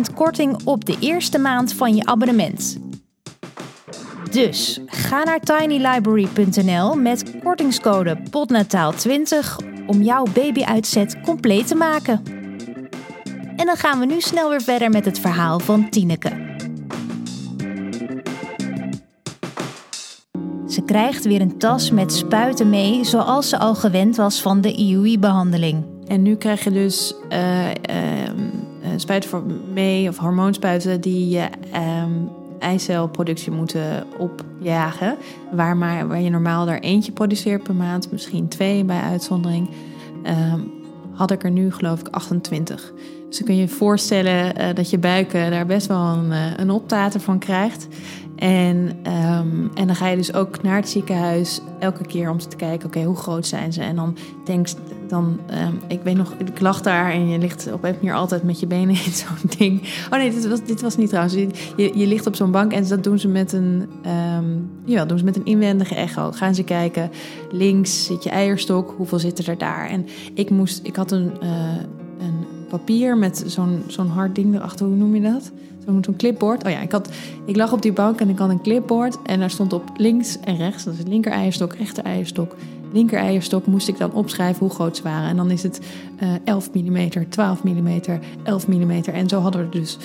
20% 0.10 0.14
korting 0.16 0.58
op 0.64 0.86
de 0.86 0.98
eerste 1.00 1.38
maand 1.38 1.74
van 1.74 1.96
je 1.96 2.06
abonnement. 2.06 2.78
Dus 4.32 4.80
ga 4.86 5.24
naar 5.24 5.40
tinylibrary.nl 5.40 6.96
met 6.96 7.24
kortingscode 7.44 8.18
POTNATAAL20 8.30 9.70
om 9.88 10.02
jouw 10.02 10.26
babyuitzet 10.34 11.22
compleet 11.22 11.67
te 11.67 11.76
maken. 11.76 12.22
En 13.56 13.65
dan 13.65 13.76
gaan 13.76 14.00
we 14.00 14.06
nu 14.06 14.22
snel 14.22 14.50
weer 14.50 14.62
verder 14.62 14.89
met 14.89 15.06
het 15.06 15.20
verhaal 15.20 15.60
van 15.60 15.89
Tineke. 15.89 16.50
Ze 20.67 20.82
krijgt 20.86 21.26
weer 21.26 21.41
een 21.41 21.58
tas 21.58 21.91
met 21.91 22.13
spuiten 22.13 22.70
mee, 22.70 23.04
zoals 23.04 23.50
ze 23.50 23.58
al 23.58 23.76
gewend 23.76 24.15
was 24.15 24.41
van 24.41 24.62
de 24.62 24.74
IUI-behandeling. 24.74 25.84
En 26.08 26.22
nu 26.22 26.36
krijg 26.36 26.63
je 26.63 26.72
dus 26.72 27.15
uh, 27.30 27.65
spuiten 28.96 29.30
voor 29.30 29.44
mee, 29.74 30.10
of 30.10 30.17
hormoonspuiten, 30.17 31.02
die 31.02 31.30
je 31.30 31.48
eicelproductie 32.62 33.51
moeten 33.51 34.05
opjagen. 34.18 35.18
Waar, 35.51 35.78
maar, 35.78 36.07
waar 36.07 36.22
je 36.22 36.30
normaal 36.30 36.68
er 36.68 36.82
eentje 36.82 37.12
produceert 37.12 37.64
per 37.64 37.76
maand, 37.76 38.12
misschien 38.12 38.47
twee 38.47 38.84
bij 38.84 39.01
uitzondering, 39.01 39.70
um, 40.26 40.72
had 41.14 41.32
ik 41.32 41.43
er 41.43 41.51
nu 41.51 41.72
geloof 41.72 41.99
ik 41.99 42.07
28. 42.07 42.93
Dus 43.32 43.39
dan 43.39 43.47
kun 43.47 43.57
je 43.57 43.67
voorstellen 43.67 44.61
uh, 44.61 44.73
dat 44.73 44.89
je 44.89 44.97
buiken 44.97 45.51
daar 45.51 45.65
best 45.65 45.88
wel 45.88 46.05
een, 46.05 46.32
een 46.61 46.69
optater 46.69 47.19
van 47.19 47.39
krijgt. 47.39 47.88
En, 48.41 48.97
um, 49.38 49.71
en 49.73 49.88
dan 49.88 49.95
ga 49.95 50.07
je 50.07 50.15
dus 50.15 50.34
ook 50.34 50.61
naar 50.61 50.75
het 50.75 50.89
ziekenhuis 50.89 51.61
elke 51.79 52.05
keer 52.05 52.29
om 52.29 52.38
te 52.38 52.55
kijken, 52.55 52.88
oké, 52.88 53.03
hoe 53.03 53.15
groot 53.15 53.47
zijn 53.47 53.73
ze? 53.73 53.82
En 53.82 53.95
dan 53.95 54.17
denk 54.45 54.67
dan, 55.07 55.39
um, 55.67 55.79
ik 55.88 56.01
weet 56.03 56.15
nog, 56.15 56.34
ik 56.38 56.59
lag 56.59 56.82
daar 56.82 57.11
en 57.11 57.29
je 57.29 57.38
ligt 57.38 57.71
op 57.73 57.84
een 57.84 57.95
manier 57.95 58.13
altijd 58.13 58.43
met 58.43 58.59
je 58.59 58.67
benen 58.67 58.95
in 58.95 59.11
zo'n 59.25 59.49
ding. 59.57 59.82
Oh 60.11 60.17
nee, 60.17 60.32
dit 60.32 60.47
was, 60.47 60.63
dit 60.63 60.82
was 60.82 60.97
niet 60.97 61.09
trouwens. 61.09 61.36
Je, 61.36 61.91
je 61.93 62.07
ligt 62.07 62.27
op 62.27 62.36
zo'n 62.36 62.51
bank 62.51 62.71
en 62.71 62.88
dat 62.88 63.03
doen 63.03 63.19
ze 63.19 63.27
met 63.27 63.53
een, 63.53 63.89
um, 64.38 65.07
doen 65.07 65.17
ze 65.17 65.23
met 65.23 65.36
een 65.36 65.45
inwendige 65.45 65.95
echo. 65.95 66.32
Gaan 66.32 66.55
ze 66.55 66.63
kijken, 66.63 67.11
links 67.51 68.05
zit 68.05 68.23
je 68.23 68.29
eierstok, 68.29 68.93
hoeveel 68.97 69.19
zitten 69.19 69.45
er 69.45 69.57
daar? 69.57 69.89
En 69.89 70.05
ik 70.34 70.49
moest, 70.49 70.79
ik 70.84 70.95
had 70.95 71.11
een, 71.11 71.32
uh, 71.43 71.49
een 72.19 72.45
papier 72.72 73.17
met 73.17 73.43
zo'n 73.45 73.84
zo'n 73.88 74.07
hard 74.07 74.36
ding 74.36 74.55
erachter, 74.55 74.86
hoe 74.86 74.95
noem 74.95 75.15
je 75.15 75.22
dat? 75.22 75.51
Zo'n 75.86 76.03
zo'n 76.03 76.15
clipboard. 76.15 76.63
Oh 76.63 76.72
ja, 76.72 76.82
ik, 76.82 76.91
had, 76.91 77.09
ik 77.45 77.55
lag 77.55 77.74
op 77.74 77.82
die 77.82 77.93
bank 77.93 78.19
en 78.19 78.30
ik 78.30 78.38
had 78.38 78.49
een 78.49 78.61
clipboard. 78.61 79.17
En 79.24 79.39
daar 79.39 79.49
stond 79.49 79.74
op 79.74 79.84
links 79.97 80.39
en 80.39 80.55
rechts, 80.55 80.84
dat 80.84 80.93
is 80.93 81.03
linker 81.07 81.32
eierstok, 81.32 81.74
rechter 81.74 82.03
eierstok. 82.03 82.55
Linker 82.93 83.19
eierstok 83.19 83.65
moest 83.65 83.88
ik 83.88 83.97
dan 83.97 84.13
opschrijven 84.13 84.59
hoe 84.59 84.76
groot 84.76 84.97
ze 84.97 85.03
waren. 85.03 85.30
En 85.30 85.36
dan 85.36 85.51
is 85.51 85.63
het 85.63 85.82
uh, 86.24 86.30
11 86.43 86.74
mm, 86.74 87.30
12 87.30 87.63
mm, 87.63 88.01
11 88.43 88.67
mm. 88.67 88.91
En 88.91 89.30
zo 89.30 89.39
hadden 89.39 89.61
we 89.61 89.80
dus 89.80 89.97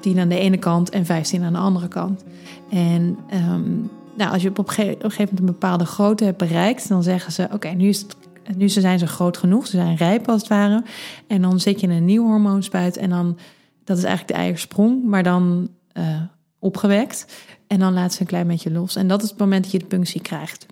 10 0.00 0.18
aan 0.18 0.28
de 0.28 0.38
ene 0.38 0.58
kant 0.58 0.90
en 0.90 1.04
15 1.04 1.42
aan 1.42 1.52
de 1.52 1.58
andere 1.58 1.88
kant. 1.88 2.24
En 2.70 3.18
um, 3.34 3.90
nou, 4.16 4.32
als 4.32 4.42
je 4.42 4.48
op 4.48 4.58
een 4.58 4.68
gegeven 4.68 5.08
moment 5.10 5.38
een 5.38 5.46
bepaalde 5.46 5.84
grootte 5.84 6.24
hebt 6.24 6.38
bereikt, 6.38 6.88
dan 6.88 7.02
zeggen 7.02 7.32
ze: 7.32 7.48
Oké, 7.52 7.68
nu 7.68 7.88
is 7.88 8.00
het 8.00 8.16
nu 8.56 8.68
zijn 8.68 8.98
ze 8.98 9.06
groot 9.06 9.36
genoeg, 9.36 9.66
ze 9.66 9.76
zijn 9.76 9.96
rijp 9.96 10.28
als 10.28 10.40
het 10.40 10.50
ware. 10.50 10.82
En 11.26 11.42
dan 11.42 11.60
zet 11.60 11.80
je 11.80 11.88
een 11.88 12.04
nieuw 12.04 12.26
hormoonspuit 12.26 12.96
en 12.96 13.10
dan 13.10 13.38
dat 13.84 13.98
is 13.98 14.04
eigenlijk 14.04 14.34
de 14.36 14.44
eiersprong, 14.44 15.04
maar 15.04 15.22
dan 15.22 15.68
uh, 15.94 16.20
opgewekt. 16.58 17.46
En 17.66 17.78
dan 17.78 17.92
laat 17.92 18.12
ze 18.12 18.20
een 18.20 18.26
klein 18.26 18.46
beetje 18.46 18.70
los. 18.70 18.96
En 18.96 19.08
dat 19.08 19.22
is 19.22 19.28
het 19.30 19.38
moment 19.38 19.62
dat 19.62 19.72
je 19.72 19.78
de 19.78 19.84
punctie 19.84 20.20
krijgt. 20.20 20.66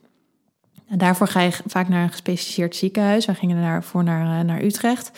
En 0.89 0.99
daarvoor 0.99 1.29
ga 1.29 1.41
je 1.41 1.59
vaak 1.66 1.89
naar 1.89 2.03
een 2.03 2.11
gespecialiseerd 2.11 2.77
ziekenhuis. 2.77 3.27
We 3.27 3.35
gingen 3.35 3.62
daarvoor 3.62 4.05
naar, 4.05 4.39
uh, 4.39 4.47
naar 4.47 4.62
Utrecht. 4.62 5.11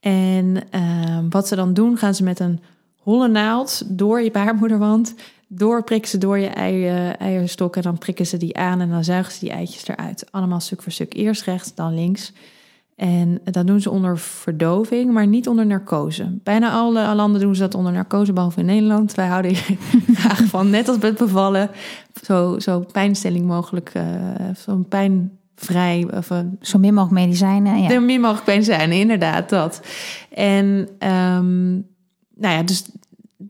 En 0.00 0.56
uh, 0.74 1.18
wat 1.30 1.48
ze 1.48 1.56
dan 1.56 1.74
doen, 1.74 1.98
gaan 1.98 2.14
ze 2.14 2.22
met 2.22 2.40
een 2.40 2.60
holle 2.98 3.28
naald 3.28 3.82
door 3.86 4.20
je 4.20 4.30
baarmoederwand. 4.30 5.14
Door 5.52 5.84
prikken 5.84 6.10
ze 6.10 6.18
door 6.18 6.38
je 6.38 6.46
ei, 6.46 6.86
eierstok 7.18 7.76
en 7.76 7.82
dan 7.82 7.98
prikken 7.98 8.26
ze 8.26 8.36
die 8.36 8.56
aan 8.56 8.80
en 8.80 8.90
dan 8.90 9.04
zuigen 9.04 9.32
ze 9.32 9.40
die 9.40 9.50
eitjes 9.50 9.88
eruit. 9.88 10.26
Allemaal 10.30 10.60
stuk 10.60 10.82
voor 10.82 10.92
stuk. 10.92 11.14
Eerst 11.14 11.42
rechts, 11.42 11.74
dan 11.74 11.94
links. 11.94 12.32
En 13.00 13.40
dat 13.44 13.66
doen 13.66 13.80
ze 13.80 13.90
onder 13.90 14.18
verdoving, 14.18 15.12
maar 15.12 15.26
niet 15.26 15.48
onder 15.48 15.66
narcose. 15.66 16.38
Bijna 16.42 16.70
alle 16.70 17.14
landen 17.14 17.40
doen 17.40 17.54
ze 17.54 17.60
dat 17.60 17.74
onder 17.74 17.92
narcose, 17.92 18.32
behalve 18.32 18.60
in 18.60 18.66
Nederland. 18.66 19.14
Wij 19.14 19.26
houden 19.26 19.54
graag 20.20 20.44
van, 20.44 20.70
net 20.70 20.88
als 20.88 20.98
bij 20.98 21.08
het 21.08 21.18
bevallen, 21.18 21.70
zo, 22.22 22.58
zo 22.58 22.84
pijnstelling 22.92 23.46
mogelijk, 23.46 23.92
uh, 23.96 24.02
zo'n 24.56 24.88
pijnvrij. 24.88 26.06
Of, 26.14 26.30
uh, 26.30 26.38
zo 26.60 26.78
min 26.78 26.94
mogelijk 26.94 27.26
medicijnen. 27.26 27.82
Ja. 27.82 27.90
Zo 27.90 28.00
min 28.00 28.20
mogelijk 28.20 28.46
medicijnen, 28.46 28.98
inderdaad, 28.98 29.48
dat. 29.48 29.80
En 30.34 30.88
um, 31.08 31.86
nou 32.34 32.54
ja, 32.54 32.62
dus 32.62 32.90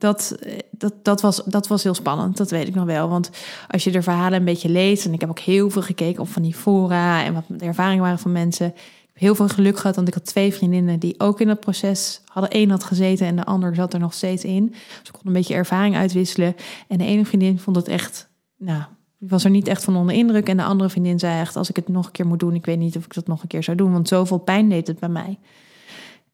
dat, 0.01 0.38
dat, 0.70 0.94
dat, 1.03 1.20
was, 1.20 1.42
dat 1.44 1.68
was 1.68 1.82
heel 1.82 1.94
spannend, 1.94 2.36
dat 2.36 2.51
weet 2.51 2.68
ik 2.68 2.74
nog 2.74 2.84
wel. 2.84 3.09
Want 3.09 3.30
als 3.68 3.84
je 3.84 3.90
de 3.90 4.03
verhalen 4.03 4.38
een 4.38 4.44
beetje 4.44 4.68
leest, 4.68 5.07
en 5.07 5.12
ik 5.12 5.20
heb 5.20 5.30
ook 5.30 5.38
heel 5.38 5.70
veel 5.70 5.82
gekeken 5.82 6.22
op 6.22 6.28
van 6.28 6.42
die 6.42 6.55
fora 6.55 7.24
en 7.24 7.34
wat 7.34 7.44
de 7.48 7.64
ervaringen 7.64 8.03
waren 8.03 8.18
van 8.18 8.32
mensen 8.32 8.74
heel 9.12 9.34
veel 9.34 9.48
geluk 9.48 9.78
gehad, 9.78 9.96
want 9.96 10.09
ik 10.09 10.14
had 10.14 10.26
twee 10.26 10.55
vriendinnen 10.55 10.98
die 10.98 11.20
ook 11.20 11.40
in 11.40 11.48
het 11.48 11.61
proces 11.61 12.20
hadden. 12.26 12.57
Eén 12.57 12.70
had 12.70 12.84
gezeten 12.84 13.26
en 13.26 13.36
de 13.36 13.44
ander 13.44 13.74
zat 13.74 13.92
er 13.92 14.01
nog 14.01 14.14
steeds 14.14 14.44
in. 14.44 14.66
Dus 14.68 15.09
ik 15.09 15.12
kon 15.12 15.22
een 15.24 15.32
beetje 15.32 15.55
ervaring 15.55 15.96
uitwisselen. 15.96 16.55
En 16.88 16.98
de 16.98 17.05
ene 17.05 17.24
vriendin 17.24 17.59
vond 17.59 17.76
het 17.76 17.88
echt, 17.88 18.28
nou, 18.57 18.82
was 19.18 19.44
er 19.44 19.51
niet 19.51 19.68
echt 19.68 19.84
van 19.84 19.96
onder 19.96 20.14
indruk. 20.14 20.48
En 20.48 20.57
de 20.57 20.62
andere 20.62 20.90
vriendin 20.90 21.18
zei 21.18 21.40
echt, 21.40 21.57
als 21.57 21.70
ik 21.70 21.76
het 21.76 21.88
nog 21.88 22.07
een 22.07 22.12
keer 22.12 22.26
moet 22.26 22.40
doen, 22.40 22.55
ik 22.55 22.66
weet 22.66 22.78
niet 22.78 22.96
of 22.96 23.05
ik 23.05 23.14
dat 23.14 23.26
nog 23.26 23.42
een 23.42 23.48
keer 23.48 23.62
zou 23.62 23.76
doen, 23.76 23.92
want 23.92 24.09
zoveel 24.09 24.38
pijn 24.38 24.68
deed 24.68 24.86
het 24.86 24.98
bij 24.98 25.09
mij. 25.09 25.38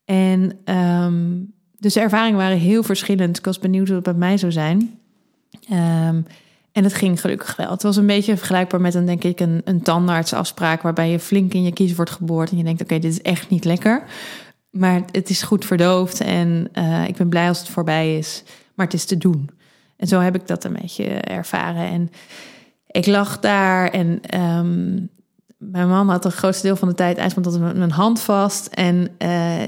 En 0.05 0.59
um, 0.75 1.55
dus 1.87 1.95
de 1.95 2.01
ervaringen 2.01 2.39
waren 2.39 2.59
heel 2.59 2.83
verschillend. 2.83 3.39
Ik 3.39 3.45
was 3.45 3.59
benieuwd 3.59 3.87
hoe 3.87 3.97
het 3.97 4.05
bij 4.05 4.15
mij 4.15 4.37
zou 4.37 4.53
zijn. 4.53 4.99
Um, 5.71 6.27
en 6.73 6.85
het 6.85 6.95
ging 6.95 7.21
gelukkig 7.21 7.57
wel. 7.57 7.71
Het 7.71 7.83
was 7.83 7.97
een 7.97 8.07
beetje 8.07 8.37
vergelijkbaar 8.37 8.81
met 8.81 8.95
een, 8.95 9.07
denk 9.07 9.25
ik, 9.25 9.41
een, 9.41 9.63
een 9.65 9.83
tandartsafspraak 9.83 10.83
waarbij 10.83 11.11
je 11.11 11.19
flink 11.19 11.55
in 11.55 11.63
je 11.63 11.73
kies 11.73 11.95
wordt 11.95 12.11
geboord 12.11 12.51
en 12.51 12.57
je 12.57 12.65
denkt, 12.65 12.83
oké, 12.83 12.99
dit 12.99 13.13
is 13.13 13.23
echt 13.23 13.51
niet 13.51 13.65
lekker. 13.65 14.05
Maar 14.71 15.03
het 15.11 15.31
is 15.31 15.43
goed 15.43 15.65
verdoofd 15.65 16.21
en 16.21 16.69
uh, 16.73 17.09
ik 17.09 17.17
ben 17.17 17.29
blij 17.29 17.49
als 17.49 17.59
het 17.59 17.69
voorbij 17.69 18.17
is. 18.17 18.43
Maar 18.75 18.87
het 18.87 18.95
is 18.95 19.05
te 19.05 19.17
doen. 19.17 19.51
En 19.97 20.07
zo 20.07 20.21
heb 20.21 20.35
ik 20.35 20.47
dat 20.47 20.65
een 20.65 20.79
beetje 20.81 21.05
ervaren. 21.07 21.91
En 21.91 22.11
ik 22.87 23.07
lag 23.07 23.41
daar 23.41 23.89
en 23.89 24.41
um, 24.41 25.09
mijn 25.57 25.89
man 25.89 26.09
had 26.09 26.25
het 26.25 26.35
grootste 26.35 26.67
deel 26.67 26.77
van 26.77 26.89
de 26.89 26.95
tijd 26.95 27.17
eigenlijk 27.17 27.49
tot 27.49 27.77
mijn 27.77 27.91
hand 27.91 28.21
vast. 28.21 28.67
En 28.67 29.09
uh, 29.19 29.63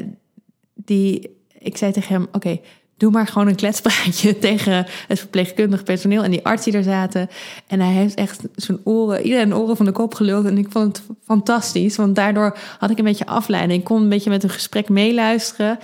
die, 0.74 1.38
ik 1.68 1.76
zei 1.76 1.92
tegen 1.92 2.14
hem, 2.14 2.26
oké, 2.32 2.60
doe 2.98 3.10
maar 3.10 3.26
gewoon 3.26 3.48
een 3.48 3.56
kletspraatje 3.56 4.38
tegen 4.48 4.86
het 5.08 5.18
verpleegkundig 5.18 5.82
personeel 5.82 6.22
en 6.22 6.30
die 6.30 6.44
arts 6.44 6.64
die 6.64 6.72
er 6.72 6.82
zaten. 6.82 7.28
En 7.66 7.80
hij 7.80 7.92
heeft 7.92 8.14
echt 8.14 8.40
zijn 8.54 8.78
oren, 8.84 9.22
iedereen 9.22 9.54
oren 9.54 9.76
van 9.76 9.86
de 9.86 9.92
kop 9.92 10.14
geluld. 10.14 10.46
En 10.46 10.58
ik 10.58 10.66
vond 10.70 10.96
het 10.96 11.06
fantastisch, 11.24 11.96
want 11.96 12.14
daardoor 12.14 12.58
had 12.78 12.90
ik 12.90 12.98
een 12.98 13.04
beetje 13.04 13.26
afleiding. 13.26 13.78
Ik 13.78 13.84
kon 13.84 14.02
een 14.02 14.08
beetje 14.08 14.30
met 14.30 14.42
een 14.42 14.50
gesprek 14.50 14.88
meeluisteren. 14.88 15.78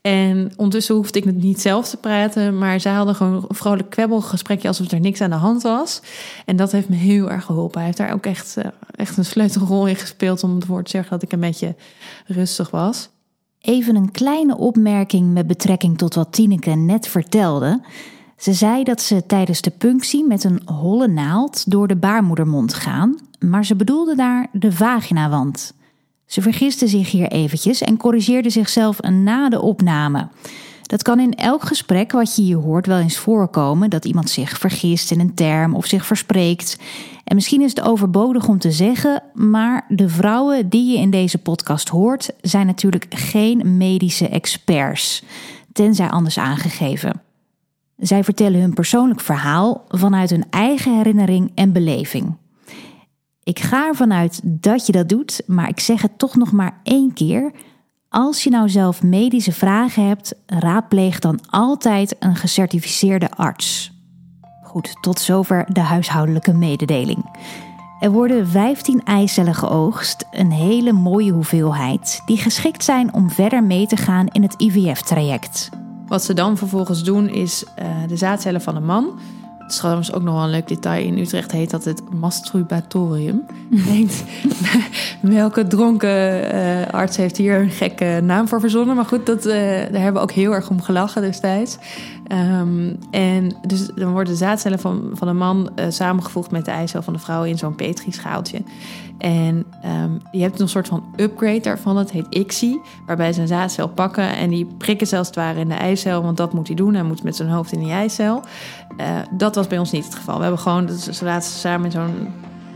En 0.00 0.52
ondertussen 0.56 0.94
hoefde 0.94 1.18
ik 1.18 1.24
het 1.24 1.42
niet 1.42 1.60
zelf 1.60 1.88
te 1.88 1.96
praten, 1.96 2.58
maar 2.58 2.80
zij 2.80 2.92
hadden 2.92 3.14
gewoon 3.14 3.44
een 3.48 3.54
vrolijk 3.54 3.90
kwebbelgesprekje 3.90 4.68
alsof 4.68 4.90
er 4.90 5.00
niks 5.00 5.20
aan 5.20 5.30
de 5.30 5.36
hand 5.36 5.62
was. 5.62 6.02
En 6.44 6.56
dat 6.56 6.72
heeft 6.72 6.88
me 6.88 6.96
heel 6.96 7.30
erg 7.30 7.44
geholpen. 7.44 7.76
Hij 7.76 7.84
heeft 7.84 7.98
daar 7.98 8.12
ook 8.12 8.26
echt, 8.26 8.56
eh, 8.56 8.64
echt 8.94 9.16
een 9.16 9.24
sleutelrol 9.24 9.86
in 9.86 9.96
gespeeld 9.96 10.42
om 10.42 10.60
ervoor 10.60 10.82
te 10.82 10.90
zeggen 10.90 11.10
dat 11.10 11.22
ik 11.22 11.32
een 11.32 11.40
beetje 11.40 11.74
rustig 12.26 12.70
was. 12.70 13.08
Even 13.60 13.96
een 13.96 14.10
kleine 14.10 14.56
opmerking 14.56 15.32
met 15.32 15.46
betrekking 15.46 15.98
tot 15.98 16.14
wat 16.14 16.32
Tineke 16.32 16.70
net 16.70 17.08
vertelde. 17.08 17.80
Ze 18.36 18.52
zei 18.52 18.84
dat 18.84 19.00
ze 19.00 19.26
tijdens 19.26 19.60
de 19.60 19.70
punctie 19.70 20.26
met 20.26 20.44
een 20.44 20.62
holle 20.64 21.08
naald 21.08 21.70
door 21.70 21.88
de 21.88 21.96
baarmoedermond 21.96 22.74
gaan, 22.74 23.18
maar 23.38 23.64
ze 23.64 23.76
bedoelde 23.76 24.14
daar 24.16 24.46
de 24.52 24.72
vaginawand. 24.72 25.74
Ze 26.26 26.42
vergiste 26.42 26.88
zich 26.88 27.10
hier 27.10 27.28
eventjes 27.28 27.80
en 27.80 27.96
corrigeerde 27.96 28.50
zichzelf 28.50 29.00
na 29.00 29.48
de 29.48 29.60
opname. 29.60 30.28
Dat 30.82 31.02
kan 31.02 31.20
in 31.20 31.34
elk 31.34 31.62
gesprek 31.62 32.12
wat 32.12 32.36
je 32.36 32.42
hier 32.42 32.56
hoort 32.56 32.86
wel 32.86 32.98
eens 32.98 33.16
voorkomen 33.16 33.90
dat 33.90 34.04
iemand 34.04 34.30
zich 34.30 34.58
vergist 34.58 35.10
in 35.10 35.20
een 35.20 35.34
term 35.34 35.74
of 35.74 35.86
zich 35.86 36.06
verspreekt. 36.06 36.78
En 37.30 37.36
misschien 37.36 37.60
is 37.60 37.70
het 37.70 37.80
overbodig 37.80 38.48
om 38.48 38.58
te 38.58 38.70
zeggen, 38.70 39.22
maar 39.34 39.84
de 39.88 40.08
vrouwen 40.08 40.68
die 40.68 40.92
je 40.92 40.98
in 40.98 41.10
deze 41.10 41.38
podcast 41.38 41.88
hoort 41.88 42.30
zijn 42.40 42.66
natuurlijk 42.66 43.06
geen 43.08 43.76
medische 43.76 44.28
experts, 44.28 45.22
tenzij 45.72 46.08
anders 46.10 46.38
aangegeven. 46.38 47.22
Zij 47.96 48.24
vertellen 48.24 48.60
hun 48.60 48.74
persoonlijk 48.74 49.20
verhaal 49.20 49.84
vanuit 49.88 50.30
hun 50.30 50.44
eigen 50.50 50.96
herinnering 50.96 51.52
en 51.54 51.72
beleving. 51.72 52.36
Ik 53.42 53.58
ga 53.58 53.86
ervan 53.86 54.12
uit 54.12 54.40
dat 54.44 54.86
je 54.86 54.92
dat 54.92 55.08
doet, 55.08 55.42
maar 55.46 55.68
ik 55.68 55.80
zeg 55.80 56.02
het 56.02 56.18
toch 56.18 56.36
nog 56.36 56.52
maar 56.52 56.80
één 56.82 57.12
keer. 57.12 57.52
Als 58.08 58.44
je 58.44 58.50
nou 58.50 58.68
zelf 58.68 59.02
medische 59.02 59.52
vragen 59.52 60.06
hebt, 60.06 60.34
raadpleeg 60.46 61.18
dan 61.18 61.40
altijd 61.50 62.16
een 62.18 62.36
gecertificeerde 62.36 63.30
arts. 63.30 63.89
Goed, 64.70 64.96
tot 65.00 65.20
zover 65.20 65.64
de 65.68 65.80
huishoudelijke 65.80 66.52
mededeling. 66.52 67.24
Er 68.00 68.10
worden 68.10 68.48
15 68.48 69.02
eicellen 69.04 69.54
geoogst, 69.54 70.26
een 70.30 70.52
hele 70.52 70.92
mooie 70.92 71.32
hoeveelheid, 71.32 72.22
die 72.26 72.36
geschikt 72.36 72.84
zijn 72.84 73.14
om 73.14 73.30
verder 73.30 73.64
mee 73.64 73.86
te 73.86 73.96
gaan 73.96 74.26
in 74.26 74.42
het 74.42 74.54
IVF-traject. 74.58 75.68
Wat 76.06 76.24
ze 76.24 76.34
dan 76.34 76.56
vervolgens 76.56 77.04
doen 77.04 77.28
is 77.28 77.64
uh, 77.64 77.86
de 78.06 78.16
zaadcellen 78.16 78.60
van 78.60 78.76
een 78.76 78.84
man 78.84 79.18
trouwens 79.76 80.12
ook 80.12 80.22
nog 80.22 80.34
wel 80.34 80.42
een 80.42 80.50
leuk 80.50 80.68
detail. 80.68 81.04
In 81.06 81.18
Utrecht 81.18 81.52
heet 81.52 81.70
dat 81.70 81.84
het 81.84 82.02
masturbatorium. 82.14 83.46
Denkt, 83.68 84.24
welke 85.20 85.66
dronken 85.66 86.54
uh, 86.54 86.86
arts 86.86 87.16
heeft 87.16 87.36
hier 87.36 87.60
een 87.60 87.70
gekke 87.70 88.20
naam 88.22 88.48
voor 88.48 88.60
verzonnen? 88.60 88.96
Maar 88.96 89.04
goed, 89.04 89.26
dat, 89.26 89.46
uh, 89.46 89.52
daar 89.54 90.02
hebben 90.02 90.12
we 90.12 90.20
ook 90.20 90.32
heel 90.32 90.52
erg 90.52 90.70
om 90.70 90.82
gelachen 90.82 91.22
destijds. 91.22 91.78
Um, 92.32 92.98
en 93.10 93.56
dus 93.66 93.86
dan 93.94 94.12
worden 94.12 94.32
de 94.32 94.38
zaadcellen 94.38 94.78
van, 94.78 95.10
van 95.12 95.28
een 95.28 95.36
man 95.36 95.70
uh, 95.76 95.84
samengevoegd 95.88 96.50
met 96.50 96.64
de 96.64 96.70
eicel 96.70 97.02
van 97.02 97.12
de 97.12 97.18
vrouw 97.18 97.44
in 97.44 97.58
zo'n 97.58 97.74
petrischaaltje. 97.74 98.62
En 99.20 99.66
um, 100.02 100.20
je 100.30 100.40
hebt 100.40 100.60
een 100.60 100.68
soort 100.68 100.88
van 100.88 101.04
upgrade 101.16 101.60
daarvan, 101.60 101.94
dat 101.94 102.10
heet 102.10 102.26
ICSI, 102.30 102.80
waarbij 103.06 103.32
ze 103.32 103.40
een 103.40 103.46
zaadcel 103.46 103.88
pakken 103.88 104.36
en 104.36 104.50
die 104.50 104.66
prikken 104.78 105.06
zelfs 105.06 105.26
het 105.26 105.36
ware 105.36 105.60
in 105.60 105.68
de 105.68 105.74
eicel, 105.74 106.22
want 106.22 106.36
dat 106.36 106.52
moet 106.52 106.66
hij 106.66 106.76
doen. 106.76 106.94
Hij 106.94 107.02
moet 107.02 107.22
met 107.22 107.36
zijn 107.36 107.48
hoofd 107.48 107.72
in 107.72 107.78
die 107.78 107.92
eicel. 107.92 108.42
Uh, 109.00 109.06
dat 109.30 109.54
was 109.54 109.66
bij 109.66 109.78
ons 109.78 109.90
niet 109.92 110.04
het 110.04 110.14
geval. 110.14 110.36
We 110.36 110.42
hebben 110.42 110.60
gewoon, 110.60 110.88
ze 110.88 111.24
laten 111.24 111.50
ze 111.50 111.58
samen 111.58 111.84
in 111.84 111.92
zo'n 111.92 112.28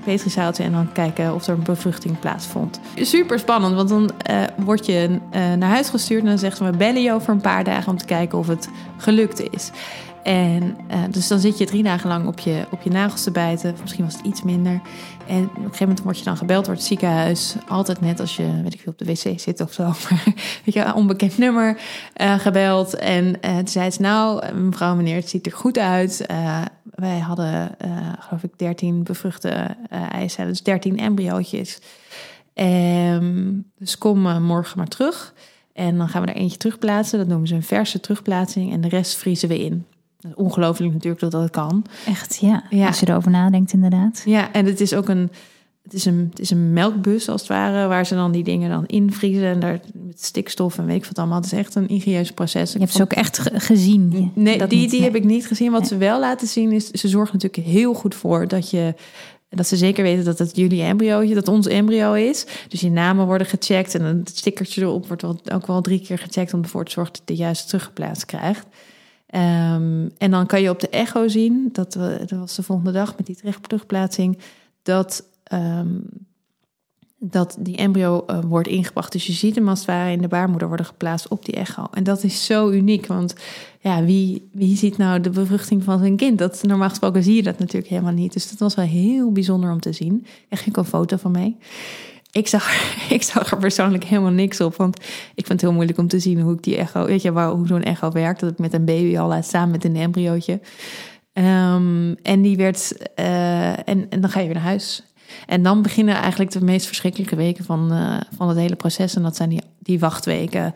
petrizaaltje 0.05 0.63
en 0.63 0.73
dan 0.73 0.93
kijken 0.93 1.35
of 1.35 1.47
er 1.47 1.55
een 1.55 1.63
bevruchting 1.63 2.19
plaatsvond. 2.19 2.81
Super 2.97 3.39
spannend, 3.39 3.75
want 3.75 3.89
dan 3.89 4.11
uh, 4.31 4.43
word 4.57 4.87
je 4.87 5.21
naar 5.31 5.71
huis 5.71 5.89
gestuurd 5.89 6.23
en 6.23 6.29
dan 6.29 6.39
zeggen 6.39 6.71
we 6.71 6.77
bellen 6.77 7.03
je 7.03 7.13
over 7.13 7.33
een 7.33 7.41
paar 7.41 7.65
dagen 7.65 7.93
om 7.93 7.99
te 7.99 8.05
kijken 8.05 8.39
of 8.39 8.47
het 8.47 8.69
gelukt 8.97 9.51
is. 9.51 9.71
En 10.23 10.77
dus 11.11 11.29
dan 11.29 11.39
zit 11.39 11.59
je 11.59 11.65
drie 11.65 11.83
dagen 11.83 12.09
lang 12.09 12.27
op 12.27 12.39
je, 12.39 12.67
op 12.71 12.83
je 12.83 12.91
nagels 12.91 13.23
te 13.23 13.31
bijten. 13.31 13.75
Misschien 13.81 14.05
was 14.05 14.17
het 14.17 14.27
iets 14.27 14.43
minder. 14.43 14.81
En 15.27 15.45
op 15.45 15.57
een 15.57 15.63
gegeven 15.63 15.79
moment 15.79 16.03
word 16.03 16.19
je 16.19 16.25
dan 16.25 16.37
gebeld 16.37 16.65
door 16.65 16.75
het 16.75 16.83
ziekenhuis. 16.83 17.55
Altijd 17.69 18.01
net 18.01 18.21
als 18.21 18.37
je, 18.37 18.63
weet 18.63 18.75
ik 18.75 18.81
veel, 18.81 18.93
op 18.93 18.99
de 18.99 19.05
wc 19.05 19.41
zit 19.41 19.61
of 19.61 19.73
zo. 19.73 19.83
Maar 20.11 20.23
weet 20.65 20.75
je, 20.75 20.95
onbekend 20.95 21.39
nummer 21.39 21.81
uh, 22.21 22.39
gebeld. 22.39 22.95
En 22.95 23.25
uh, 23.25 23.57
toen 23.57 23.69
zei 23.69 23.91
ze, 23.91 24.01
nou, 24.01 24.55
mevrouw, 24.55 24.95
meneer, 24.95 25.17
het 25.17 25.29
ziet 25.29 25.47
er 25.47 25.53
goed 25.53 25.79
uit. 25.79 26.27
wij 26.95 27.19
hadden, 27.19 27.77
geloof 28.19 28.43
ik, 28.43 28.59
13 28.59 29.03
bevruchte 29.03 29.77
eicellen. 30.11 30.51
Dus 30.51 30.63
13 30.63 30.99
embryootjes. 30.99 31.79
Um, 32.55 33.71
dus 33.79 33.99
kom 33.99 34.43
morgen 34.43 34.79
maar 34.79 34.89
terug. 34.89 35.35
En 35.73 35.99
dan 35.99 36.09
gaan 36.09 36.23
we 36.23 36.29
er 36.29 36.37
eentje 36.37 36.59
terugplaatsen. 36.59 37.19
Dat 37.19 37.29
noemen 37.29 37.49
ze 37.49 37.55
een 37.55 37.63
verse 37.63 38.01
terugplaatsing. 38.01 38.73
En 38.73 38.81
de 38.81 38.89
rest 38.89 39.17
vriezen 39.17 39.49
we 39.49 39.65
in. 39.65 39.87
Ongelooflijk 40.35 40.93
natuurlijk 40.93 41.21
dat 41.21 41.31
dat 41.31 41.51
kan. 41.51 41.85
Echt, 42.07 42.39
ja. 42.41 42.65
ja. 42.71 42.87
Als 42.87 43.01
je 43.01 43.09
erover 43.09 43.31
nadenkt, 43.31 43.73
inderdaad. 43.73 44.23
Ja, 44.25 44.53
en 44.53 44.67
het 44.67 44.81
is 44.81 44.95
ook 44.95 45.09
een, 45.09 45.31
het 45.83 45.93
is 45.93 46.05
een, 46.05 46.27
het 46.31 46.39
is 46.39 46.51
een 46.51 46.73
melkbus 46.73 47.29
als 47.29 47.41
het 47.41 47.51
ware, 47.51 47.89
waar 47.89 48.07
ze 48.07 48.15
dan 48.15 48.33
die 48.33 48.45
dingen 48.45 48.71
dan 48.71 48.87
invriezen 48.87 49.45
en 49.45 49.61
daar 49.61 49.81
met 49.93 50.25
stikstof 50.25 50.79
en 50.79 50.87
weet 50.87 50.97
ik 50.97 51.05
wat 51.05 51.19
allemaal. 51.19 51.37
Het 51.37 51.53
is 51.53 51.59
echt 51.59 51.75
een 51.75 51.89
ingenieus 51.89 52.33
proces. 52.33 52.73
Je 52.73 52.79
hebt 52.79 52.93
ze 52.93 53.03
ook 53.03 53.13
echt 53.13 53.41
gezien. 53.55 54.33
Nee, 54.35 54.67
die, 54.67 54.89
die 54.89 55.03
heb 55.03 55.15
ik 55.15 55.25
niet 55.25 55.47
gezien. 55.47 55.73
Wat 55.73 55.87
ze 55.87 55.97
wel 55.97 56.21
laten 56.21 56.47
zien 56.47 56.73
is, 56.73 56.91
ze 56.91 57.09
zorgen 57.09 57.39
natuurlijk 57.41 57.69
heel 57.69 57.95
goed 57.95 58.15
voor 58.15 58.49
dat 58.49 58.71
je 58.71 58.95
dat 59.49 59.67
ze 59.67 59.77
zeker 59.77 60.03
weten 60.03 60.25
dat 60.25 60.39
het 60.39 60.57
jullie 60.57 60.83
embryootje, 60.83 61.35
dat 61.35 61.49
ons 61.49 61.67
embryo 61.67 62.13
is. 62.13 62.47
Dus 62.69 62.81
je 62.81 62.91
namen 62.91 63.27
worden 63.27 63.47
gecheckt 63.47 63.95
en 63.95 64.03
het 64.05 64.37
stickertje 64.37 64.81
erop 64.81 65.07
wordt 65.07 65.51
ook 65.53 65.67
wel 65.67 65.81
drie 65.81 66.01
keer 66.01 66.19
gecheckt 66.19 66.55
om 66.55 66.63
ervoor 66.63 66.85
te 66.85 66.91
zorgen 66.91 67.13
dat 67.13 67.23
je 67.27 67.35
de 67.35 67.41
juiste 67.41 67.67
teruggeplaatst 67.67 68.25
krijgt. 68.25 68.67
Um, 69.37 70.11
en 70.19 70.31
dan 70.31 70.47
kan 70.47 70.63
je 70.63 70.71
op 70.71 70.81
de 70.81 70.89
echo 70.89 71.29
zien, 71.29 71.69
dat, 71.73 71.93
dat 71.93 72.31
was 72.31 72.55
de 72.55 72.63
volgende 72.63 72.93
dag 72.93 73.17
met 73.17 73.27
die 73.27 73.37
terugplaatsing, 73.61 74.39
dat, 74.83 75.25
um, 75.53 76.07
dat 77.19 77.57
die 77.61 77.77
embryo 77.77 78.25
uh, 78.27 78.39
wordt 78.47 78.69
ingebracht. 78.69 79.13
Dus 79.13 79.27
je 79.27 79.33
ziet 79.33 79.55
hem 79.55 79.69
als 79.69 79.79
het 79.79 79.89
ware 79.89 80.11
in 80.11 80.21
de 80.21 80.29
baarmoeder 80.29 80.69
worden 80.69 80.87
geplaatst 80.87 81.29
op 81.29 81.45
die 81.45 81.55
echo. 81.55 81.87
En 81.91 82.05
dat 82.05 82.25
is 82.25 82.45
zo 82.45 82.71
uniek, 82.71 83.07
want 83.07 83.35
ja, 83.81 84.05
wie, 84.05 84.49
wie 84.53 84.77
ziet 84.77 84.97
nou 84.97 85.21
de 85.21 85.31
bevruchting 85.31 85.85
van 85.85 85.99
zijn 85.99 86.17
kind? 86.17 86.39
Dat, 86.39 86.63
normaal 86.63 86.89
gesproken 86.89 87.23
zie 87.23 87.35
je 87.35 87.43
dat 87.43 87.59
natuurlijk 87.59 87.91
helemaal 87.91 88.13
niet. 88.13 88.33
Dus 88.33 88.51
dat 88.51 88.59
was 88.59 88.75
wel 88.75 88.87
heel 88.87 89.33
bijzonder 89.33 89.71
om 89.71 89.81
te 89.81 89.93
zien. 89.93 90.27
Ik 90.49 90.59
ging 90.59 90.77
een 90.77 90.85
foto 90.85 91.17
van 91.17 91.31
mee 91.31 91.57
ik 92.35 92.49
zag, 92.49 92.73
ik 93.19 93.23
zag 93.23 93.51
er 93.51 93.59
persoonlijk 93.59 94.05
helemaal 94.05 94.31
niks 94.31 94.61
op. 94.61 94.77
Want 94.77 94.97
ik 95.35 95.47
vind 95.47 95.49
het 95.49 95.61
heel 95.61 95.73
moeilijk 95.73 95.99
om 95.99 96.09
te 96.09 96.19
zien 96.19 96.41
hoe 96.41 96.55
ik 96.55 96.63
die 96.63 96.77
echo, 96.77 97.07
weet 97.07 97.23
je, 97.23 97.31
hoe 97.31 97.67
zo'n 97.67 97.83
echo 97.83 98.11
werkt. 98.11 98.41
Dat 98.41 98.51
ik 98.51 98.59
met 98.59 98.73
een 98.73 98.85
baby 98.85 99.19
al 99.19 99.29
laat 99.29 99.45
staan 99.45 99.71
met 99.71 99.85
een 99.85 99.97
embryootje. 99.97 100.61
Um, 101.33 102.17
en 102.23 102.43
die 102.43 102.57
werd, 102.57 102.93
uh, 103.17 103.89
en, 103.89 104.11
en 104.11 104.21
dan 104.21 104.31
ga 104.31 104.41
je 104.41 104.47
weer 104.47 104.55
naar 104.55 104.65
huis. 104.65 105.03
En 105.47 105.63
dan 105.63 105.83
beginnen 105.83 106.15
eigenlijk 106.15 106.51
de 106.51 106.65
meest 106.65 106.87
verschrikkelijke 106.87 107.37
weken 107.37 107.65
van, 107.65 107.93
uh, 107.93 108.21
van 108.37 108.49
het 108.49 108.59
hele 108.59 108.77
proces. 108.77 109.17
En 109.17 109.23
dat 109.23 109.37
zijn 109.37 109.49
die, 109.49 109.63
die 109.79 109.99
wachtweken. 109.99 110.73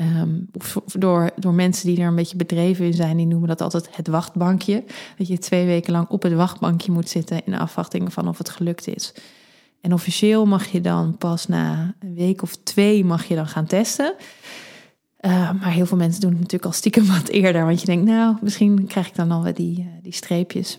Um, 0.00 0.50
door, 0.92 1.30
door 1.36 1.54
mensen 1.54 1.86
die 1.86 2.00
er 2.00 2.06
een 2.06 2.14
beetje 2.14 2.36
bedreven 2.36 2.84
in 2.84 2.94
zijn, 2.94 3.16
die 3.16 3.26
noemen 3.26 3.48
dat 3.48 3.60
altijd 3.60 3.88
het 3.96 4.08
wachtbankje. 4.08 4.84
Dat 5.18 5.26
je 5.28 5.38
twee 5.38 5.66
weken 5.66 5.92
lang 5.92 6.08
op 6.08 6.22
het 6.22 6.32
wachtbankje 6.32 6.92
moet 6.92 7.08
zitten 7.08 7.40
in 7.44 7.54
afwachting 7.54 8.12
van 8.12 8.28
of 8.28 8.38
het 8.38 8.48
gelukt 8.48 8.88
is. 8.88 9.14
En 9.86 9.92
officieel 9.92 10.46
mag 10.46 10.66
je 10.66 10.80
dan 10.80 11.16
pas 11.18 11.46
na 11.46 11.94
een 12.00 12.14
week 12.14 12.42
of 12.42 12.56
twee 12.56 13.04
mag 13.04 13.24
je 13.24 13.34
dan 13.34 13.46
gaan 13.46 13.66
testen. 13.66 14.14
Uh, 15.20 15.50
maar 15.60 15.72
heel 15.72 15.86
veel 15.86 15.96
mensen 15.96 16.20
doen 16.20 16.30
het 16.30 16.38
natuurlijk 16.38 16.64
al 16.64 16.72
stiekem 16.72 17.06
wat 17.06 17.28
eerder. 17.28 17.64
Want 17.64 17.80
je 17.80 17.86
denkt, 17.86 18.04
nou, 18.04 18.36
misschien 18.40 18.86
krijg 18.86 19.06
ik 19.06 19.14
dan 19.14 19.30
al 19.30 19.52
die, 19.54 19.78
uh, 19.78 19.86
die 20.02 20.12
streepjes. 20.12 20.78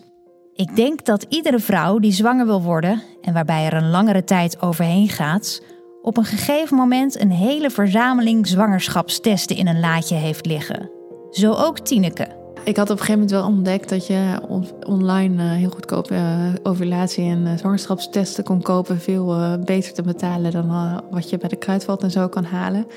Ik 0.54 0.76
denk 0.76 1.06
dat 1.06 1.26
iedere 1.30 1.60
vrouw 1.60 2.00
die 2.00 2.12
zwanger 2.12 2.46
wil 2.46 2.62
worden 2.62 3.02
en 3.22 3.34
waarbij 3.34 3.66
er 3.66 3.74
een 3.74 3.90
langere 3.90 4.24
tijd 4.24 4.62
overheen 4.62 5.10
gaat, 5.10 5.64
op 6.02 6.18
een 6.18 6.26
gegeven 6.26 6.78
moment 6.78 7.20
een 7.20 7.32
hele 7.32 7.70
verzameling 7.70 8.48
zwangerschapstesten 8.48 9.56
in 9.56 9.68
een 9.68 9.80
laadje 9.80 10.16
heeft 10.16 10.46
liggen. 10.46 10.90
Zo 11.32 11.54
ook 11.54 11.80
Tineke. 11.80 12.47
Ik 12.68 12.78
had 12.78 12.90
op 12.90 13.00
een 13.00 13.06
gegeven 13.06 13.22
moment 13.22 13.32
wel 13.32 13.48
ontdekt 13.48 13.90
dat 13.90 14.08
je 14.08 14.40
online 14.86 15.44
uh, 15.44 15.52
heel 15.52 15.70
goedkoop 15.70 16.12
uh, 16.12 16.54
ovulatie- 16.64 17.30
en 17.30 17.46
uh, 17.46 17.58
zwangerschapstesten 17.58 18.44
kon 18.44 18.62
kopen. 18.62 19.00
Veel 19.00 19.58
beter 19.66 19.94
te 19.94 20.02
betalen 20.02 20.52
dan 20.52 21.02
wat 21.12 21.30
je 21.30 21.38
bij 21.38 21.50
de 21.50 21.56
kruidvat 21.56 22.04
en 22.04 22.12
zo 22.12 22.28
kan 22.28 22.44
halen. 22.44 22.88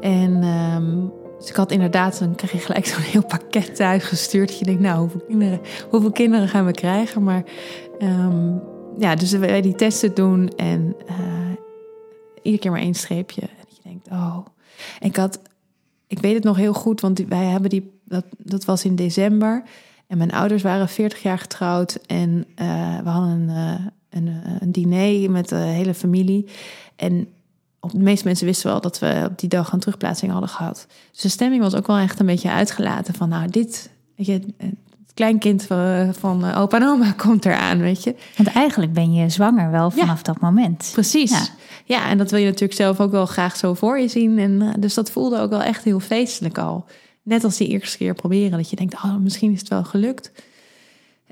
En 0.00 0.44
um, 0.44 1.12
dus 1.38 1.48
ik 1.48 1.56
had 1.56 1.70
inderdaad, 1.70 2.18
dan 2.18 2.34
krijg 2.34 2.52
je 2.52 2.58
gelijk 2.58 2.86
zo'n 2.96 3.02
heel 3.02 3.24
pakket 3.24 3.76
thuis 3.76 4.04
gestuurd. 4.04 4.48
Dat 4.48 4.58
je 4.58 4.64
denkt, 4.64 4.80
nou, 4.80 4.98
hoeveel 4.98 5.22
kinderen, 5.28 5.60
hoeveel 5.90 6.12
kinderen 6.12 6.48
gaan 6.48 6.66
we 6.66 6.72
krijgen? 6.72 7.22
Maar 7.22 7.44
um, 7.98 8.62
ja, 8.98 9.14
dus 9.14 9.32
wij 9.32 9.60
die 9.60 9.74
testen 9.74 10.14
doen 10.14 10.48
en 10.48 10.96
iedere 12.42 12.62
keer 12.62 12.70
maar 12.70 12.80
één 12.80 12.94
streepje. 12.94 13.40
En 13.40 13.66
je 13.68 13.80
denkt, 13.82 14.08
oh. 14.10 14.38
Ik 15.00 15.16
had, 15.16 15.38
ik 16.06 16.18
weet 16.18 16.34
het 16.34 16.44
nog 16.44 16.56
heel 16.56 16.74
goed, 16.74 17.00
want 17.00 17.18
wij 17.28 17.44
hebben 17.44 17.70
die 17.70 17.94
dat, 18.08 18.24
dat 18.38 18.64
was 18.64 18.84
in 18.84 18.96
december. 18.96 19.62
En 20.06 20.18
mijn 20.18 20.32
ouders 20.32 20.62
waren 20.62 20.88
40 20.88 21.22
jaar 21.22 21.38
getrouwd. 21.38 21.98
En 22.06 22.46
uh, 22.60 22.98
we 23.02 23.08
hadden 23.08 23.30
een, 23.30 23.48
uh, 23.48 23.86
een, 24.10 24.28
eh, 24.28 24.52
een, 24.60 24.72
diner 24.72 25.30
met 25.30 25.48
de 25.48 25.56
hele 25.56 25.94
familie. 25.94 26.48
En 26.96 27.28
de 27.80 27.98
meeste 27.98 28.26
mensen 28.26 28.46
wisten 28.46 28.70
wel 28.70 28.80
dat 28.80 28.98
we 28.98 29.26
op 29.30 29.38
die 29.38 29.48
dag 29.48 29.72
een 29.72 29.80
terugplaatsing 29.80 30.32
hadden 30.32 30.48
gehad. 30.48 30.86
Dus 31.12 31.20
de 31.20 31.28
stemming 31.28 31.62
was 31.62 31.74
ook 31.74 31.86
wel 31.86 31.96
echt 31.96 32.20
een 32.20 32.26
beetje 32.26 32.50
uitgelaten 32.50 33.14
van, 33.14 33.28
nou, 33.28 33.48
dit, 33.48 33.90
weet 34.16 34.26
je, 34.26 34.32
het 34.32 35.14
kleinkind 35.14 35.62
van, 35.62 36.14
van 36.14 36.54
opa 36.54 36.76
en 36.76 36.86
oma 36.86 37.12
komt 37.26 37.44
eraan, 37.44 37.78
weet 37.78 38.02
je. 38.02 38.14
Want 38.36 38.48
eigenlijk 38.48 38.92
ben 38.92 39.12
je 39.12 39.28
zwanger 39.28 39.70
wel 39.70 39.90
vanaf 39.90 40.22
dat 40.22 40.40
moment. 40.40 40.90
Precies. 40.92 41.30
Ja. 41.30 41.46
ja. 41.84 42.08
en 42.08 42.18
dat 42.18 42.30
wil 42.30 42.40
je 42.40 42.46
natuurlijk 42.46 42.78
zelf 42.78 43.00
ook 43.00 43.10
wel 43.10 43.26
graag 43.26 43.56
zo 43.56 43.74
voor 43.74 43.98
je 43.98 44.08
zien. 44.08 44.38
En 44.38 44.80
dus 44.80 44.94
dat 44.94 45.10
voelde 45.10 45.38
ook 45.38 45.50
wel 45.50 45.62
echt 45.62 45.84
heel 45.84 46.00
feestelijk 46.00 46.58
al 46.58 46.84
net 47.26 47.44
als 47.44 47.56
die 47.56 47.68
eerste 47.68 47.96
keer 47.96 48.14
proberen, 48.14 48.58
dat 48.58 48.70
je 48.70 48.76
denkt, 48.76 48.94
oh, 48.94 49.16
misschien 49.16 49.52
is 49.52 49.60
het 49.60 49.68
wel 49.68 49.84
gelukt. 49.84 50.32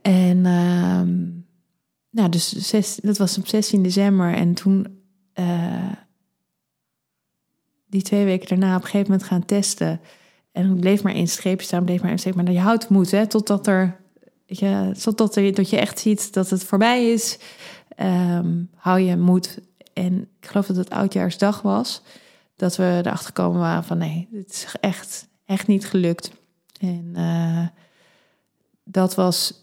En 0.02 0.36
uh, 0.36 1.02
nou, 2.10 2.28
dus 2.28 2.52
zes, 2.52 2.98
dat 3.02 3.18
was 3.18 3.38
op 3.38 3.46
16 3.46 3.82
december 3.82 4.34
en 4.34 4.54
toen 4.54 5.02
uh, 5.34 5.92
die 7.86 8.02
twee 8.02 8.24
weken 8.24 8.48
daarna 8.48 8.76
op 8.76 8.82
een 8.82 8.88
gegeven 8.88 9.10
moment 9.10 9.28
gaan 9.28 9.44
testen. 9.44 10.00
En 10.52 10.80
bleef 10.80 11.02
maar 11.02 11.14
één 11.14 11.28
streepje 11.28 11.66
staan, 11.66 11.84
bleef 11.84 12.00
maar 12.00 12.08
één 12.08 12.18
streepje. 12.18 12.42
Maar 12.42 12.52
je 12.52 12.58
houdt 12.58 12.88
moed, 12.88 13.10
hè, 13.10 13.26
totdat 13.26 13.66
er, 13.66 14.00
ja, 14.46 14.92
totdat 14.92 15.36
er, 15.36 15.54
dat 15.54 15.70
je 15.70 15.78
echt 15.78 15.98
ziet 15.98 16.32
dat 16.32 16.50
het 16.50 16.64
voorbij 16.64 17.12
is. 17.12 17.38
Um, 18.00 18.70
hou 18.74 19.00
je 19.00 19.16
moed. 19.16 19.58
En 19.92 20.28
ik 20.40 20.46
geloof 20.46 20.66
dat 20.66 20.76
het 20.76 20.90
oudjaarsdag 20.90 21.62
was. 21.62 22.02
Dat 22.56 22.76
we 22.76 23.00
erachter 23.04 23.32
komen 23.32 23.60
waren 23.60 23.84
van 23.84 23.98
nee, 23.98 24.28
dit 24.30 24.50
is 24.50 24.66
echt 24.80 25.28
echt 25.46 25.66
niet 25.66 25.86
gelukt. 25.86 26.30
En 26.80 27.12
uh, 27.16 27.66
dat 28.84 29.14
was. 29.14 29.62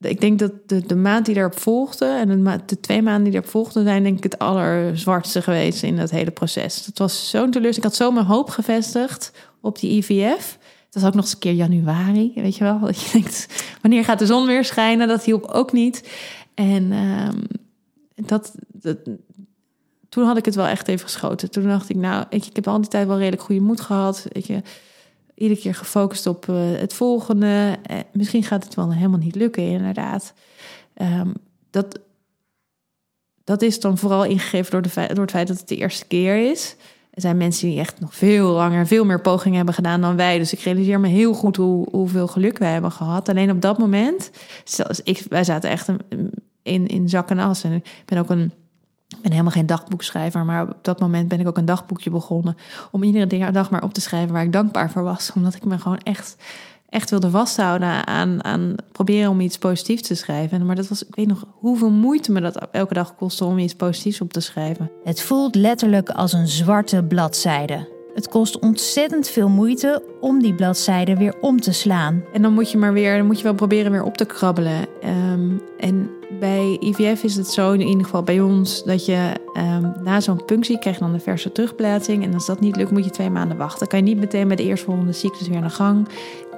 Ik 0.00 0.20
denk 0.20 0.38
dat 0.38 0.52
de, 0.66 0.86
de 0.86 0.96
maand 0.96 1.26
die 1.26 1.34
daarop 1.34 1.58
volgde 1.58 2.06
en 2.06 2.28
de, 2.28 2.60
de 2.66 2.80
twee 2.80 3.02
maanden 3.02 3.22
die 3.22 3.32
daarop 3.32 3.50
volgden, 3.50 3.84
zijn 3.84 4.02
denk 4.02 4.16
ik 4.16 4.22
het 4.22 4.38
allerzwartste 4.38 5.42
geweest 5.42 5.82
in 5.82 5.96
dat 5.96 6.10
hele 6.10 6.30
proces. 6.30 6.86
Het 6.86 6.98
was 6.98 7.30
zo'n 7.30 7.50
teleurstelling. 7.50 7.76
Ik 7.76 7.82
had 7.82 7.94
zo 7.94 8.10
mijn 8.10 8.26
hoop 8.26 8.48
gevestigd 8.48 9.32
op 9.60 9.78
die 9.78 9.90
IVF. 9.90 10.58
Het 10.84 10.94
was 10.94 11.04
ook 11.04 11.14
nog 11.14 11.24
eens 11.24 11.32
een 11.32 11.38
keer 11.38 11.52
januari, 11.52 12.32
weet 12.34 12.56
je 12.56 12.64
wel. 12.64 12.80
Dat 12.86 13.00
je 13.00 13.12
denkt, 13.12 13.64
wanneer 13.82 14.04
gaat 14.04 14.18
de 14.18 14.26
zon 14.26 14.46
weer 14.46 14.64
schijnen? 14.64 15.08
Dat 15.08 15.24
hielp 15.24 15.44
ook 15.44 15.72
niet. 15.72 16.08
En 16.54 16.92
um, 16.92 17.42
dat, 18.14 18.54
dat, 18.72 18.98
toen 20.10 20.24
had 20.24 20.36
ik 20.36 20.44
het 20.44 20.54
wel 20.54 20.66
echt 20.66 20.88
even 20.88 21.04
geschoten. 21.04 21.50
Toen 21.50 21.64
dacht 21.64 21.88
ik, 21.88 21.96
nou, 21.96 22.24
ik, 22.28 22.46
ik 22.46 22.56
heb 22.56 22.68
al 22.68 22.80
die 22.80 22.90
tijd 22.90 23.06
wel 23.06 23.18
redelijk 23.18 23.42
goede 23.42 23.60
moed 23.60 23.80
gehad. 23.80 24.26
Weet 24.32 24.46
je, 24.46 24.62
iedere 25.34 25.60
keer 25.60 25.74
gefocust 25.74 26.26
op 26.26 26.46
uh, 26.46 26.56
het 26.56 26.92
volgende. 26.92 27.78
Eh, 27.82 27.98
misschien 28.12 28.42
gaat 28.42 28.64
het 28.64 28.74
wel 28.74 28.92
helemaal 28.92 29.18
niet 29.18 29.34
lukken, 29.34 29.62
inderdaad. 29.62 30.32
Um, 31.02 31.32
dat, 31.70 32.00
dat 33.44 33.62
is 33.62 33.80
dan 33.80 33.98
vooral 33.98 34.24
ingegeven 34.24 34.70
door, 34.70 34.82
de, 34.82 35.14
door 35.14 35.22
het 35.22 35.30
feit 35.30 35.48
dat 35.48 35.58
het 35.58 35.68
de 35.68 35.76
eerste 35.76 36.06
keer 36.06 36.50
is. 36.50 36.76
Er 37.10 37.20
zijn 37.20 37.36
mensen 37.36 37.68
die 37.68 37.78
echt 37.78 38.00
nog 38.00 38.14
veel 38.14 38.50
langer, 38.50 38.86
veel 38.86 39.04
meer 39.04 39.20
pogingen 39.20 39.56
hebben 39.56 39.74
gedaan 39.74 40.00
dan 40.00 40.16
wij. 40.16 40.38
Dus 40.38 40.52
ik 40.52 40.60
realiseer 40.60 41.00
me 41.00 41.08
heel 41.08 41.32
goed 41.32 41.56
hoe, 41.56 41.88
hoeveel 41.90 42.26
geluk 42.26 42.58
wij 42.58 42.72
hebben 42.72 42.92
gehad. 42.92 43.28
Alleen 43.28 43.50
op 43.50 43.60
dat 43.60 43.78
moment, 43.78 44.30
ik, 45.02 45.22
wij 45.28 45.44
zaten 45.44 45.70
echt 45.70 45.88
in, 46.62 46.86
in 46.86 47.08
zak 47.08 47.30
en 47.30 47.38
as. 47.38 47.64
En 47.64 47.72
ik 47.72 48.02
ben 48.04 48.18
ook 48.18 48.30
een 48.30 48.52
ik 49.20 49.26
ben 49.26 49.38
helemaal 49.38 49.58
geen 49.58 49.66
dagboekschrijver, 49.66 50.44
maar 50.44 50.62
op 50.62 50.76
dat 50.82 51.00
moment 51.00 51.28
ben 51.28 51.40
ik 51.40 51.48
ook 51.48 51.56
een 51.56 51.64
dagboekje 51.64 52.10
begonnen. 52.10 52.56
Om 52.90 53.02
iedere 53.02 53.50
dag 53.50 53.70
maar 53.70 53.82
op 53.82 53.94
te 53.94 54.00
schrijven 54.00 54.32
waar 54.32 54.42
ik 54.42 54.52
dankbaar 54.52 54.90
voor 54.90 55.02
was. 55.02 55.30
Omdat 55.36 55.54
ik 55.54 55.64
me 55.64 55.78
gewoon 55.78 55.98
echt, 55.98 56.36
echt 56.88 57.10
wilde 57.10 57.30
vasthouden 57.30 58.06
aan, 58.06 58.44
aan 58.44 58.74
proberen 58.92 59.30
om 59.30 59.40
iets 59.40 59.58
positiefs 59.58 60.02
te 60.02 60.14
schrijven. 60.14 60.66
Maar 60.66 60.76
dat 60.76 60.88
was, 60.88 61.06
ik 61.06 61.14
weet 61.14 61.26
nog 61.26 61.46
hoeveel 61.52 61.90
moeite 61.90 62.32
me 62.32 62.40
dat 62.40 62.68
elke 62.70 62.94
dag 62.94 63.14
kostte 63.14 63.44
om 63.44 63.58
iets 63.58 63.74
positiefs 63.74 64.20
op 64.20 64.32
te 64.32 64.40
schrijven. 64.40 64.90
Het 65.04 65.22
voelt 65.22 65.54
letterlijk 65.54 66.10
als 66.10 66.32
een 66.32 66.48
zwarte 66.48 67.02
bladzijde. 67.02 67.99
Het 68.14 68.28
kost 68.28 68.58
ontzettend 68.58 69.28
veel 69.28 69.48
moeite 69.48 70.02
om 70.20 70.42
die 70.42 70.54
bladzijde 70.54 71.16
weer 71.16 71.34
om 71.40 71.60
te 71.60 71.72
slaan. 71.72 72.24
En 72.32 72.42
dan 72.42 72.52
moet 72.52 72.70
je 72.70 72.78
maar 72.78 72.92
weer, 72.92 73.16
dan 73.16 73.26
moet 73.26 73.38
je 73.38 73.44
wel 73.44 73.54
proberen 73.54 73.92
weer 73.92 74.02
op 74.02 74.16
te 74.16 74.24
krabbelen. 74.24 74.86
Ehm, 75.00 75.50
en 75.78 76.10
bij 76.40 76.76
IVF 76.80 77.22
is 77.22 77.36
het 77.36 77.46
zo, 77.46 77.72
in 77.72 77.80
ieder 77.80 78.04
geval 78.04 78.22
bij 78.22 78.40
ons, 78.40 78.84
dat 78.84 79.06
je 79.06 79.32
um, 79.56 79.92
na 80.02 80.20
zo'n 80.20 80.44
punctie 80.44 80.78
krijg 80.78 80.98
dan 80.98 81.12
de 81.12 81.20
verse 81.20 81.52
terugplaatsing. 81.52 82.24
En 82.24 82.34
als 82.34 82.46
dat 82.46 82.60
niet 82.60 82.76
lukt, 82.76 82.90
moet 82.90 83.04
je 83.04 83.10
twee 83.10 83.30
maanden 83.30 83.56
wachten. 83.56 83.78
Dan 83.78 83.88
kan 83.88 83.98
je 83.98 84.04
niet 84.04 84.20
meteen 84.20 84.46
bij 84.46 84.56
de 84.56 84.62
eerstvolgende 84.62 85.12
cyclus 85.12 85.48
weer 85.48 85.56
aan 85.56 85.62
de 85.62 85.70
gang. 85.70 86.08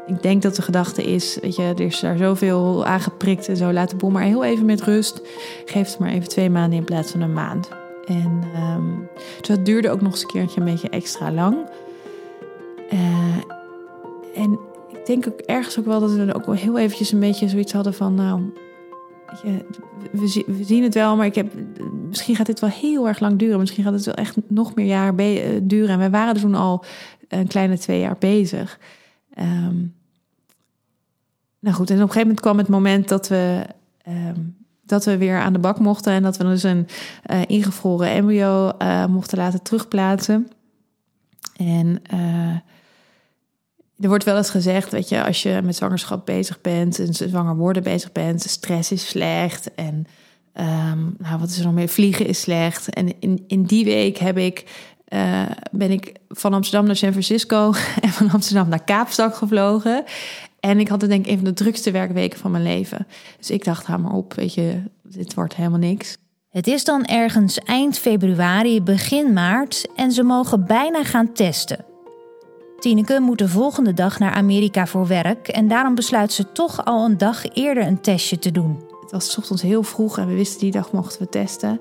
Ik 0.07 0.23
denk 0.23 0.43
dat 0.43 0.57
de 0.57 0.63
gedachte 0.63 1.03
is, 1.03 1.39
weet 1.43 1.57
je, 1.57 1.63
er 1.63 1.81
is 1.81 2.01
daar 2.01 2.17
zoveel 2.17 2.85
aangeprikt 2.85 3.49
en 3.49 3.57
zo. 3.57 3.73
Laat 3.73 3.91
de 3.91 3.97
boel 3.97 4.11
maar 4.11 4.23
heel 4.23 4.45
even 4.45 4.65
met 4.65 4.83
rust. 4.83 5.21
Geef 5.65 5.89
het 5.89 5.99
maar 5.99 6.11
even 6.11 6.29
twee 6.29 6.51
maanden 6.51 6.79
in 6.79 6.85
plaats 6.85 7.11
van 7.11 7.21
een 7.21 7.33
maand. 7.33 7.82
En 8.07 8.43
um, 8.57 9.09
dus 9.39 9.49
dat 9.49 9.65
duurde 9.65 9.91
ook 9.91 10.01
nog 10.01 10.13
eens 10.13 10.23
een 10.23 10.29
keertje 10.29 10.61
een 10.61 10.67
beetje 10.67 10.89
extra 10.89 11.33
lang. 11.33 11.57
Uh, 12.93 13.37
en 14.35 14.59
ik 14.89 15.07
denk 15.07 15.27
ook 15.29 15.39
ergens 15.41 15.79
ook 15.79 15.85
wel 15.85 16.01
dat 16.01 16.13
we 16.13 16.35
ook 16.35 16.47
wel 16.47 16.55
heel 16.55 16.79
eventjes 16.79 17.13
een 17.13 17.21
beetje 17.21 17.49
zoiets 17.49 17.73
hadden 17.73 17.95
van... 17.95 18.15
Nou, 18.15 18.53
we, 19.43 19.65
we, 20.47 20.65
zien 20.65 20.83
het 20.83 20.95
wel, 20.95 21.17
maar 21.17 21.27
ik 21.27 21.35
heb, 21.35 21.53
misschien 22.09 22.37
gaat 22.37 22.47
dit 22.47 22.61
wel 22.61 22.71
heel 22.71 23.09
erg 23.09 23.21
lang 23.21 23.39
duren. 23.39 23.59
Misschien 23.59 23.85
gaat 23.85 23.93
het 23.93 24.05
wel 24.05 24.15
echt 24.15 24.37
nog 24.47 24.75
meer 24.75 24.87
jaar 24.87 25.17
eh, 25.17 25.61
duren. 25.63 25.91
En 25.91 25.99
wij 25.99 26.11
waren 26.11 26.41
toen 26.41 26.55
al 26.55 26.85
een 27.29 27.47
kleine 27.47 27.79
twee 27.79 28.01
jaar 28.01 28.17
bezig. 28.19 28.79
Um, 29.39 29.95
nou 31.59 31.77
goed, 31.77 31.91
en 31.91 31.97
op 31.97 32.03
een 32.03 32.07
gegeven 32.09 32.21
moment 32.21 32.41
kwam 32.41 32.59
het 32.59 32.69
moment 32.69 33.09
dat 33.09 33.29
we, 33.29 33.67
um, 34.09 34.57
dat 34.93 35.05
we 35.05 35.17
weer 35.17 35.41
aan 35.41 35.53
de 35.53 35.59
bak 35.59 35.79
mochten. 35.79 36.13
En 36.13 36.23
dat 36.23 36.37
we 36.37 36.45
dus 36.45 36.63
een 36.63 36.89
uh, 37.31 37.41
ingevroren 37.47 38.11
embryo 38.11 38.73
uh, 38.79 39.07
mochten 39.07 39.39
laten 39.39 39.63
terugplaatsen. 39.63 40.49
En 41.57 42.03
uh, 42.15 42.55
er 43.99 44.09
wordt 44.09 44.25
wel 44.25 44.37
eens 44.37 44.51
gezegd, 44.51 44.93
weet 44.93 45.09
je, 45.09 45.25
als 45.25 45.43
je 45.43 45.61
met 45.65 45.77
zwangerschap 45.77 46.27
bezig 46.27 46.61
bent 46.61 46.99
en 46.99 47.15
zwanger 47.15 47.57
worden 47.57 47.83
bezig 47.83 48.13
bent, 48.13 48.43
stress 48.43 48.93
is 48.93 49.09
slecht 49.09 49.75
en 49.75 50.07
um, 50.55 51.15
nou, 51.19 51.39
wat 51.39 51.49
is 51.49 51.59
er 51.59 51.65
nog 51.65 51.75
meer? 51.75 51.89
Vliegen 51.89 52.27
is 52.27 52.41
slecht. 52.41 52.89
En 52.89 53.21
in, 53.21 53.45
in 53.47 53.63
die 53.63 53.85
week 53.85 54.19
heb 54.19 54.39
ik, 54.39 54.65
ben 55.71 55.91
ik 55.91 56.13
van 56.29 56.55
Amsterdam 56.55 56.87
naar 56.87 56.97
San 56.97 57.11
Francisco 57.11 57.73
en 58.03 58.09
van 58.09 58.31
Amsterdam 58.31 58.69
naar 58.69 58.85
Kaapstad 58.85 59.35
gevlogen. 59.35 60.05
En 60.65 60.81
ik 60.81 60.89
had 60.89 61.01
het 61.01 61.11
denk 61.11 61.25
ik 61.25 61.31
een 61.31 61.37
van 61.37 61.45
de 61.45 61.53
drukste 61.53 61.91
werkweken 61.91 62.39
van 62.39 62.51
mijn 62.51 62.63
leven. 62.63 63.07
Dus 63.39 63.51
ik 63.51 63.65
dacht, 63.65 63.85
ga 63.85 63.97
maar 63.97 64.13
op, 64.13 64.35
weet 64.35 64.55
je, 64.55 64.83
dit 65.03 65.35
wordt 65.35 65.55
helemaal 65.55 65.79
niks. 65.79 66.17
Het 66.49 66.67
is 66.67 66.85
dan 66.85 67.05
ergens 67.05 67.59
eind 67.59 67.99
februari, 67.99 68.83
begin 68.83 69.33
maart 69.33 69.87
en 69.97 70.13
ze 70.13 70.23
mogen 70.23 70.67
bijna 70.67 71.05
gaan 71.05 71.33
testen. 71.33 71.85
Tineke 72.79 73.21
moet 73.21 73.39
de 73.39 73.49
volgende 73.49 73.95
dag 73.95 74.19
naar 74.19 74.33
Amerika 74.33 74.87
voor 74.87 75.07
werk 75.07 75.49
en 75.49 75.69
daarom 75.69 75.95
besluit 75.95 76.33
ze 76.33 76.53
toch 76.53 76.85
al 76.85 77.05
een 77.05 77.19
dag 77.19 77.55
eerder 77.55 77.87
een 77.87 78.01
testje 78.01 78.39
te 78.39 78.51
doen. 78.51 78.85
Het 79.01 79.11
was 79.11 79.39
ochtends 79.39 79.63
heel 79.63 79.83
vroeg 79.83 80.19
en 80.19 80.27
we 80.27 80.35
wisten 80.35 80.61
die 80.61 80.71
dag 80.71 80.93
mochten 80.93 81.23
we 81.23 81.29
testen. 81.29 81.81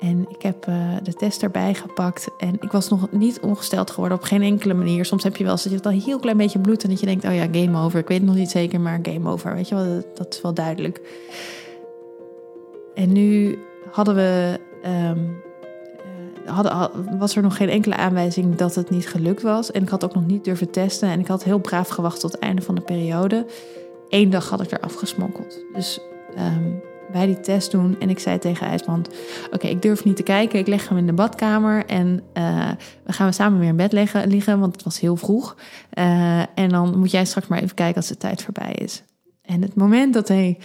En 0.00 0.26
ik 0.28 0.42
heb 0.42 0.66
uh, 0.68 0.96
de 1.02 1.12
test 1.12 1.42
erbij 1.42 1.74
gepakt. 1.74 2.28
En 2.38 2.54
ik 2.60 2.72
was 2.72 2.88
nog 2.88 3.10
niet 3.10 3.40
ongesteld 3.40 3.90
geworden 3.90 4.18
op 4.18 4.24
geen 4.24 4.42
enkele 4.42 4.74
manier. 4.74 5.04
Soms 5.04 5.22
heb 5.22 5.36
je 5.36 5.44
wel 5.44 5.52
eens 5.52 5.62
dat 5.62 5.72
je 5.72 5.82
al 5.82 5.90
een 5.90 6.00
heel 6.00 6.18
klein 6.18 6.36
beetje 6.36 6.58
bloed 6.58 6.82
en 6.82 6.90
dat 6.90 7.00
je 7.00 7.06
denkt: 7.06 7.24
oh 7.24 7.34
ja, 7.34 7.46
game 7.52 7.78
over. 7.78 7.98
Ik 7.98 8.08
weet 8.08 8.18
het 8.18 8.26
nog 8.26 8.36
niet 8.36 8.50
zeker, 8.50 8.80
maar 8.80 8.98
game 9.02 9.30
over. 9.30 9.54
Weet 9.54 9.68
je 9.68 9.74
wel, 9.74 9.84
dat, 9.84 10.16
dat 10.16 10.34
is 10.34 10.40
wel 10.40 10.54
duidelijk. 10.54 11.00
En 12.94 13.12
nu 13.12 13.58
hadden 13.90 14.14
we 14.14 14.60
um, 14.86 15.42
hadden, 16.44 17.18
was 17.18 17.36
er 17.36 17.42
nog 17.42 17.56
geen 17.56 17.68
enkele 17.68 17.96
aanwijzing 17.96 18.54
dat 18.54 18.74
het 18.74 18.90
niet 18.90 19.08
gelukt 19.08 19.42
was. 19.42 19.70
En 19.70 19.82
ik 19.82 19.88
had 19.88 20.04
ook 20.04 20.14
nog 20.14 20.26
niet 20.26 20.44
durven 20.44 20.70
testen. 20.70 21.08
En 21.08 21.20
ik 21.20 21.26
had 21.26 21.44
heel 21.44 21.58
braaf 21.58 21.88
gewacht 21.88 22.20
tot 22.20 22.32
het 22.32 22.40
einde 22.40 22.62
van 22.62 22.74
de 22.74 22.80
periode. 22.80 23.46
Eén 24.08 24.30
dag 24.30 24.48
had 24.48 24.60
ik 24.60 24.70
er 24.70 24.80
afgesmokkeld. 24.80 25.64
Dus 25.72 26.00
um, 26.38 26.82
wij 27.12 27.26
die 27.26 27.40
test 27.40 27.70
doen. 27.70 27.96
En 28.00 28.10
ik 28.10 28.18
zei 28.18 28.38
tegen 28.38 28.66
IJsland: 28.66 29.08
Oké, 29.50 29.66
ik 29.66 29.82
durf 29.82 30.04
niet 30.04 30.16
te 30.16 30.22
kijken. 30.22 30.58
Ik 30.58 30.66
leg 30.66 30.88
hem 30.88 30.98
in 30.98 31.06
de 31.06 31.12
badkamer. 31.12 31.86
En 31.86 32.22
uh, 32.34 32.70
we 33.04 33.12
gaan 33.12 33.26
we 33.26 33.32
samen 33.32 33.58
weer 33.58 33.68
in 33.68 33.76
bed 33.76 33.92
liggen, 33.92 34.28
liggen 34.28 34.60
want 34.60 34.72
het 34.72 34.84
was 34.84 35.00
heel 35.00 35.16
vroeg. 35.16 35.56
Uh, 35.98 36.38
en 36.38 36.68
dan 36.68 36.98
moet 36.98 37.10
jij 37.10 37.24
straks 37.24 37.46
maar 37.46 37.62
even 37.62 37.74
kijken 37.74 37.96
als 37.96 38.08
de 38.08 38.16
tijd 38.16 38.42
voorbij 38.42 38.72
is. 38.72 39.02
En 39.42 39.62
het 39.62 39.74
moment 39.74 40.14
dat 40.14 40.28
hij 40.28 40.58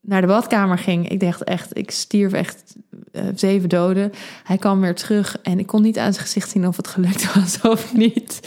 naar 0.00 0.20
de 0.20 0.26
badkamer 0.26 0.78
ging, 0.78 1.08
ik 1.08 1.20
dacht 1.20 1.44
echt, 1.44 1.78
ik 1.78 1.90
stierf 1.90 2.32
echt 2.32 2.76
uh, 3.12 3.22
zeven 3.34 3.68
doden. 3.68 4.12
Hij 4.44 4.58
kwam 4.58 4.80
weer 4.80 4.94
terug 4.94 5.38
en 5.42 5.58
ik 5.58 5.66
kon 5.66 5.82
niet 5.82 5.98
aan 5.98 6.12
zijn 6.12 6.24
gezicht 6.24 6.50
zien 6.50 6.66
of 6.66 6.76
het 6.76 6.88
gelukt 6.88 7.32
was 7.34 7.60
of 7.60 7.94
niet. 7.94 8.40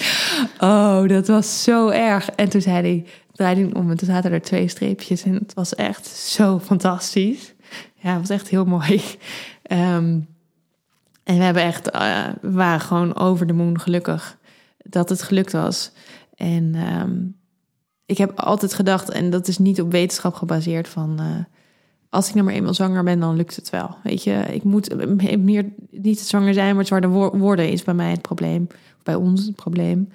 Oh, 0.60 1.08
dat 1.08 1.28
was 1.28 1.64
zo 1.64 1.89
erg. 1.89 2.30
En 2.30 2.50
toen 2.50 2.62
zei 2.62 2.76
hij, 2.76 3.06
draaide 3.40 3.62
hij 3.62 3.74
om 3.74 3.90
en 3.90 3.98
toen 3.98 4.08
zaten 4.08 4.32
er 4.32 4.42
twee 4.42 4.68
streepjes 4.68 5.24
en 5.24 5.34
het 5.34 5.54
was 5.54 5.76
echt 5.76 6.08
zo 6.08 6.60
fantastisch. 6.60 7.54
Ja, 7.96 8.12
het 8.12 8.20
was 8.20 8.30
echt 8.30 8.48
heel 8.48 8.66
mooi. 8.66 9.02
Um, 9.72 10.28
en 11.30 11.38
we 11.38 11.44
hebben 11.44 11.64
echt, 11.64 11.96
uh, 11.96 12.28
we 12.42 12.52
waren 12.52 12.80
gewoon 12.80 13.16
over 13.16 13.48
de 13.48 13.54
moon 13.54 13.80
gelukkig 13.80 14.38
dat 14.78 15.10
het 15.10 15.22
gelukt 15.22 15.52
was. 15.52 15.92
En 16.36 16.76
um, 16.76 17.36
ik 18.06 18.18
heb 18.18 18.40
altijd 18.40 18.74
gedacht, 18.74 19.10
en 19.10 19.30
dat 19.30 19.48
is 19.48 19.58
niet 19.58 19.82
op 19.82 19.92
wetenschap 19.92 20.34
gebaseerd, 20.34 20.88
van 20.88 21.18
uh, 21.22 21.44
als 22.10 22.28
ik 22.28 22.34
nou 22.34 22.46
maar 22.46 22.56
eenmaal 22.56 22.74
zwanger 22.74 23.04
ben, 23.04 23.20
dan 23.20 23.36
lukt 23.36 23.56
het 23.56 23.70
wel. 23.70 23.96
Weet 24.04 24.24
je, 24.24 24.32
ik 24.52 24.64
moet 24.64 25.06
meer 25.38 25.66
niet 25.92 26.20
zwanger 26.20 26.54
zijn, 26.54 26.76
maar 26.76 26.86
zwaarder 26.86 27.10
worden 27.38 27.70
is 27.70 27.84
bij 27.84 27.94
mij 27.94 28.12
het 28.12 28.22
probleem. 28.22 28.68
Bij 29.04 29.16
ons 29.16 29.46
het 29.46 29.56
probleem. 29.56 30.10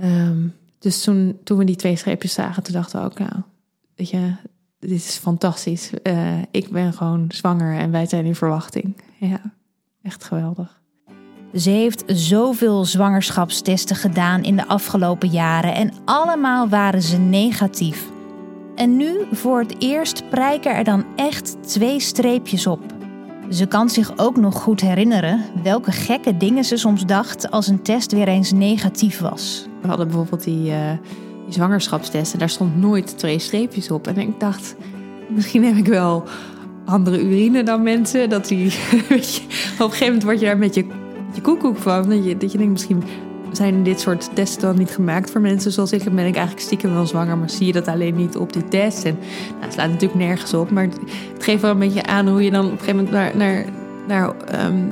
Um, 0.00 0.54
dus 0.82 1.02
toen, 1.02 1.38
toen 1.44 1.58
we 1.58 1.64
die 1.64 1.76
twee 1.76 1.96
streepjes 1.96 2.32
zagen, 2.32 2.62
toen 2.62 2.74
dachten 2.74 3.00
we 3.00 3.06
ook, 3.06 3.18
nou, 3.18 3.32
weet 3.94 4.10
je, 4.10 4.32
dit 4.78 4.90
is 4.90 5.16
fantastisch. 5.16 5.90
Uh, 6.02 6.42
ik 6.50 6.70
ben 6.70 6.92
gewoon 6.92 7.24
zwanger 7.28 7.78
en 7.78 7.90
wij 7.90 8.06
zijn 8.06 8.24
in 8.24 8.34
verwachting. 8.34 9.02
Ja, 9.18 9.40
echt 10.02 10.24
geweldig. 10.24 10.80
Ze 11.54 11.70
heeft 11.70 12.02
zoveel 12.06 12.84
zwangerschapstesten 12.84 13.96
gedaan 13.96 14.42
in 14.42 14.56
de 14.56 14.66
afgelopen 14.66 15.28
jaren 15.28 15.74
en 15.74 15.92
allemaal 16.04 16.68
waren 16.68 17.02
ze 17.02 17.18
negatief. 17.18 18.10
En 18.74 18.96
nu 18.96 19.26
voor 19.32 19.58
het 19.58 19.74
eerst 19.78 20.28
prijken 20.30 20.74
er 20.74 20.84
dan 20.84 21.04
echt 21.16 21.56
twee 21.68 22.00
streepjes 22.00 22.66
op. 22.66 23.01
Ze 23.52 23.66
kan 23.66 23.88
zich 23.90 24.12
ook 24.16 24.36
nog 24.36 24.54
goed 24.54 24.80
herinneren 24.80 25.40
welke 25.62 25.92
gekke 25.92 26.36
dingen 26.36 26.64
ze 26.64 26.76
soms 26.76 27.06
dacht 27.06 27.50
als 27.50 27.66
een 27.66 27.82
test 27.82 28.12
weer 28.12 28.28
eens 28.28 28.52
negatief 28.52 29.18
was. 29.18 29.66
We 29.80 29.88
hadden 29.88 30.06
bijvoorbeeld 30.06 30.44
die, 30.44 30.70
uh, 30.70 30.90
die 31.44 31.52
zwangerschapstest 31.52 32.32
en 32.32 32.38
daar 32.38 32.48
stond 32.48 32.76
nooit 32.76 33.18
twee 33.18 33.38
streepjes 33.38 33.90
op. 33.90 34.06
En 34.06 34.18
ik 34.18 34.40
dacht, 34.40 34.74
misschien 35.28 35.64
heb 35.64 35.76
ik 35.76 35.86
wel 35.86 36.24
andere 36.84 37.22
urine 37.22 37.62
dan 37.62 37.82
mensen. 37.82 38.30
Dat 38.30 38.48
die, 38.48 38.64
je, 39.08 39.42
op 39.72 39.80
een 39.80 39.90
gegeven 39.90 40.06
moment 40.06 40.22
word 40.22 40.40
je 40.40 40.46
daar 40.46 40.58
met 40.58 40.74
je, 40.74 40.86
je 41.34 41.40
koekoek 41.40 41.76
van. 41.76 42.08
Dat 42.08 42.24
je 42.24 42.36
denkt, 42.36 42.58
misschien 42.58 43.02
zijn 43.52 43.82
dit 43.82 44.00
soort 44.00 44.30
testen 44.34 44.62
dan 44.62 44.78
niet 44.78 44.90
gemaakt 44.90 45.30
voor 45.30 45.40
mensen 45.40 45.72
zoals 45.72 45.92
ik. 45.92 46.04
Dan 46.04 46.14
ben 46.14 46.26
ik 46.26 46.34
eigenlijk 46.34 46.66
stiekem 46.66 46.94
wel 46.94 47.06
zwanger, 47.06 47.38
maar 47.38 47.50
zie 47.50 47.66
je 47.66 47.72
dat 47.72 47.88
alleen 47.88 48.14
niet 48.14 48.36
op 48.36 48.52
die 48.52 48.68
test. 48.68 49.04
En 49.04 49.18
nou, 49.50 49.62
het 49.64 49.72
slaat 49.72 49.90
natuurlijk 49.90 50.20
nergens 50.20 50.54
op, 50.54 50.70
maar 50.70 50.84
het, 50.84 50.98
geeft 51.38 51.62
wel 51.62 51.70
een 51.70 51.78
beetje 51.78 52.06
aan 52.06 52.28
hoe 52.28 52.44
je 52.44 52.50
dan 52.50 52.64
op 52.64 52.72
een 52.72 52.78
gegeven 52.78 52.96
moment 52.96 53.14
naar, 53.14 53.36
naar, 53.36 53.64
naar 54.06 54.34
um, 54.66 54.88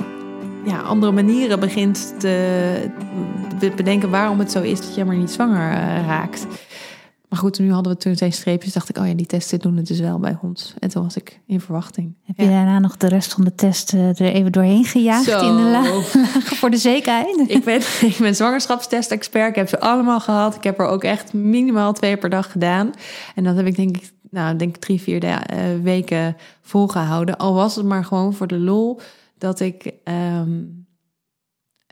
ja, 0.65 0.79
andere 0.79 1.11
manieren 1.11 1.59
begint 1.59 2.13
te 2.19 2.89
bedenken 3.75 4.09
waarom 4.09 4.39
het 4.39 4.51
zo 4.51 4.61
is 4.61 4.81
dat 4.81 4.95
je 4.95 5.05
maar 5.05 5.15
niet 5.15 5.31
zwanger 5.31 5.71
uh, 5.71 6.07
raakt. 6.07 6.47
Maar 7.31 7.39
goed, 7.39 7.59
nu 7.59 7.71
hadden 7.71 7.93
we 7.93 7.97
toen 7.99 8.15
zijn 8.15 8.33
streepjes. 8.33 8.73
Dacht 8.73 8.89
ik, 8.89 8.97
oh 8.97 9.07
ja, 9.07 9.13
die 9.13 9.25
testen 9.25 9.59
doen 9.59 9.77
het 9.77 9.87
dus 9.87 9.99
wel 9.99 10.19
bij 10.19 10.37
ons. 10.41 10.73
En 10.79 10.89
toen 10.89 11.03
was 11.03 11.15
ik 11.15 11.39
in 11.45 11.61
verwachting. 11.61 12.15
Heb 12.23 12.37
je 12.37 12.47
daarna 12.47 12.79
nog 12.79 12.97
de 12.97 13.07
rest 13.07 13.33
van 13.33 13.43
de 13.43 13.55
test 13.55 13.91
er 13.91 14.21
even 14.21 14.51
doorheen 14.51 14.85
gejaagd 14.85 15.25
Zo. 15.25 15.39
in 15.39 15.55
de 15.55 15.69
lagen 15.69 16.03
voor 16.59 16.69
de 16.69 16.77
zekerheid? 16.77 17.43
Ik 17.47 17.63
ben, 17.63 17.81
ik 18.11 18.17
ben 18.19 18.35
zwangerschapstest-expert. 18.35 19.49
Ik 19.49 19.55
heb 19.55 19.69
ze 19.69 19.79
allemaal 19.79 20.19
gehad. 20.19 20.55
Ik 20.55 20.63
heb 20.63 20.79
er 20.79 20.85
ook 20.85 21.03
echt 21.03 21.33
minimaal 21.33 21.93
twee 21.93 22.17
per 22.17 22.29
dag 22.29 22.51
gedaan. 22.51 22.91
En 23.35 23.43
dat 23.43 23.55
heb 23.55 23.65
ik 23.65 23.75
denk 23.75 23.97
ik, 23.97 24.11
nou, 24.29 24.55
denk 24.55 24.75
ik 24.75 24.81
drie, 24.81 25.01
vier 25.01 25.23
uh, 25.23 25.37
weken 25.81 26.37
volgehouden. 26.61 27.37
Al 27.37 27.53
was 27.53 27.75
het 27.75 27.85
maar 27.85 28.05
gewoon 28.05 28.33
voor 28.33 28.47
de 28.47 28.59
lol 28.59 28.99
dat 29.37 29.59
ik... 29.59 29.93
Um, 30.37 30.80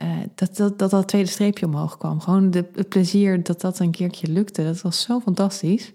uh, 0.02 0.08
dat, 0.34 0.56
dat, 0.56 0.78
dat 0.78 0.90
dat 0.90 1.08
tweede 1.08 1.28
streepje 1.28 1.66
omhoog 1.66 1.96
kwam. 1.98 2.20
Gewoon 2.20 2.50
de, 2.50 2.64
het 2.74 2.88
plezier 2.88 3.42
dat 3.42 3.60
dat 3.60 3.78
een 3.78 3.90
keertje 3.90 4.28
lukte. 4.28 4.64
Dat 4.64 4.80
was 4.80 5.00
zo 5.00 5.20
fantastisch. 5.20 5.92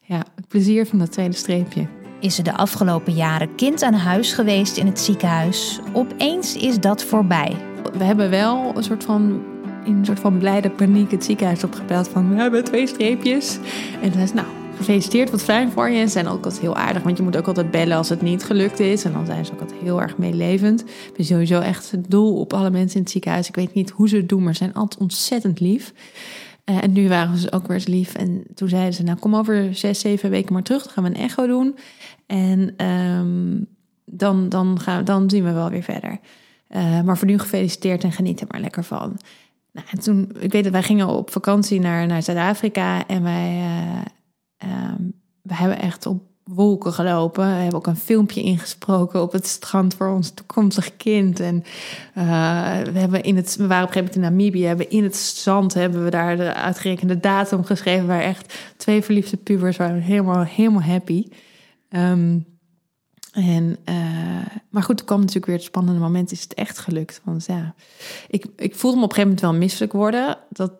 Ja, 0.00 0.24
het 0.34 0.48
plezier 0.48 0.86
van 0.86 0.98
dat 0.98 1.12
tweede 1.12 1.36
streepje. 1.36 1.86
Is 2.20 2.34
ze 2.34 2.42
de 2.42 2.56
afgelopen 2.56 3.12
jaren 3.12 3.54
kind 3.54 3.82
aan 3.82 3.94
huis 3.94 4.32
geweest 4.32 4.76
in 4.76 4.86
het 4.86 5.00
ziekenhuis? 5.00 5.80
Opeens 5.92 6.56
is 6.56 6.80
dat 6.80 7.02
voorbij. 7.02 7.56
We 7.98 8.04
hebben 8.04 8.30
wel 8.30 8.76
een 8.76 8.84
soort 8.84 9.04
van 9.04 9.42
in 9.84 9.96
een 9.96 10.04
soort 10.04 10.20
van 10.20 10.38
blijde 10.38 10.70
paniek 10.70 11.10
het 11.10 11.24
ziekenhuis 11.24 11.64
opgebeld 11.64 12.08
van 12.08 12.34
we 12.34 12.40
hebben 12.40 12.64
twee 12.64 12.86
streepjes. 12.86 13.58
En 14.02 14.10
dan 14.10 14.20
is 14.20 14.32
nou, 14.32 14.46
gefeliciteerd, 14.82 15.30
wat 15.30 15.42
fijn 15.42 15.70
voor 15.70 15.90
je. 15.90 15.98
En 15.98 16.06
ze 16.06 16.12
zijn 16.12 16.26
ook 16.26 16.44
altijd 16.44 16.60
heel 16.60 16.76
aardig, 16.76 17.02
want 17.02 17.16
je 17.16 17.22
moet 17.22 17.36
ook 17.36 17.46
altijd 17.46 17.70
bellen 17.70 17.96
als 17.96 18.08
het 18.08 18.22
niet 18.22 18.44
gelukt 18.44 18.80
is. 18.80 19.04
En 19.04 19.12
dan 19.12 19.26
zijn 19.26 19.44
ze 19.44 19.52
ook 19.52 19.60
altijd 19.60 19.80
heel 19.80 20.00
erg 20.00 20.18
meelevend. 20.18 20.80
Ik 20.80 21.12
ben 21.16 21.24
sowieso 21.24 21.60
echt 21.60 21.90
het 21.90 22.10
doel 22.10 22.40
op 22.40 22.52
alle 22.52 22.70
mensen 22.70 22.96
in 22.96 23.02
het 23.02 23.10
ziekenhuis. 23.10 23.48
Ik 23.48 23.54
weet 23.54 23.74
niet 23.74 23.90
hoe 23.90 24.08
ze 24.08 24.16
het 24.16 24.28
doen, 24.28 24.42
maar 24.42 24.54
ze 24.54 24.62
zijn 24.62 24.74
altijd 24.74 25.00
ontzettend 25.00 25.60
lief. 25.60 25.92
Uh, 26.64 26.82
en 26.82 26.92
nu 26.92 27.08
waren 27.08 27.36
ze 27.36 27.52
ook 27.52 27.66
weer 27.66 27.76
eens 27.76 27.86
lief. 27.86 28.14
En 28.14 28.44
toen 28.54 28.68
zeiden 28.68 28.94
ze, 28.94 29.02
nou 29.02 29.18
kom 29.18 29.36
over 29.36 29.74
zes, 29.74 30.00
zeven 30.00 30.30
weken 30.30 30.52
maar 30.52 30.62
terug. 30.62 30.82
Dan 30.82 30.92
gaan 30.92 31.04
we 31.04 31.10
een 31.10 31.24
echo 31.24 31.46
doen. 31.46 31.76
En 32.26 32.86
um, 32.86 33.66
dan, 34.04 34.48
dan, 34.48 34.80
gaan, 34.80 35.04
dan 35.04 35.30
zien 35.30 35.44
we 35.44 35.52
wel 35.52 35.70
weer 35.70 35.82
verder. 35.82 36.18
Uh, 36.70 37.00
maar 37.00 37.18
voor 37.18 37.26
nu 37.26 37.38
gefeliciteerd 37.38 38.04
en 38.04 38.12
geniet 38.12 38.40
er 38.40 38.46
maar 38.50 38.60
lekker 38.60 38.84
van. 38.84 39.18
Nou, 39.72 39.86
en 39.90 40.00
toen, 40.00 40.32
ik 40.38 40.52
weet 40.52 40.64
dat 40.64 40.72
wij 40.72 40.82
gingen 40.82 41.06
op 41.06 41.30
vakantie 41.30 41.80
naar, 41.80 42.06
naar 42.06 42.22
Zuid-Afrika. 42.22 43.06
En 43.06 43.22
wij, 43.22 43.56
uh, 43.58 44.00
um, 44.64 45.12
we 45.42 45.54
hebben 45.54 45.78
echt 45.78 46.06
op 46.06 46.22
wolken 46.44 46.92
gelopen. 46.92 47.46
We 47.46 47.52
hebben 47.52 47.78
ook 47.78 47.86
een 47.86 47.96
filmpje 47.96 48.42
ingesproken 48.42 49.22
op 49.22 49.32
het 49.32 49.46
strand 49.46 49.94
voor 49.94 50.08
ons 50.08 50.30
toekomstig 50.30 50.96
kind. 50.96 51.40
En 51.40 51.64
uh, 52.18 52.22
we, 52.92 52.98
hebben 52.98 53.22
in 53.22 53.36
het, 53.36 53.56
we 53.56 53.66
waren 53.66 53.84
op 53.84 53.88
een 53.88 53.94
gegeven 53.94 54.20
moment 54.20 54.36
in 54.36 54.44
Namibië. 54.44 54.64
Hebben 54.64 54.90
in 54.90 55.02
het 55.02 55.16
zand 55.16 55.74
hebben 55.74 56.04
we 56.04 56.10
daar 56.10 56.36
de 56.36 56.54
uitgerekende 56.54 57.20
datum 57.20 57.64
geschreven. 57.64 58.06
Waar 58.06 58.20
echt 58.20 58.58
twee 58.76 59.02
verliefde 59.02 59.36
pubers 59.36 59.76
waren 59.76 60.00
helemaal, 60.00 60.44
helemaal 60.44 60.82
happy. 60.82 61.26
Um, 61.90 62.50
en, 63.32 63.76
uh, 63.88 63.94
maar 64.70 64.82
goed, 64.82 64.96
toen 64.96 65.06
kwam 65.06 65.18
natuurlijk 65.18 65.46
weer 65.46 65.56
het 65.56 65.64
spannende 65.64 66.00
moment. 66.00 66.32
Is 66.32 66.42
het 66.42 66.54
echt 66.54 66.78
gelukt? 66.78 67.20
Want 67.24 67.46
ja, 67.46 67.74
ik, 68.28 68.46
ik 68.56 68.74
voelde 68.74 68.96
me 68.96 69.02
op 69.02 69.08
een 69.08 69.14
gegeven 69.16 69.36
moment 69.36 69.40
wel 69.40 69.54
misselijk 69.54 69.92
worden. 69.92 70.38
Dat, 70.48 70.72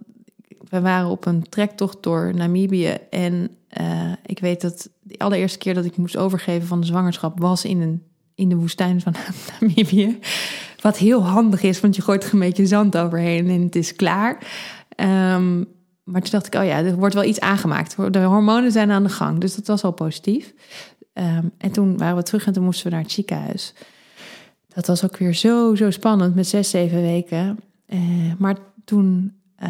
we 0.68 0.80
waren 0.80 1.08
op 1.08 1.26
een 1.26 1.48
trektocht 1.48 2.02
door 2.02 2.34
Namibië. 2.34 2.96
En 3.10 3.50
uh, 3.80 4.12
ik 4.26 4.38
weet 4.38 4.60
dat 4.60 4.90
de 5.00 5.18
allereerste 5.18 5.58
keer 5.58 5.74
dat 5.74 5.84
ik 5.84 5.96
moest 5.96 6.16
overgeven 6.16 6.68
van 6.68 6.80
de 6.80 6.86
zwangerschap 6.86 7.38
was 7.38 7.64
in, 7.64 7.80
een, 7.80 8.02
in 8.34 8.48
de 8.48 8.56
woestijn 8.56 9.00
van 9.00 9.14
Namibië. 9.60 10.18
Wat 10.80 10.96
heel 10.98 11.22
handig 11.22 11.62
is, 11.62 11.80
want 11.80 11.96
je 11.96 12.02
gooit 12.02 12.24
er 12.24 12.32
een 12.32 12.38
beetje 12.38 12.66
zand 12.66 12.96
overheen 12.96 13.48
en 13.48 13.62
het 13.62 13.76
is 13.76 13.96
klaar. 13.96 14.32
Um, 14.96 15.66
maar 16.04 16.20
toen 16.20 16.30
dacht 16.30 16.46
ik, 16.46 16.54
oh 16.54 16.64
ja, 16.64 16.78
er 16.78 16.96
wordt 16.96 17.14
wel 17.14 17.24
iets 17.24 17.40
aangemaakt. 17.40 18.12
De 18.12 18.18
hormonen 18.18 18.72
zijn 18.72 18.90
aan 18.90 19.02
de 19.02 19.08
gang, 19.08 19.40
dus 19.40 19.54
dat 19.54 19.66
was 19.66 19.84
al 19.84 19.92
positief. 19.92 20.54
Um, 21.14 21.50
en 21.58 21.72
toen 21.72 21.98
waren 21.98 22.16
we 22.16 22.22
terug 22.22 22.46
en 22.46 22.52
toen 22.52 22.64
moesten 22.64 22.86
we 22.86 22.92
naar 22.92 23.02
het 23.02 23.12
ziekenhuis. 23.12 23.74
Dat 24.74 24.86
was 24.86 25.04
ook 25.04 25.16
weer 25.16 25.34
zo, 25.34 25.74
zo 25.74 25.90
spannend 25.90 26.34
met 26.34 26.46
zes, 26.46 26.70
zeven 26.70 27.02
weken. 27.02 27.58
Uh, 27.88 28.32
maar 28.38 28.56
toen, 28.84 29.36
uh, 29.62 29.68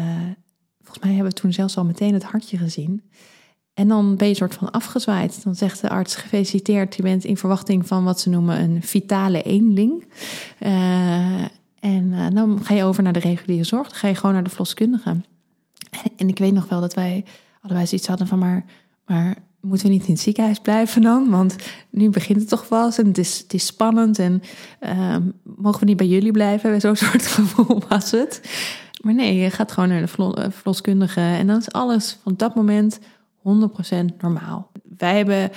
volgens 0.83 1.03
mij 1.03 1.13
hebben 1.13 1.33
we 1.33 1.39
toen 1.39 1.53
zelfs 1.53 1.77
al 1.77 1.85
meteen 1.85 2.13
het 2.13 2.23
hartje 2.23 2.57
gezien. 2.57 3.01
En 3.73 3.87
dan 3.87 4.15
ben 4.15 4.27
je 4.27 4.33
soort 4.33 4.53
van 4.53 4.71
afgezwaaid. 4.71 5.43
Dan 5.43 5.55
zegt 5.55 5.81
de 5.81 5.89
arts: 5.89 6.15
gefeliciteerd, 6.15 6.95
je 6.95 7.01
bent 7.01 7.23
in 7.23 7.37
verwachting 7.37 7.87
van 7.87 8.03
wat 8.03 8.19
ze 8.19 8.29
noemen 8.29 8.59
een 8.59 8.83
vitale 8.83 9.41
eenling. 9.41 10.05
Uh, 10.59 11.41
en 11.79 12.33
dan 12.33 12.63
ga 12.63 12.73
je 12.73 12.83
over 12.83 13.03
naar 13.03 13.13
de 13.13 13.19
reguliere 13.19 13.63
zorg. 13.63 13.87
Dan 13.89 13.97
ga 13.97 14.07
je 14.07 14.15
gewoon 14.15 14.33
naar 14.33 14.43
de 14.43 14.49
verloskundige. 14.49 15.21
En 16.17 16.27
ik 16.27 16.37
weet 16.37 16.53
nog 16.53 16.69
wel 16.69 16.81
dat 16.81 16.93
wij 16.93 17.25
allebei 17.61 17.87
zoiets 17.87 18.07
hadden 18.07 18.27
van: 18.27 18.39
maar, 18.39 18.65
maar 19.05 19.35
moeten 19.63 19.87
we 19.87 19.93
niet 19.93 20.05
in 20.07 20.13
het 20.13 20.21
ziekenhuis 20.21 20.59
blijven 20.59 21.01
dan? 21.01 21.29
Want 21.29 21.55
nu 21.89 22.09
begint 22.09 22.39
het 22.39 22.49
toch 22.49 22.69
wel 22.69 22.91
en 22.95 23.05
het 23.07 23.17
is, 23.17 23.37
het 23.37 23.53
is 23.53 23.65
spannend. 23.65 24.19
En 24.19 24.41
uh, 24.81 25.17
mogen 25.43 25.79
we 25.79 25.85
niet 25.85 25.97
bij 25.97 26.07
jullie 26.07 26.31
blijven? 26.31 26.81
Zo'n 26.81 26.95
soort 26.95 27.27
gevoel 27.37 27.81
was 27.89 28.11
het. 28.11 28.41
Maar 29.03 29.13
nee, 29.13 29.35
je 29.35 29.49
gaat 29.49 29.71
gewoon 29.71 29.89
naar 29.89 30.05
de 30.05 30.33
eh, 30.33 30.51
verloskundige. 30.51 31.19
En 31.19 31.47
dan 31.47 31.57
is 31.57 31.71
alles 31.71 32.17
van 32.23 32.33
dat 32.35 32.55
moment 32.55 32.99
100% 32.99 33.01
normaal. 34.17 34.71
Wij 34.97 35.17
hebben 35.17 35.49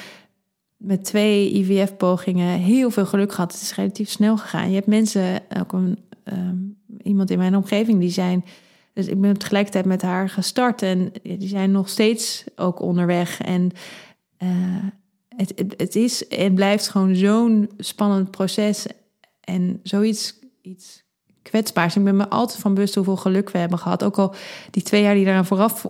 met 0.77 1.05
twee 1.05 1.53
IVF-pogingen 1.53 2.59
heel 2.59 2.91
veel 2.91 3.07
geluk 3.07 3.33
gehad. 3.33 3.53
Het 3.53 3.63
is 3.63 3.75
relatief 3.75 4.09
snel 4.09 4.37
gegaan. 4.37 4.69
Je 4.69 4.75
hebt 4.75 4.87
mensen, 4.87 5.41
ook 5.61 5.73
een, 5.73 5.99
um, 6.25 6.79
iemand 7.03 7.31
in 7.31 7.39
mijn 7.39 7.57
omgeving, 7.57 8.01
die 8.01 8.11
zijn 8.11 8.45
dus 8.97 9.07
ik 9.07 9.21
ben 9.21 9.39
tegelijkertijd 9.39 9.85
met 9.85 10.03
haar 10.03 10.29
gestart 10.29 10.83
en 10.83 11.13
die 11.23 11.49
zijn 11.49 11.71
nog 11.71 11.89
steeds 11.89 12.45
ook 12.55 12.81
onderweg. 12.81 13.41
En 13.41 13.71
uh, 14.43 14.49
het, 15.29 15.53
het, 15.57 15.75
het, 15.77 15.97
is 15.97 16.29
en 16.29 16.55
blijft 16.55 16.89
gewoon 16.89 17.15
zo'n 17.15 17.71
spannend 17.79 18.31
proces 18.31 18.87
en 19.41 19.81
zoiets 19.83 20.39
iets 20.63 21.05
kwetsbaars. 21.49 21.97
Ik 21.97 22.05
ben 22.05 22.17
me 22.17 22.29
altijd 22.29 22.61
van 22.61 22.75
bewust 22.75 22.95
hoeveel 22.95 23.17
geluk 23.17 23.51
we 23.51 23.59
hebben 23.59 23.79
gehad. 23.79 24.05
Ook 24.05 24.19
al 24.19 24.35
die 24.71 24.83
twee 24.83 25.03
jaar 25.03 25.15
die 25.15 25.27
eraan 25.27 25.47
vooraf 25.47 25.87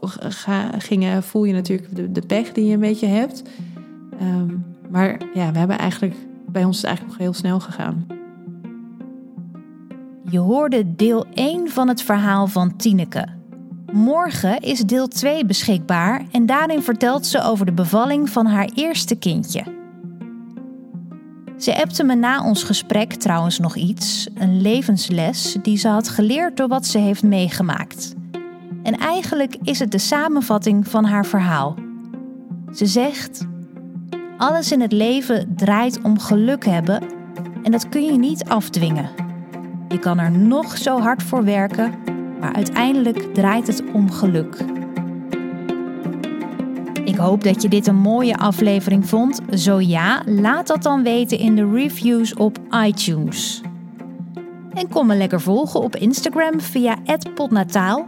gingen, 0.78 1.22
voel 1.22 1.44
je 1.44 1.52
natuurlijk 1.52 2.14
de, 2.14 2.26
pech 2.26 2.52
die 2.52 2.66
je 2.66 2.74
een 2.74 2.80
beetje 2.80 3.06
hebt. 3.06 3.42
Um, 4.20 4.64
maar 4.88 5.20
ja, 5.34 5.52
we 5.52 5.58
hebben 5.58 5.78
eigenlijk, 5.78 6.14
bij 6.46 6.64
ons 6.64 6.76
is 6.76 6.82
het 6.82 6.90
eigenlijk 6.90 7.18
nog 7.18 7.26
heel 7.26 7.38
snel 7.38 7.60
gegaan. 7.60 8.06
Je 10.30 10.38
hoorde 10.38 10.94
deel 10.96 11.26
1 11.34 11.70
van 11.70 11.88
het 11.88 12.02
verhaal 12.02 12.46
van 12.46 12.76
Tineke. 12.76 13.26
Morgen 13.92 14.60
is 14.60 14.80
deel 14.80 15.08
2 15.08 15.44
beschikbaar 15.44 16.26
en 16.30 16.46
daarin 16.46 16.82
vertelt 16.82 17.26
ze 17.26 17.42
over 17.42 17.66
de 17.66 17.72
bevalling 17.72 18.30
van 18.30 18.46
haar 18.46 18.70
eerste 18.74 19.16
kindje. 19.16 19.75
Ze 21.58 21.76
appte 21.82 22.04
me 22.04 22.14
na 22.14 22.44
ons 22.44 22.62
gesprek 22.62 23.12
trouwens 23.12 23.58
nog 23.58 23.76
iets, 23.76 24.28
een 24.34 24.60
levensles 24.60 25.56
die 25.62 25.78
ze 25.78 25.88
had 25.88 26.08
geleerd 26.08 26.56
door 26.56 26.68
wat 26.68 26.86
ze 26.86 26.98
heeft 26.98 27.22
meegemaakt. 27.22 28.14
En 28.82 28.98
eigenlijk 28.98 29.56
is 29.62 29.78
het 29.78 29.90
de 29.90 29.98
samenvatting 29.98 30.88
van 30.88 31.04
haar 31.04 31.26
verhaal. 31.26 31.74
Ze 32.74 32.86
zegt: 32.86 33.46
Alles 34.36 34.72
in 34.72 34.80
het 34.80 34.92
leven 34.92 35.54
draait 35.56 36.02
om 36.02 36.18
geluk 36.18 36.64
hebben 36.64 37.02
en 37.62 37.72
dat 37.72 37.88
kun 37.88 38.04
je 38.04 38.18
niet 38.18 38.44
afdwingen. 38.44 39.10
Je 39.88 39.98
kan 39.98 40.18
er 40.18 40.30
nog 40.30 40.78
zo 40.78 41.00
hard 41.00 41.22
voor 41.22 41.44
werken, 41.44 41.94
maar 42.40 42.52
uiteindelijk 42.52 43.34
draait 43.34 43.66
het 43.66 43.82
om 43.92 44.10
geluk. 44.10 44.64
Ik 47.16 47.22
hoop 47.22 47.44
dat 47.44 47.62
je 47.62 47.68
dit 47.68 47.86
een 47.86 47.96
mooie 47.96 48.36
aflevering 48.36 49.08
vond. 49.08 49.40
Zo 49.50 49.80
ja, 49.80 50.22
laat 50.26 50.66
dat 50.66 50.82
dan 50.82 51.02
weten 51.02 51.38
in 51.38 51.56
de 51.56 51.70
reviews 51.70 52.34
op 52.34 52.58
iTunes. 52.84 53.60
En 54.72 54.88
kom 54.88 55.06
me 55.06 55.14
lekker 55.14 55.40
volgen 55.40 55.80
op 55.80 55.96
Instagram 55.96 56.60
via 56.60 56.96
@potnataal. 57.34 58.06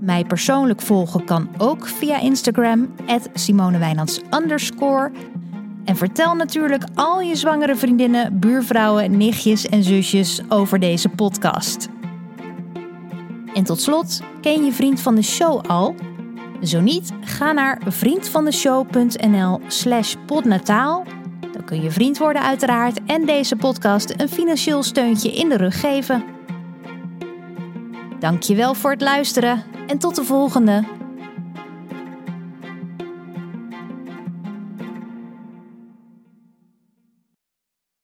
Mij 0.00 0.24
persoonlijk 0.24 0.80
volgen 0.80 1.24
kan 1.24 1.48
ook 1.58 1.86
via 1.86 2.20
Instagram 2.20 2.88
@simonewijnands 3.34 4.20
en 5.84 5.96
vertel 5.96 6.34
natuurlijk 6.34 6.84
al 6.94 7.20
je 7.20 7.36
zwangere 7.36 7.76
vriendinnen, 7.76 8.38
buurvrouwen, 8.38 9.16
nichtjes 9.16 9.66
en 9.66 9.84
zusjes 9.84 10.40
over 10.48 10.78
deze 10.78 11.08
podcast. 11.08 11.88
En 13.54 13.64
tot 13.64 13.80
slot, 13.80 14.22
ken 14.40 14.64
je 14.64 14.72
vriend 14.72 15.00
van 15.00 15.14
de 15.14 15.22
show 15.22 15.60
al? 15.66 15.94
Zo 16.62 16.80
niet, 16.80 17.12
ga 17.20 17.52
naar 17.52 17.80
vriendvandeshow.nl 17.86 19.60
slash 19.66 20.14
podnataal. 20.26 21.04
Dan 21.52 21.64
kun 21.64 21.82
je 21.82 21.90
vriend 21.90 22.18
worden 22.18 22.42
uiteraard 22.42 23.00
en 23.06 23.26
deze 23.26 23.56
podcast 23.56 24.14
een 24.16 24.28
financieel 24.28 24.82
steuntje 24.82 25.32
in 25.32 25.48
de 25.48 25.56
rug 25.56 25.80
geven. 25.80 26.24
Dankjewel 28.18 28.74
voor 28.74 28.90
het 28.90 29.00
luisteren 29.00 29.62
en 29.86 29.98
tot 29.98 30.16
de 30.16 30.24
volgende. 30.24 30.99